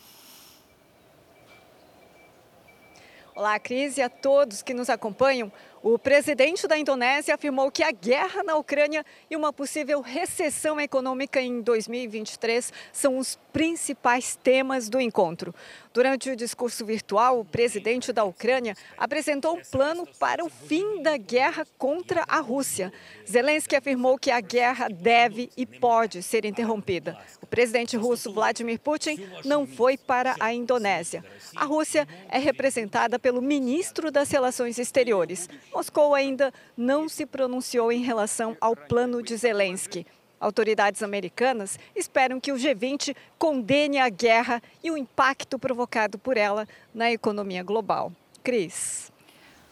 Olá, 3.37 3.61
Cris, 3.61 3.97
e 3.99 4.03
a 4.03 4.09
todos 4.09 4.63
que 4.63 4.75
nos 4.75 4.91
acompanham. 4.91 5.53
O 5.83 5.97
presidente 5.99 6.67
da 6.67 6.77
Indonésia 6.77 7.35
afirmou 7.35 7.71
que 7.71 7.85
a 7.85 7.93
guerra 7.93 8.43
na 8.43 8.57
Ucrânia 8.57 9.05
e 9.31 9.37
uma 9.37 9.53
possível 9.53 10.01
recessão 10.01 10.81
econômica 10.81 11.41
em 11.41 11.61
2023 11.61 12.73
são 12.93 13.19
os 13.19 13.39
principais 13.57 14.37
temas 14.37 14.87
do 14.87 15.01
encontro. 15.01 15.55
Durante 15.95 16.29
o 16.29 16.37
discurso 16.37 16.85
virtual, 16.85 17.41
o 17.41 17.45
presidente 17.45 18.13
da 18.13 18.23
Ucrânia 18.23 18.77
apresentou 18.99 19.57
um 19.57 19.63
plano 19.63 20.07
para 20.19 20.45
o 20.45 20.51
fim 20.51 21.03
da 21.03 21.17
guerra 21.17 21.67
contra 21.79 22.23
a 22.29 22.39
Rússia. 22.41 22.93
Zelensky 23.27 23.75
afirmou 23.75 24.19
que 24.19 24.31
a 24.31 24.43
guerra 24.43 24.89
deve 24.91 25.49
e 25.57 25.65
pode 25.65 26.23
ser 26.23 26.45
interrompida. 26.45 27.17
O 27.41 27.47
presidente 27.47 27.97
russo 27.97 28.31
Vladimir 28.31 28.79
Putin 28.79 29.27
não 29.43 29.67
foi 29.67 29.97
para 29.97 30.37
a 30.39 30.53
Indonésia. 30.53 31.25
A 31.55 31.65
Rússia 31.65 32.07
é 32.29 32.39
representada 32.39 33.19
pelo 33.19 33.41
ministro 33.41 34.11
das 34.11 34.31
Relações 34.31 34.79
Exteriores. 34.79 35.49
Moscou 35.73 36.15
ainda 36.15 36.53
não 36.77 37.09
se 37.09 37.25
pronunciou 37.25 37.91
em 37.91 38.03
relação 38.03 38.55
ao 38.61 38.77
plano 38.77 39.23
de 39.23 39.35
Zelensky. 39.35 40.07
Autoridades 40.41 41.03
americanas 41.03 41.79
esperam 41.95 42.39
que 42.39 42.53
o 42.53 42.57
G20 42.57 43.17
condene 43.39 43.99
a 43.99 44.09
guerra 44.09 44.63
e 44.85 44.91
o 44.91 44.97
impacto 44.97 45.59
provocado 45.59 46.19
por 46.19 46.37
ela 46.37 46.69
na 46.95 47.11
economia 47.11 47.63
global. 47.63 48.13
Cris. 48.45 49.11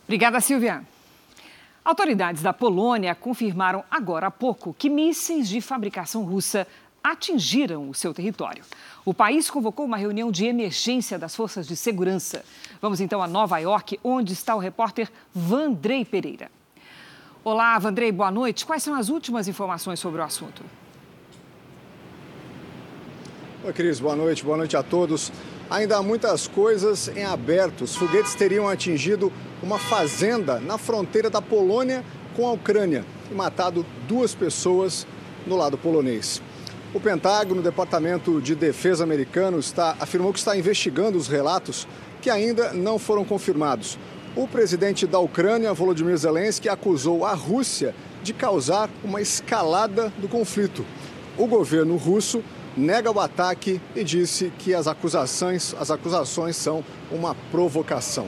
Obrigada, 0.05 0.41
Silvia. 0.41 0.83
Autoridades 1.85 2.43
da 2.43 2.53
Polônia 2.53 3.15
confirmaram 3.15 3.85
agora 3.91 4.29
há 4.29 4.31
pouco 4.31 4.73
que 4.73 4.89
mísseis 4.89 5.49
de 5.49 5.61
fabricação 5.61 6.25
russa 6.25 6.67
atingiram 7.03 7.91
o 7.91 7.95
seu 7.95 8.15
território. 8.15 8.65
O 9.05 9.13
país 9.13 9.51
convocou 9.51 9.85
uma 9.85 9.99
reunião 9.99 10.33
de 10.33 10.47
emergência 10.47 11.19
das 11.19 11.37
forças 11.37 11.67
de 11.67 11.77
segurança. 11.77 12.43
Vamos 12.81 13.03
então 13.03 13.23
a 13.23 13.29
Nova 13.29 13.59
York, 13.59 14.01
onde 14.03 14.33
está 14.33 14.55
o 14.55 14.59
repórter 14.59 15.13
Vandrei 15.35 16.07
Pereira. 16.07 16.51
Olá, 17.47 17.79
Vandrei, 17.79 18.11
boa 18.11 18.31
noite. 18.31 18.65
Quais 18.65 18.83
são 18.83 18.95
as 18.95 19.11
últimas 19.11 19.47
informações 19.47 20.01
sobre 20.01 20.19
o 20.19 20.25
assunto? 20.25 20.63
Oi, 23.63 23.71
Cris, 23.75 24.01
boa 24.01 24.17
noite, 24.17 24.43
boa 24.43 24.57
noite 24.57 24.75
a 24.79 24.83
todos. 24.83 25.31
Ainda 25.69 25.99
há 25.99 26.03
muitas 26.03 26.49
coisas 26.49 27.09
em 27.09 27.23
aberto. 27.23 27.85
Os 27.85 27.95
foguetes 27.97 28.35
teriam 28.35 28.67
atingido 28.67 29.31
uma 29.63 29.79
fazenda 29.79 30.59
na 30.59 30.79
fronteira 30.79 31.29
da 31.29 31.43
Polônia 31.43 32.03
com 32.35 32.49
a 32.49 32.53
Ucrânia 32.53 33.05
e 33.31 33.35
matado 33.35 33.85
duas 34.09 34.35
pessoas 34.35 35.07
no 35.47 35.55
lado 35.55 35.77
polonês. 35.77 36.41
O 36.95 37.01
Pentágono, 37.01 37.61
o 37.61 37.65
Departamento 37.65 38.41
de 38.41 38.55
Defesa 38.55 39.05
americano, 39.05 39.59
está, 39.59 39.95
afirmou 40.01 40.33
que 40.33 40.39
está 40.39 40.57
investigando 40.57 41.19
os 41.19 41.29
relatos 41.29 41.87
que 42.23 42.31
ainda 42.31 42.73
não 42.73 42.99
foram 42.99 43.23
confirmados. 43.23 43.99
O 44.37 44.49
presidente 44.49 45.07
da 45.07 45.21
Ucrânia, 45.21 45.73
Volodymyr 45.73 46.17
Zelensky, 46.17 46.69
acusou 46.69 47.25
a 47.25 47.35
Rússia 47.35 47.95
de 48.21 48.33
causar 48.33 48.91
uma 49.05 49.21
escalada 49.21 50.13
do 50.19 50.27
conflito. 50.27 50.85
O 51.39 51.47
governo 51.47 51.97
russo 51.97 52.43
nega 52.77 53.13
o 53.13 53.21
ataque 53.21 53.81
e 53.95 54.03
disse 54.03 54.53
que 54.59 54.75
as 54.75 54.89
acusações, 54.89 55.73
as 55.79 55.89
acusações 55.89 56.57
são 56.57 56.85
uma 57.13 57.37
provocação. 57.53 58.27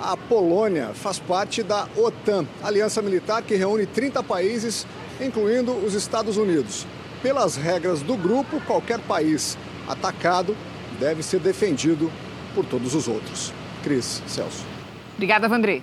A 0.00 0.16
Polônia 0.16 0.90
faz 0.92 1.20
parte 1.20 1.62
da 1.62 1.86
OTAN, 1.96 2.44
aliança 2.60 3.00
militar 3.00 3.40
que 3.42 3.54
reúne 3.54 3.86
30 3.86 4.24
países, 4.24 4.88
incluindo 5.20 5.72
os 5.72 5.94
Estados 5.94 6.36
Unidos. 6.36 6.84
Pelas 7.22 7.54
regras 7.54 8.02
do 8.02 8.16
grupo, 8.16 8.60
qualquer 8.62 8.98
país 8.98 9.56
atacado 9.86 10.56
deve 10.98 11.22
ser 11.22 11.38
defendido 11.38 12.10
por 12.56 12.64
todos 12.64 12.96
os 12.96 13.06
outros. 13.06 13.52
Cris, 13.84 14.20
Celso. 14.26 14.77
Obrigada, 15.18 15.48
Vandrei. 15.48 15.82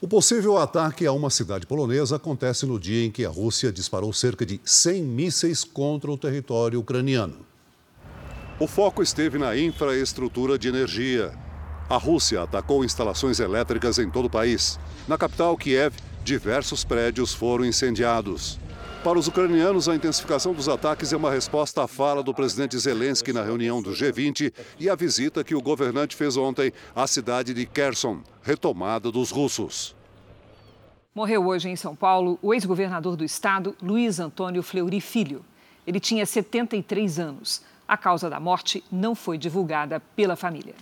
O 0.00 0.08
possível 0.08 0.58
ataque 0.58 1.06
a 1.06 1.12
uma 1.12 1.30
cidade 1.30 1.68
polonesa 1.68 2.16
acontece 2.16 2.66
no 2.66 2.80
dia 2.80 3.06
em 3.06 3.10
que 3.10 3.24
a 3.24 3.28
Rússia 3.28 3.70
disparou 3.70 4.12
cerca 4.12 4.44
de 4.44 4.60
100 4.64 5.04
mísseis 5.04 5.62
contra 5.62 6.10
o 6.10 6.18
território 6.18 6.80
ucraniano. 6.80 7.46
O 8.58 8.66
foco 8.66 9.04
esteve 9.04 9.38
na 9.38 9.56
infraestrutura 9.56 10.58
de 10.58 10.66
energia. 10.66 11.32
A 11.88 11.96
Rússia 11.96 12.42
atacou 12.42 12.84
instalações 12.84 13.38
elétricas 13.38 14.00
em 14.00 14.10
todo 14.10 14.24
o 14.24 14.30
país. 14.30 14.80
Na 15.06 15.16
capital, 15.16 15.56
Kiev, 15.56 15.94
diversos 16.24 16.82
prédios 16.82 17.32
foram 17.32 17.64
incendiados. 17.64 18.58
Para 19.02 19.18
os 19.18 19.26
ucranianos, 19.26 19.88
a 19.88 19.96
intensificação 19.96 20.52
dos 20.52 20.68
ataques 20.68 21.10
é 21.10 21.16
uma 21.16 21.30
resposta 21.30 21.82
à 21.82 21.88
fala 21.88 22.22
do 22.22 22.34
presidente 22.34 22.78
Zelensky 22.78 23.32
na 23.32 23.42
reunião 23.42 23.80
do 23.80 23.92
G20 23.92 24.52
e 24.78 24.90
à 24.90 24.94
visita 24.94 25.42
que 25.42 25.54
o 25.54 25.62
governante 25.62 26.14
fez 26.14 26.36
ontem 26.36 26.70
à 26.94 27.06
cidade 27.06 27.54
de 27.54 27.64
Kherson, 27.64 28.20
retomada 28.42 29.10
dos 29.10 29.30
russos. 29.30 29.96
Morreu 31.14 31.46
hoje 31.46 31.70
em 31.70 31.76
São 31.76 31.96
Paulo 31.96 32.38
o 32.42 32.52
ex-governador 32.52 33.16
do 33.16 33.24
estado, 33.24 33.74
Luiz 33.82 34.20
Antônio 34.20 34.62
Fleury 34.62 35.00
Filho. 35.00 35.42
Ele 35.86 35.98
tinha 35.98 36.26
73 36.26 37.18
anos. 37.18 37.62
A 37.88 37.96
causa 37.96 38.28
da 38.28 38.38
morte 38.38 38.84
não 38.92 39.14
foi 39.14 39.38
divulgada 39.38 39.98
pela 40.14 40.36
família. 40.36 40.74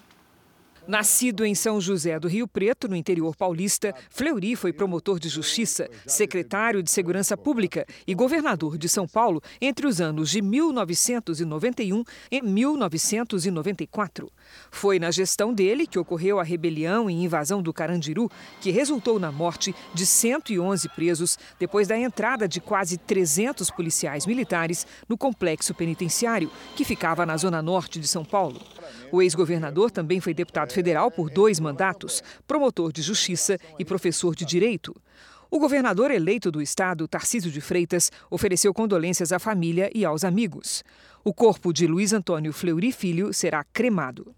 Nascido 0.89 1.45
em 1.45 1.55
São 1.55 1.79
José 1.83 2.19
do 2.19 2.27
Rio 2.27 2.49
Preto, 2.49 2.89
no 2.89 2.97
interior 2.97 3.37
paulista, 3.37 3.95
Fleury 4.09 4.57
foi 4.57 4.73
promotor 4.73 5.21
de 5.21 5.29
justiça, 5.29 5.87
secretário 6.07 6.83
de 6.83 6.91
Segurança 6.91 7.37
Pública 7.37 7.85
e 8.07 8.15
governador 8.15 8.79
de 8.79 8.89
São 8.89 9.07
Paulo 9.07 9.43
entre 9.61 9.87
os 9.87 10.01
anos 10.01 10.31
de 10.31 10.41
1991 10.41 12.03
e 12.31 12.41
1994. 12.41 14.33
Foi 14.71 14.99
na 14.99 15.11
gestão 15.11 15.53
dele 15.53 15.87
que 15.87 15.99
ocorreu 15.99 16.39
a 16.39 16.43
rebelião 16.43 17.09
e 17.09 17.15
invasão 17.15 17.63
do 17.63 17.73
Carandiru, 17.73 18.31
que 18.61 18.71
resultou 18.71 19.19
na 19.19 19.33
morte 19.33 19.75
de 19.95 20.05
111 20.05 20.89
presos 20.91 21.39
depois 21.59 21.89
da 21.89 21.97
entrada 21.97 22.47
de 22.47 22.61
quase 22.61 22.97
300 22.99 23.71
policiais 23.71 24.27
militares 24.27 24.87
no 25.09 25.17
complexo 25.17 25.75
penitenciário, 25.75 26.51
que 26.77 26.85
ficava 26.85 27.25
na 27.25 27.37
zona 27.37 27.63
norte 27.63 27.99
de 27.99 28.09
São 28.09 28.25
Paulo. 28.25 28.61
O 29.11 29.23
ex-governador 29.23 29.91
também 29.91 30.21
foi 30.21 30.35
deputado 30.35 30.73
federal 30.73 31.11
por 31.11 31.31
dois 31.31 31.59
mandatos, 31.59 32.23
promotor 32.47 32.93
de 32.93 33.03
justiça 33.03 33.59
e 33.79 33.85
professor 33.85 34.35
de 34.35 34.45
direito. 34.45 34.95
O 35.51 35.59
governador 35.59 36.11
eleito 36.11 36.51
do 36.51 36.61
estado, 36.61 37.09
Tarcísio 37.09 37.51
de 37.51 37.61
Freitas, 37.61 38.13
ofereceu 38.31 38.75
condolências 38.75 39.33
à 39.33 39.39
família 39.39 39.91
e 39.95 40.05
aos 40.05 40.23
amigos. 40.23 40.85
O 41.25 41.33
corpo 41.33 41.73
de 41.73 41.87
Luiz 41.87 42.13
Antônio 42.13 42.53
Fleury 42.53 42.93
Filho 42.93 43.33
será 43.33 43.65
cremado. 43.65 44.35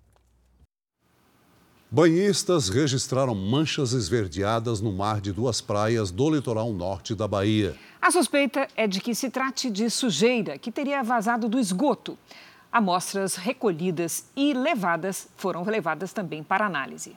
Banhistas 1.92 2.68
registraram 2.68 3.34
manchas 3.34 3.92
esverdeadas 3.92 4.80
no 4.80 4.92
mar 4.92 5.20
de 5.20 5.32
duas 5.32 5.60
praias 5.60 6.12
do 6.12 6.30
litoral 6.30 6.72
norte 6.72 7.16
da 7.16 7.26
Bahia. 7.26 7.76
A 8.00 8.12
suspeita 8.12 8.68
é 8.76 8.86
de 8.86 9.00
que 9.00 9.12
se 9.12 9.28
trate 9.28 9.68
de 9.68 9.90
sujeira 9.90 10.56
que 10.56 10.70
teria 10.70 11.02
vazado 11.02 11.48
do 11.48 11.58
esgoto. 11.58 12.16
Amostras 12.70 13.34
recolhidas 13.34 14.26
e 14.36 14.54
levadas 14.54 15.26
foram 15.36 15.64
levadas 15.64 16.12
também 16.12 16.44
para 16.44 16.64
análise. 16.64 17.16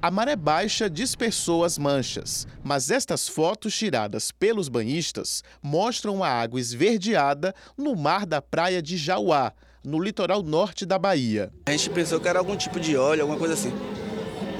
A 0.00 0.08
maré 0.08 0.36
baixa 0.36 0.88
dispersou 0.88 1.64
as 1.64 1.76
manchas, 1.76 2.46
mas 2.62 2.92
estas 2.92 3.26
fotos 3.26 3.76
tiradas 3.76 4.30
pelos 4.30 4.68
banhistas 4.68 5.42
mostram 5.60 6.22
a 6.22 6.28
água 6.28 6.60
esverdeada 6.60 7.52
no 7.76 7.96
mar 7.96 8.24
da 8.24 8.40
praia 8.40 8.80
de 8.80 8.96
Jauá, 8.96 9.52
no 9.84 10.00
litoral 10.00 10.42
norte 10.42 10.86
da 10.86 10.98
Bahia. 10.98 11.50
A 11.66 11.72
gente 11.72 11.90
pensou 11.90 12.20
que 12.20 12.28
era 12.28 12.38
algum 12.38 12.56
tipo 12.56 12.78
de 12.78 12.96
óleo, 12.96 13.22
alguma 13.22 13.38
coisa 13.38 13.54
assim. 13.54 13.72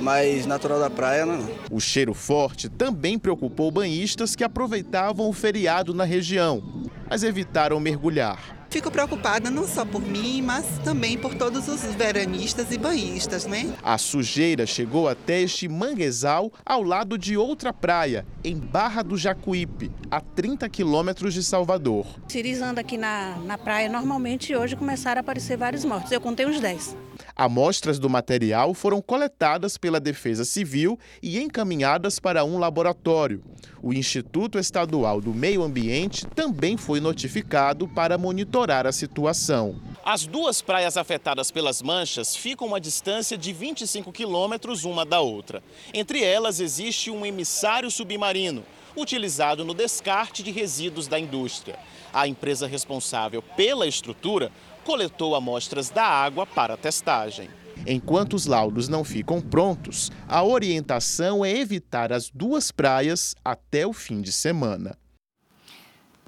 Mas 0.01 0.47
natural 0.47 0.81
da 0.81 0.91
praia, 0.91 1.25
não. 1.25 1.49
O 1.71 1.81
cheiro 1.81 2.13
forte 2.13 2.69
também 2.69 3.19
preocupou 3.19 3.71
banhistas 3.71 4.35
que 4.35 4.43
aproveitavam 4.43 5.29
o 5.29 5.33
feriado 5.33 5.95
na 5.95 6.05
região, 6.05 6.63
mas 7.09 7.23
evitaram 7.23 7.79
mergulhar. 7.79 8.62
Fico 8.73 8.91
preocupada 8.91 9.51
não 9.51 9.69
só 9.69 9.85
por 9.85 10.01
mim, 10.01 10.41
mas 10.41 10.65
também 10.83 11.19
por 11.19 11.35
todos 11.35 11.69
os 11.69 11.83
veranistas 11.95 12.73
e 12.73 12.79
banhistas, 12.79 13.45
né? 13.45 13.71
A 13.83 13.99
sujeira 13.99 14.65
chegou 14.65 15.07
até 15.11 15.43
este 15.43 15.69
manguezal 15.69 16.51
ao 16.65 16.83
lado 16.83 17.19
de 17.19 17.37
outra 17.37 17.71
praia, 17.71 18.25
em 18.43 18.57
Barra 18.57 19.03
do 19.03 19.15
Jacuípe, 19.15 19.93
a 20.11 20.23
30 20.23 20.67
quilômetros 20.71 21.35
de 21.35 21.43
Salvador. 21.43 22.07
Cirizando 22.27 22.81
aqui 22.81 22.97
na, 22.97 23.37
na 23.45 23.59
praia, 23.59 23.91
normalmente 23.91 24.57
hoje 24.57 24.75
começaram 24.75 25.19
a 25.19 25.21
aparecer 25.21 25.59
vários 25.59 25.85
mortos. 25.85 26.11
Eu 26.11 26.21
contei 26.23 26.47
uns 26.47 26.59
10. 26.59 26.97
Amostras 27.35 27.99
do 27.99 28.09
material 28.09 28.75
foram 28.75 29.01
coletadas 29.01 29.77
pela 29.77 30.01
Defesa 30.01 30.45
Civil 30.45 30.99
e 31.23 31.39
encaminhadas 31.41 32.19
para 32.19 32.45
um 32.45 32.59
laboratório. 32.59 33.43
O 33.83 33.93
Instituto 33.93 34.59
Estadual 34.59 35.21
do 35.21 35.35
Meio 35.35 35.63
Ambiente 35.63 36.27
também 36.27 36.77
foi 36.77 37.01
notificado 37.01 37.89
para 37.89 38.17
monitorar 38.17 38.87
a 38.87 38.93
situação. 38.93 39.81
As 40.05 40.27
duas 40.27 40.63
praias 40.63 40.97
afetadas 40.97 41.51
pelas 41.51 41.83
manchas 41.83 42.37
ficam 42.37 42.67
a 42.67 42.71
uma 42.71 42.81
distância 42.81 43.37
de 43.37 43.53
25 43.53 44.13
quilômetros 44.13 44.85
uma 44.85 45.05
da 45.05 45.21
outra. 45.21 45.63
Entre 45.93 46.23
elas 46.23 46.61
existe 46.61 47.11
um 47.11 47.25
emissário 47.27 47.91
submarino, 47.91 48.65
utilizado 48.97 49.65
no 49.65 49.75
descarte 49.75 50.43
de 50.43 50.51
resíduos 50.51 51.09
da 51.09 51.19
indústria. 51.19 51.79
A 52.13 52.29
empresa 52.29 52.67
responsável 52.67 53.43
pela 53.43 53.87
estrutura 53.87 54.53
coletou 54.85 55.35
amostras 55.35 55.91
da 55.91 56.05
água 56.05 56.47
para 56.47 56.77
testagem. 56.77 57.49
Enquanto 57.87 58.35
os 58.35 58.47
laudos 58.47 58.89
não 58.89 59.03
ficam 59.03 59.41
prontos, 59.41 60.11
a 60.29 60.45
orientação 60.45 61.45
é 61.45 61.57
evitar 61.57 62.13
as 62.13 62.31
duas 62.31 62.71
praias 62.71 63.35
até 63.45 63.87
o 63.87 63.93
fim 63.93 64.21
de 64.21 64.31
semana. 64.31 64.97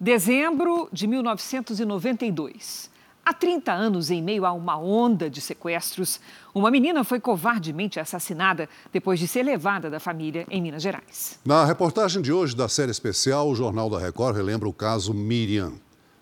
Dezembro 0.00 0.88
de 0.92 1.06
1992. 1.06 2.90
Há 3.24 3.32
30 3.32 3.72
anos, 3.72 4.10
em 4.10 4.20
meio 4.20 4.44
a 4.44 4.52
uma 4.52 4.76
onda 4.76 5.30
de 5.30 5.40
sequestros, 5.40 6.20
uma 6.54 6.70
menina 6.70 7.02
foi 7.04 7.18
covardemente 7.18 7.98
assassinada 7.98 8.68
depois 8.92 9.18
de 9.18 9.26
ser 9.26 9.42
levada 9.42 9.88
da 9.88 9.98
família 9.98 10.44
em 10.50 10.60
Minas 10.60 10.82
Gerais. 10.82 11.38
Na 11.42 11.64
reportagem 11.64 12.20
de 12.20 12.30
hoje 12.30 12.54
da 12.54 12.68
série 12.68 12.90
especial, 12.90 13.48
o 13.48 13.54
Jornal 13.54 13.88
da 13.88 13.98
Record 13.98 14.36
relembra 14.36 14.68
o 14.68 14.74
caso 14.74 15.14
Miriam. 15.14 15.72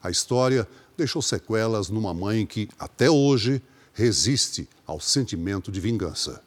A 0.00 0.10
história 0.10 0.68
deixou 0.96 1.22
sequelas 1.22 1.88
numa 1.88 2.12
mãe 2.14 2.46
que, 2.46 2.68
até 2.78 3.10
hoje, 3.10 3.62
resiste 3.92 4.68
ao 4.86 5.00
sentimento 5.00 5.70
de 5.70 5.80
vingança. 5.80 6.42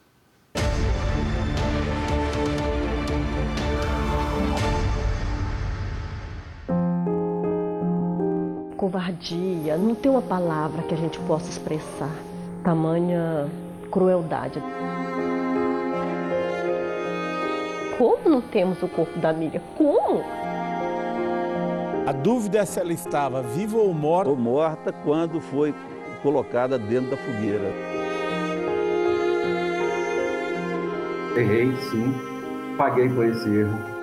covardia, 8.85 9.77
não 9.77 9.95
tem 9.95 10.11
uma 10.11 10.21
palavra 10.21 10.83
que 10.83 10.93
a 10.93 10.97
gente 10.97 11.17
possa 11.21 11.49
expressar. 11.49 12.11
Tamanha 12.63 13.49
crueldade. 13.89 14.61
Como 17.97 18.29
não 18.29 18.41
temos 18.41 18.81
o 18.83 18.87
corpo 18.87 19.17
da 19.17 19.33
Miriam? 19.33 19.61
Como? 19.75 20.23
A 22.05 22.11
dúvida 22.11 22.59
é 22.59 22.65
se 22.65 22.79
ela 22.79 22.93
estava 22.93 23.41
viva 23.41 23.77
ou 23.77 23.91
morta. 23.91 24.29
Ou 24.29 24.37
morta 24.37 24.93
quando 24.93 25.41
foi 25.41 25.73
colocada 26.21 26.77
dentro 26.77 27.09
da 27.09 27.17
fogueira. 27.17 27.73
Errei, 31.35 31.75
sim. 31.89 32.13
Paguei 32.77 33.09
por 33.09 33.25
esse 33.25 33.49
erro. 33.49 33.95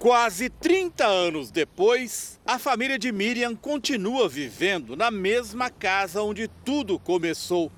Quase 0.00 0.50
30 0.50 1.06
anos 1.06 1.52
depois, 1.52 2.40
a 2.44 2.58
família 2.58 2.98
de 2.98 3.12
Miriam 3.12 3.54
continua 3.54 4.28
vivendo 4.28 4.96
na 4.96 5.12
mesma 5.12 5.70
casa 5.70 6.22
onde 6.22 6.48
tudo 6.64 6.98
começou. 6.98 7.70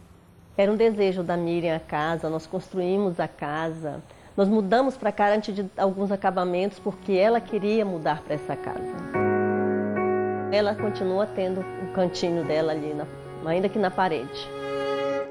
Era 0.58 0.72
um 0.72 0.76
desejo 0.76 1.22
da 1.22 1.36
Miriam 1.36 1.76
a 1.76 1.78
casa, 1.78 2.28
nós 2.28 2.44
construímos 2.44 3.20
a 3.20 3.28
casa. 3.28 4.02
Nós 4.36 4.48
mudamos 4.48 4.96
para 4.96 5.12
cá 5.12 5.32
antes 5.32 5.54
de 5.54 5.64
alguns 5.76 6.10
acabamentos 6.10 6.80
porque 6.80 7.12
ela 7.12 7.40
queria 7.40 7.84
mudar 7.84 8.22
para 8.22 8.34
essa 8.34 8.56
casa. 8.56 8.96
Ela 10.50 10.74
continua 10.74 11.26
tendo 11.26 11.60
o 11.60 11.92
cantinho 11.92 12.44
dela 12.44 12.72
ali, 12.72 12.92
na, 12.92 13.06
ainda 13.48 13.68
que 13.68 13.78
na 13.78 13.88
parede. 13.88 14.48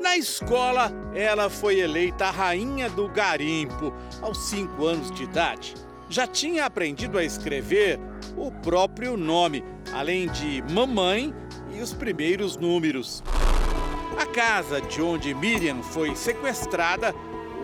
Na 0.01 0.15
escola, 0.15 0.89
ela 1.13 1.49
foi 1.49 1.81
eleita 1.81 2.27
a 2.27 2.31
rainha 2.31 2.89
do 2.89 3.09
garimpo 3.09 3.93
aos 4.21 4.37
5 4.47 4.85
anos 4.85 5.11
de 5.11 5.23
idade 5.23 5.75
já 6.09 6.25
tinha 6.25 6.65
aprendido 6.65 7.17
a 7.17 7.23
escrever 7.23 7.99
o 8.35 8.51
próprio 8.51 9.17
nome, 9.17 9.63
além 9.93 10.27
de 10.29 10.63
mamãe 10.71 11.33
e 11.75 11.81
os 11.81 11.93
primeiros 11.93 12.55
números. 12.55 13.21
A 14.17 14.25
casa 14.25 14.81
de 14.81 15.01
onde 15.01 15.33
Miriam 15.33 15.81
foi 15.83 16.15
sequestrada 16.15 17.13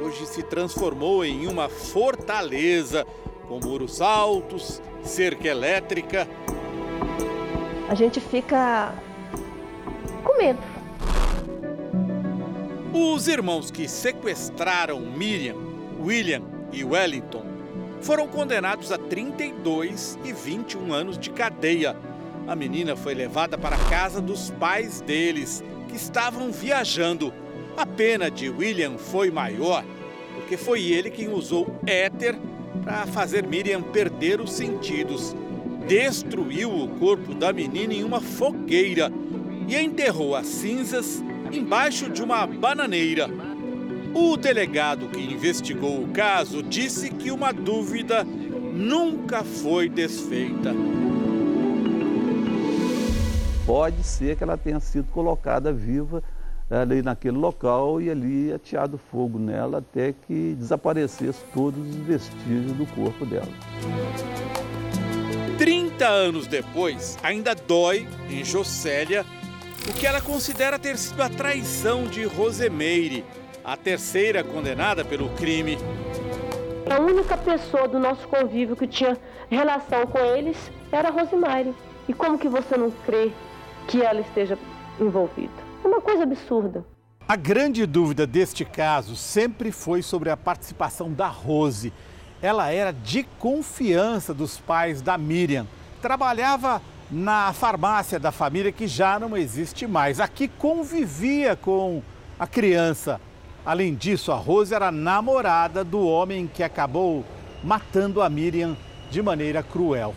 hoje 0.03 0.25
se 0.25 0.43
transformou 0.43 1.23
em 1.23 1.47
uma 1.47 1.69
fortaleza, 1.69 3.07
com 3.47 3.59
muros 3.59 4.01
altos, 4.01 4.81
cerca 5.01 5.47
elétrica. 5.47 6.27
A 7.89 7.95
gente 7.95 8.19
fica 8.19 8.93
com 10.23 10.37
medo. 10.37 10.59
Os 12.93 13.27
irmãos 13.27 13.71
que 13.71 13.87
sequestraram 13.87 14.99
Miriam, 14.99 15.55
William 15.99 16.43
e 16.71 16.83
Wellington 16.83 17.45
foram 18.01 18.27
condenados 18.27 18.91
a 18.91 18.97
32 18.97 20.19
e 20.23 20.33
21 20.33 20.91
anos 20.91 21.17
de 21.17 21.29
cadeia. 21.29 21.95
A 22.45 22.55
menina 22.55 22.95
foi 22.95 23.13
levada 23.13 23.57
para 23.57 23.77
a 23.77 23.89
casa 23.89 24.19
dos 24.19 24.51
pais 24.51 24.99
deles, 24.99 25.63
que 25.93 25.97
estavam 25.97 26.51
viajando. 26.51 27.31
A 27.77 27.85
pena 27.85 28.29
de 28.29 28.49
William 28.49 28.97
foi 28.97 29.29
maior, 29.29 29.85
porque 30.33 30.57
foi 30.57 30.81
ele 30.81 31.11
quem 31.11 31.29
usou 31.29 31.79
éter 31.85 32.35
para 32.83 33.05
fazer 33.05 33.45
Miriam 33.45 33.81
perder 33.81 34.41
os 34.41 34.51
sentidos. 34.51 35.35
Destruiu 35.87 36.71
o 36.71 36.87
corpo 36.99 37.35
da 37.35 37.53
menina 37.53 37.93
em 37.93 38.03
uma 38.03 38.19
fogueira 38.19 39.11
e 39.67 39.75
enterrou 39.77 40.35
as 40.35 40.47
cinzas 40.47 41.23
embaixo 41.51 42.09
de 42.09 42.23
uma 42.23 42.47
bananeira. 42.47 43.29
O 44.15 44.35
delegado 44.35 45.09
que 45.09 45.19
investigou 45.19 46.03
o 46.03 46.07
caso 46.07 46.63
disse 46.63 47.11
que 47.11 47.29
uma 47.29 47.51
dúvida 47.51 48.23
nunca 48.23 49.43
foi 49.43 49.89
desfeita. 49.89 50.73
Pode 53.65 54.03
ser 54.03 54.35
que 54.35 54.43
ela 54.43 54.57
tenha 54.57 54.79
sido 54.79 55.11
colocada 55.11 55.71
viva 55.71 56.21
ali 56.69 57.01
naquele 57.01 57.37
local 57.37 58.01
e 58.01 58.09
ali 58.09 58.51
ateado 58.51 58.97
fogo 58.97 59.37
nela 59.37 59.77
até 59.77 60.13
que 60.13 60.55
desaparecesse 60.55 61.43
todos 61.53 61.79
os 61.87 61.95
vestígios 61.97 62.73
do 62.73 62.85
corpo 62.87 63.25
dela. 63.25 63.47
30 65.57 66.05
anos 66.05 66.47
depois, 66.47 67.17
ainda 67.21 67.53
dói 67.53 68.07
em 68.29 68.43
Jocélia 68.43 69.25
o 69.87 69.93
que 69.93 70.07
ela 70.07 70.19
considera 70.19 70.79
ter 70.79 70.97
sido 70.97 71.21
a 71.21 71.29
traição 71.29 72.05
de 72.05 72.23
Rosemeire 72.23 73.23
a 73.63 73.77
terceira 73.77 74.43
condenada 74.43 75.05
pelo 75.05 75.29
crime. 75.29 75.77
A 76.89 76.99
única 76.99 77.37
pessoa 77.37 77.87
do 77.87 77.97
nosso 77.97 78.27
convívio 78.27 78.75
que 78.75 78.87
tinha 78.87 79.17
relação 79.49 80.05
com 80.05 80.19
eles 80.19 80.57
era 80.91 81.07
a 81.07 81.11
Rosemary. 81.11 81.73
E 82.07 82.13
como 82.13 82.37
que 82.37 82.49
você 82.49 82.75
não 82.75 82.91
crê 82.91 83.31
que 83.87 84.01
ela 84.01 84.21
esteja 84.21 84.57
envolvida? 84.99 85.53
Uma 85.83 86.01
coisa 86.01 86.23
absurda. 86.23 86.85
A 87.27 87.35
grande 87.35 87.85
dúvida 87.85 88.27
deste 88.27 88.65
caso 88.65 89.15
sempre 89.15 89.71
foi 89.71 90.01
sobre 90.01 90.29
a 90.29 90.37
participação 90.37 91.11
da 91.11 91.27
Rose. 91.27 91.93
Ela 92.41 92.69
era 92.69 92.91
de 92.91 93.23
confiança 93.39 94.33
dos 94.33 94.59
pais 94.59 95.01
da 95.01 95.17
Miriam. 95.17 95.65
Trabalhava 96.01 96.81
na 97.09 97.53
farmácia 97.53 98.19
da 98.19 98.31
família 98.31 98.71
que 98.71 98.87
já 98.87 99.19
não 99.19 99.37
existe 99.37 99.87
mais. 99.87 100.19
Aqui 100.19 100.47
convivia 100.47 101.55
com 101.55 102.01
a 102.37 102.45
criança. 102.45 103.21
Além 103.65 103.95
disso, 103.95 104.31
a 104.31 104.35
Rose 104.35 104.73
era 104.73 104.91
namorada 104.91 105.83
do 105.83 106.05
homem 106.05 106.45
que 106.45 106.63
acabou 106.63 107.23
matando 107.63 108.21
a 108.21 108.29
Miriam 108.29 108.75
de 109.09 109.21
maneira 109.21 109.63
cruel. 109.63 110.13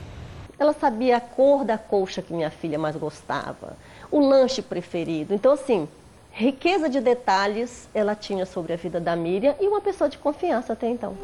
Ela 0.59 0.73
sabia 0.73 1.19
a 1.19 1.21
cor 1.21 1.65
da 1.65 1.77
colcha 1.77 2.23
que 2.23 2.33
minha 2.33 2.51
filha 2.51 2.79
mais 2.79 2.97
gostava, 2.97 3.77
o 4.11 4.21
lanche 4.21 4.63
preferido. 4.63 5.35
Então, 5.35 5.53
assim, 5.53 5.87
riqueza 6.33 6.89
de 6.89 6.99
detalhes 7.01 7.89
ela 7.95 8.15
tinha 8.15 8.47
sobre 8.47 8.73
a 8.73 8.77
vida 8.77 8.99
da 8.99 9.15
Miriam 9.15 9.55
e 9.61 9.69
uma 9.69 9.83
pessoa 9.83 10.09
de 10.09 10.17
confiança 10.17 10.73
até 10.73 10.89
então. 10.89 11.15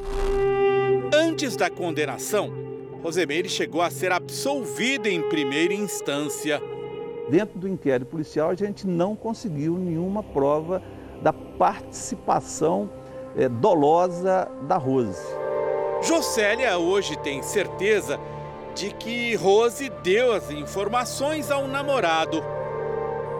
Antes 1.14 1.56
da 1.56 1.70
condenação, 1.70 2.52
Rosemeire 3.02 3.48
chegou 3.48 3.80
a 3.80 3.90
ser 3.90 4.12
absolvida 4.12 5.08
em 5.08 5.26
primeira 5.28 5.72
instância. 5.72 6.60
Dentro 7.28 7.58
do 7.58 7.66
inquérito 7.66 8.08
policial, 8.08 8.50
a 8.50 8.54
gente 8.54 8.86
não 8.86 9.16
conseguiu 9.16 9.78
nenhuma 9.78 10.22
prova 10.22 10.82
da 11.22 11.32
participação 11.32 12.90
é, 13.34 13.48
dolosa 13.48 14.46
da 14.68 14.76
Rose. 14.76 15.24
Jocélia 16.02 16.76
hoje 16.78 17.16
tem 17.18 17.42
certeza 17.42 18.18
de 18.74 18.90
que 18.94 19.34
Rose 19.34 19.90
deu 20.02 20.32
as 20.32 20.50
informações 20.50 21.50
ao 21.50 21.66
namorado. 21.66 22.42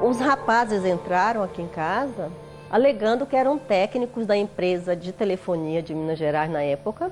Os 0.03 0.19
rapazes 0.19 0.85
entraram 0.85 1.43
aqui 1.43 1.63
em 1.63 1.69
casa 1.69 2.31
alegando 2.71 3.27
que 3.27 3.37
eram 3.37 3.59
técnicos 3.59 4.25
da 4.27 4.37
empresa 4.37 4.97
de 4.97 5.13
telefonia 5.13 5.83
de 5.83 5.95
Minas 5.95 6.19
Gerais 6.19 6.51
na 6.51 6.63
época, 6.63 7.11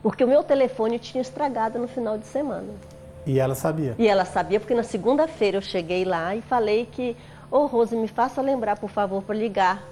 porque 0.00 0.22
o 0.22 0.28
meu 0.28 0.44
telefone 0.44 0.96
tinha 0.98 1.20
estragado 1.20 1.76
no 1.76 1.88
final 1.88 2.16
de 2.16 2.24
semana. 2.24 2.68
E 3.26 3.40
ela 3.40 3.56
sabia? 3.56 3.96
E 3.98 4.06
ela 4.06 4.24
sabia, 4.24 4.60
porque 4.60 4.74
na 4.74 4.84
segunda-feira 4.84 5.56
eu 5.56 5.62
cheguei 5.62 6.04
lá 6.04 6.36
e 6.36 6.40
falei 6.40 6.86
que 6.86 7.16
Ô, 7.50 7.60
oh, 7.60 7.66
Rose, 7.66 7.96
me 7.96 8.08
faça 8.08 8.42
lembrar, 8.42 8.78
por 8.78 8.90
favor, 8.90 9.22
para 9.22 9.34
ligar 9.34 9.82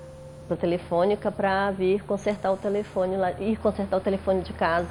para 0.47 0.55
a 0.55 0.59
telefônica 0.59 1.33
para 1.33 1.71
vir 1.71 2.05
consertar 2.05 2.53
o 2.53 2.57
telefone 2.57 3.17
lá, 3.17 3.33
ir 3.33 3.57
consertar 3.57 3.97
o 3.97 4.01
telefone 4.01 4.43
de 4.43 4.53
casa. 4.53 4.89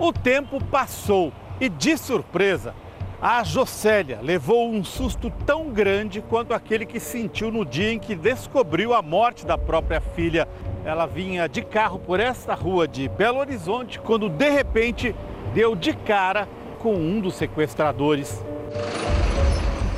O 0.00 0.14
tempo 0.14 0.64
passou 0.64 1.30
e, 1.60 1.68
de 1.68 1.94
surpresa, 1.98 2.74
a 3.20 3.44
Jocélia 3.44 4.18
levou 4.22 4.66
um 4.66 4.82
susto 4.82 5.30
tão 5.44 5.68
grande 5.68 6.22
quanto 6.22 6.54
aquele 6.54 6.86
que 6.86 6.98
sentiu 6.98 7.50
no 7.50 7.66
dia 7.66 7.92
em 7.92 7.98
que 7.98 8.14
descobriu 8.14 8.94
a 8.94 9.02
morte 9.02 9.44
da 9.44 9.58
própria 9.58 10.00
filha. 10.00 10.48
Ela 10.86 11.04
vinha 11.04 11.46
de 11.46 11.60
carro 11.60 11.98
por 11.98 12.18
esta 12.18 12.54
rua 12.54 12.88
de 12.88 13.10
Belo 13.10 13.40
Horizonte 13.40 14.00
quando, 14.00 14.30
de 14.30 14.48
repente, 14.48 15.14
deu 15.52 15.76
de 15.76 15.92
cara 15.92 16.48
com 16.78 16.94
um 16.94 17.20
dos 17.20 17.34
sequestradores. 17.34 18.42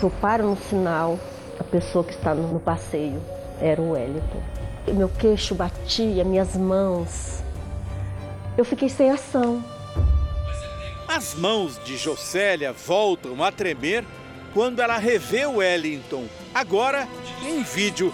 Eu 0.02 0.10
paro 0.20 0.48
no 0.48 0.56
sinal, 0.56 1.16
a 1.60 1.62
pessoa 1.62 2.02
que 2.02 2.10
está 2.12 2.34
no 2.34 2.58
passeio 2.58 3.22
era 3.60 3.80
o 3.80 3.92
Wellington. 3.92 4.42
Meu 4.94 5.08
queixo 5.08 5.54
batia, 5.54 6.24
minhas 6.24 6.56
mãos. 6.56 7.40
Eu 8.58 8.64
fiquei 8.64 8.88
sem 8.88 9.08
ação. 9.08 9.62
As 11.14 11.34
mãos 11.34 11.78
de 11.84 11.98
Jocélia 11.98 12.72
voltam 12.72 13.44
a 13.44 13.52
tremer 13.52 14.02
quando 14.54 14.80
ela 14.80 14.96
revê 14.96 15.44
o 15.44 15.56
Wellington, 15.56 16.26
agora 16.54 17.06
em 17.44 17.62
vídeo. 17.62 18.10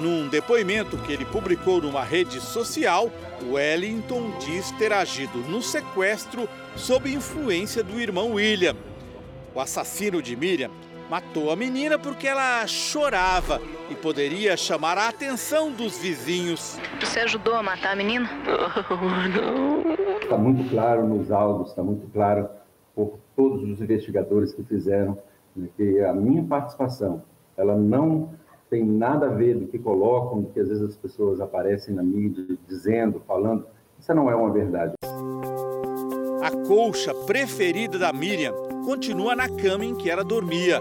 Num 0.00 0.28
depoimento 0.28 0.96
que 0.96 1.12
ele 1.12 1.26
publicou 1.26 1.82
numa 1.82 2.02
rede 2.02 2.40
social, 2.40 3.12
Wellington 3.42 4.38
diz 4.38 4.70
ter 4.78 4.94
agido 4.94 5.40
no 5.40 5.60
sequestro 5.60 6.48
sob 6.74 7.12
influência 7.12 7.82
do 7.82 8.00
irmão 8.00 8.32
William. 8.32 8.74
O 9.54 9.60
assassino 9.60 10.22
de 10.22 10.34
Miriam 10.34 10.70
Matou 11.08 11.50
a 11.50 11.56
menina 11.56 11.98
porque 11.98 12.26
ela 12.26 12.66
chorava 12.66 13.62
e 13.90 13.94
poderia 13.94 14.58
chamar 14.58 14.98
a 14.98 15.08
atenção 15.08 15.72
dos 15.72 15.98
vizinhos. 15.98 16.78
Você 17.00 17.20
ajudou 17.20 17.54
a 17.54 17.62
matar 17.62 17.92
a 17.92 17.96
menina? 17.96 18.28
Não. 19.34 20.18
Está 20.20 20.36
muito 20.36 20.68
claro 20.68 21.08
nos 21.08 21.30
áudios, 21.32 21.70
está 21.70 21.82
muito 21.82 22.06
claro 22.12 22.46
por 22.94 23.18
todos 23.34 23.62
os 23.62 23.80
investigadores 23.80 24.52
que 24.52 24.62
fizeram 24.62 25.16
né, 25.56 25.68
que 25.76 26.00
a 26.00 26.12
minha 26.12 26.42
participação, 26.42 27.22
ela 27.56 27.74
não 27.74 28.34
tem 28.68 28.84
nada 28.84 29.26
a 29.26 29.30
ver 29.30 29.54
do 29.54 29.66
que 29.66 29.78
colocam, 29.78 30.42
do 30.42 30.50
que 30.50 30.60
às 30.60 30.68
vezes 30.68 30.82
as 30.82 30.96
pessoas 30.96 31.40
aparecem 31.40 31.94
na 31.94 32.02
mídia 32.02 32.44
dizendo, 32.68 33.22
falando. 33.26 33.66
Isso 33.98 34.12
não 34.12 34.30
é 34.30 34.34
uma 34.34 34.52
verdade. 34.52 34.92
A 36.42 36.66
colcha 36.66 37.14
preferida 37.14 37.98
da 37.98 38.12
Miriam 38.12 38.52
continua 38.84 39.34
na 39.34 39.48
cama 39.48 39.84
em 39.84 39.94
que 39.94 40.10
ela 40.10 40.22
dormia. 40.22 40.78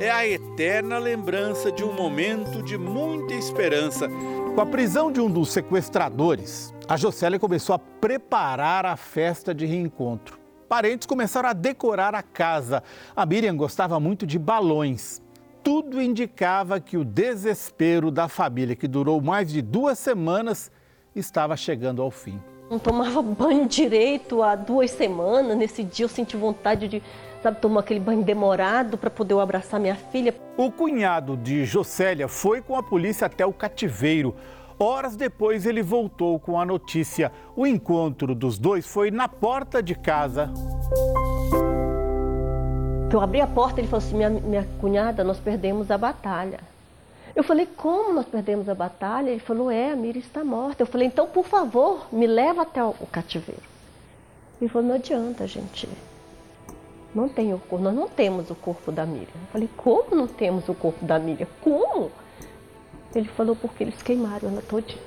É 0.00 0.10
a 0.10 0.26
eterna 0.26 0.98
lembrança 0.98 1.70
de 1.70 1.84
um 1.84 1.92
momento 1.92 2.62
de 2.62 2.76
muita 2.76 3.34
esperança. 3.34 4.08
Com 4.08 4.60
a 4.60 4.66
prisão 4.66 5.12
de 5.12 5.20
um 5.20 5.30
dos 5.30 5.52
sequestradores, 5.52 6.74
a 6.88 6.96
Jocélia 6.96 7.38
começou 7.38 7.74
a 7.74 7.78
preparar 7.78 8.86
a 8.86 8.96
festa 8.96 9.54
de 9.54 9.66
reencontro. 9.66 10.40
Parentes 10.68 11.06
começaram 11.06 11.48
a 11.48 11.52
decorar 11.52 12.14
a 12.14 12.22
casa. 12.22 12.82
A 13.14 13.26
Miriam 13.26 13.56
gostava 13.56 14.00
muito 14.00 14.26
de 14.26 14.38
balões 14.38 15.22
tudo 15.62 16.00
indicava 16.00 16.80
que 16.80 16.96
o 16.96 17.04
desespero 17.04 18.10
da 18.10 18.28
família, 18.28 18.74
que 18.74 18.88
durou 18.88 19.20
mais 19.20 19.52
de 19.52 19.60
duas 19.60 19.98
semanas, 19.98 20.70
estava 21.14 21.56
chegando 21.56 22.00
ao 22.00 22.10
fim. 22.10 22.40
Não 22.70 22.78
tomava 22.78 23.20
banho 23.20 23.66
direito 23.68 24.42
há 24.42 24.54
duas 24.54 24.90
semanas. 24.90 25.56
Nesse 25.56 25.82
dia 25.82 26.04
eu 26.04 26.08
senti 26.08 26.36
vontade 26.36 26.88
de 26.88 27.02
sabe, 27.42 27.60
tomar 27.60 27.80
aquele 27.80 28.00
banho 28.00 28.22
demorado 28.22 28.96
para 28.98 29.10
poder 29.10 29.34
eu 29.34 29.40
abraçar 29.40 29.80
minha 29.80 29.94
filha. 29.94 30.34
O 30.56 30.70
cunhado 30.70 31.36
de 31.36 31.64
Jocélia 31.64 32.28
foi 32.28 32.60
com 32.60 32.76
a 32.76 32.82
polícia 32.82 33.26
até 33.26 33.44
o 33.44 33.52
cativeiro. 33.52 34.34
Horas 34.78 35.14
depois 35.14 35.66
ele 35.66 35.82
voltou 35.82 36.38
com 36.38 36.58
a 36.58 36.64
notícia. 36.64 37.30
O 37.54 37.66
encontro 37.66 38.34
dos 38.34 38.58
dois 38.58 38.86
foi 38.86 39.10
na 39.10 39.28
porta 39.28 39.82
de 39.82 39.94
casa. 39.94 40.50
Eu 43.12 43.20
abri 43.20 43.40
a 43.40 43.46
porta 43.46 43.80
e 43.80 43.82
ele 43.82 43.88
falou 43.88 44.04
assim: 44.04 44.16
minha, 44.16 44.30
minha 44.30 44.68
cunhada, 44.80 45.22
nós 45.24 45.38
perdemos 45.38 45.90
a 45.90 45.98
batalha. 45.98 46.60
Eu 47.34 47.44
falei: 47.44 47.66
como 47.66 48.14
nós 48.14 48.26
perdemos 48.26 48.68
a 48.68 48.74
batalha? 48.74 49.30
Ele 49.30 49.40
falou: 49.40 49.70
é, 49.70 49.92
a 49.92 49.96
Miriam 49.96 50.20
está 50.20 50.42
morta. 50.42 50.82
Eu 50.82 50.86
falei: 50.86 51.08
então, 51.08 51.26
por 51.26 51.44
favor, 51.44 52.06
me 52.10 52.26
leva 52.26 52.62
até 52.62 52.82
o 52.82 52.94
cativeiro. 53.10 53.62
Ele 54.60 54.70
falou: 54.70 54.88
não 54.88 54.94
adianta, 54.94 55.46
gente. 55.46 55.88
Não 57.14 57.28
tem 57.28 57.52
o 57.52 57.58
corpo, 57.58 57.84
nós 57.84 57.94
não 57.94 58.08
temos 58.08 58.50
o 58.50 58.54
corpo 58.54 58.92
da 58.92 59.04
Miriam. 59.04 59.28
Eu 59.34 59.48
falei: 59.52 59.68
como 59.76 60.14
não 60.14 60.26
temos 60.26 60.68
o 60.68 60.74
corpo 60.74 61.04
da 61.04 61.18
Miriam? 61.18 61.48
Como? 61.60 62.10
Ele 63.14 63.28
falou: 63.28 63.56
porque 63.56 63.84
eles 63.84 64.00
queimaram 64.02 64.48
ela 64.48 64.62
todinha. 64.62 64.98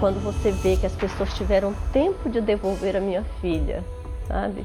Quando 0.00 0.22
você 0.22 0.50
vê 0.50 0.76
que 0.76 0.84
as 0.84 0.94
pessoas 0.94 1.32
tiveram 1.34 1.74
tempo 1.92 2.28
de 2.28 2.40
devolver 2.40 2.96
a 2.96 3.00
minha 3.00 3.24
filha, 3.40 3.82
sabe? 4.26 4.64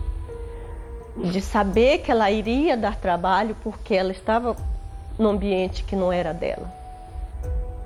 de 1.17 1.41
saber 1.41 1.99
que 1.99 2.11
ela 2.11 2.31
iria 2.31 2.77
dar 2.77 2.95
trabalho 2.95 3.55
porque 3.61 3.93
ela 3.93 4.11
estava 4.11 4.55
num 5.17 5.29
ambiente 5.29 5.83
que 5.83 5.95
não 5.95 6.11
era 6.11 6.33
dela. 6.33 6.71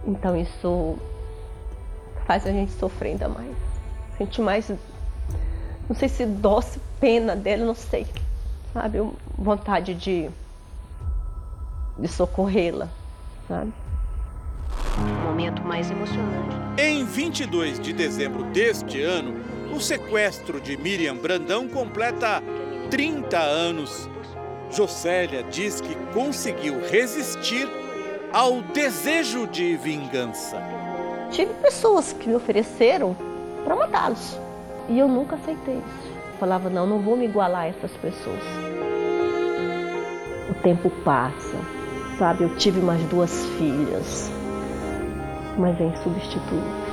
Então 0.06 0.38
isso 0.38 0.98
faz 2.26 2.46
a 2.46 2.52
gente 2.52 2.72
sofrer 2.74 3.12
ainda 3.12 3.28
mais. 3.28 3.56
Sente 4.18 4.42
mais, 4.42 4.72
não 5.90 5.96
sei 5.96 6.08
se 6.08 6.26
dó, 6.26 6.62
se 6.62 6.80
pena 7.00 7.36
dela, 7.36 7.66
não 7.66 7.76
sei. 7.76 8.08
Sabe, 8.74 9.00
vontade 9.38 9.94
de, 9.94 10.30
de 11.98 12.08
socorrê-la, 12.08 12.90
sabe? 13.48 13.72
Momento 15.24 15.62
mais 15.64 15.92
emocionante. 15.92 16.56
Em 16.78 17.06
22 17.06 17.80
de 17.80 17.94
dezembro 17.94 18.44
deste 18.46 19.02
ano, 19.02 19.36
o 19.76 19.80
sequestro 19.80 20.60
de 20.60 20.78
Miriam 20.78 21.16
Brandão 21.16 21.68
completa 21.68 22.42
30 22.90 23.38
anos, 23.38 24.10
Jocélia 24.72 25.44
diz 25.44 25.82
que 25.82 25.96
conseguiu 26.14 26.80
resistir 26.90 27.68
ao 28.32 28.62
desejo 28.62 29.46
de 29.46 29.78
vingança. 29.78 30.58
Tive 31.30 31.54
pessoas 31.56 32.14
que 32.14 32.28
me 32.28 32.36
ofereceram 32.36 33.16
para 33.64 33.76
matá-los 33.76 34.43
e 34.90 35.00
eu 35.00 35.08
nunca 35.08 35.36
aceitei 35.36 35.76
isso. 35.78 36.14
Falava, 36.40 36.70
não, 36.70 36.86
não 36.86 37.00
vou 37.00 37.16
me 37.16 37.26
igualar 37.26 37.64
a 37.64 37.68
essas 37.68 37.92
pessoas. 37.94 38.44
O 40.50 40.54
tempo 40.62 40.90
passa, 41.04 41.58
sabe? 42.18 42.44
Eu 42.44 42.56
tive 42.58 42.82
mais 42.82 43.02
duas 43.06 43.46
filhas, 43.58 44.32
mas 45.58 45.80
é 45.80 45.86
insubstituível. 45.86 46.84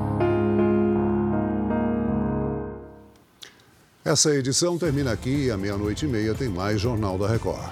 Essa 4.04 4.30
edição 4.30 4.78
termina 4.78 5.12
aqui 5.12 5.46
e 5.46 5.50
à 5.50 5.56
meia-noite 5.56 6.04
e 6.06 6.08
meia 6.08 6.34
tem 6.34 6.48
mais 6.48 6.80
Jornal 6.80 7.18
da 7.18 7.28
Record. 7.28 7.70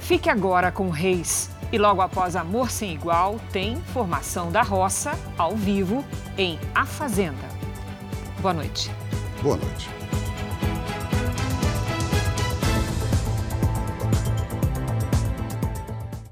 Fique 0.00 0.28
agora 0.28 0.72
com 0.72 0.90
Reis. 0.90 1.50
E 1.70 1.78
logo 1.78 2.00
após 2.00 2.34
Amor 2.34 2.70
Sem 2.70 2.94
Igual, 2.94 3.38
tem 3.52 3.76
Formação 3.92 4.50
da 4.50 4.62
Roça, 4.62 5.12
ao 5.36 5.54
vivo, 5.54 6.04
em 6.36 6.58
A 6.74 6.86
Fazenda. 6.86 7.48
Boa 8.40 8.54
noite. 8.54 8.90
Boa 9.42 9.56
noite. 9.56 9.97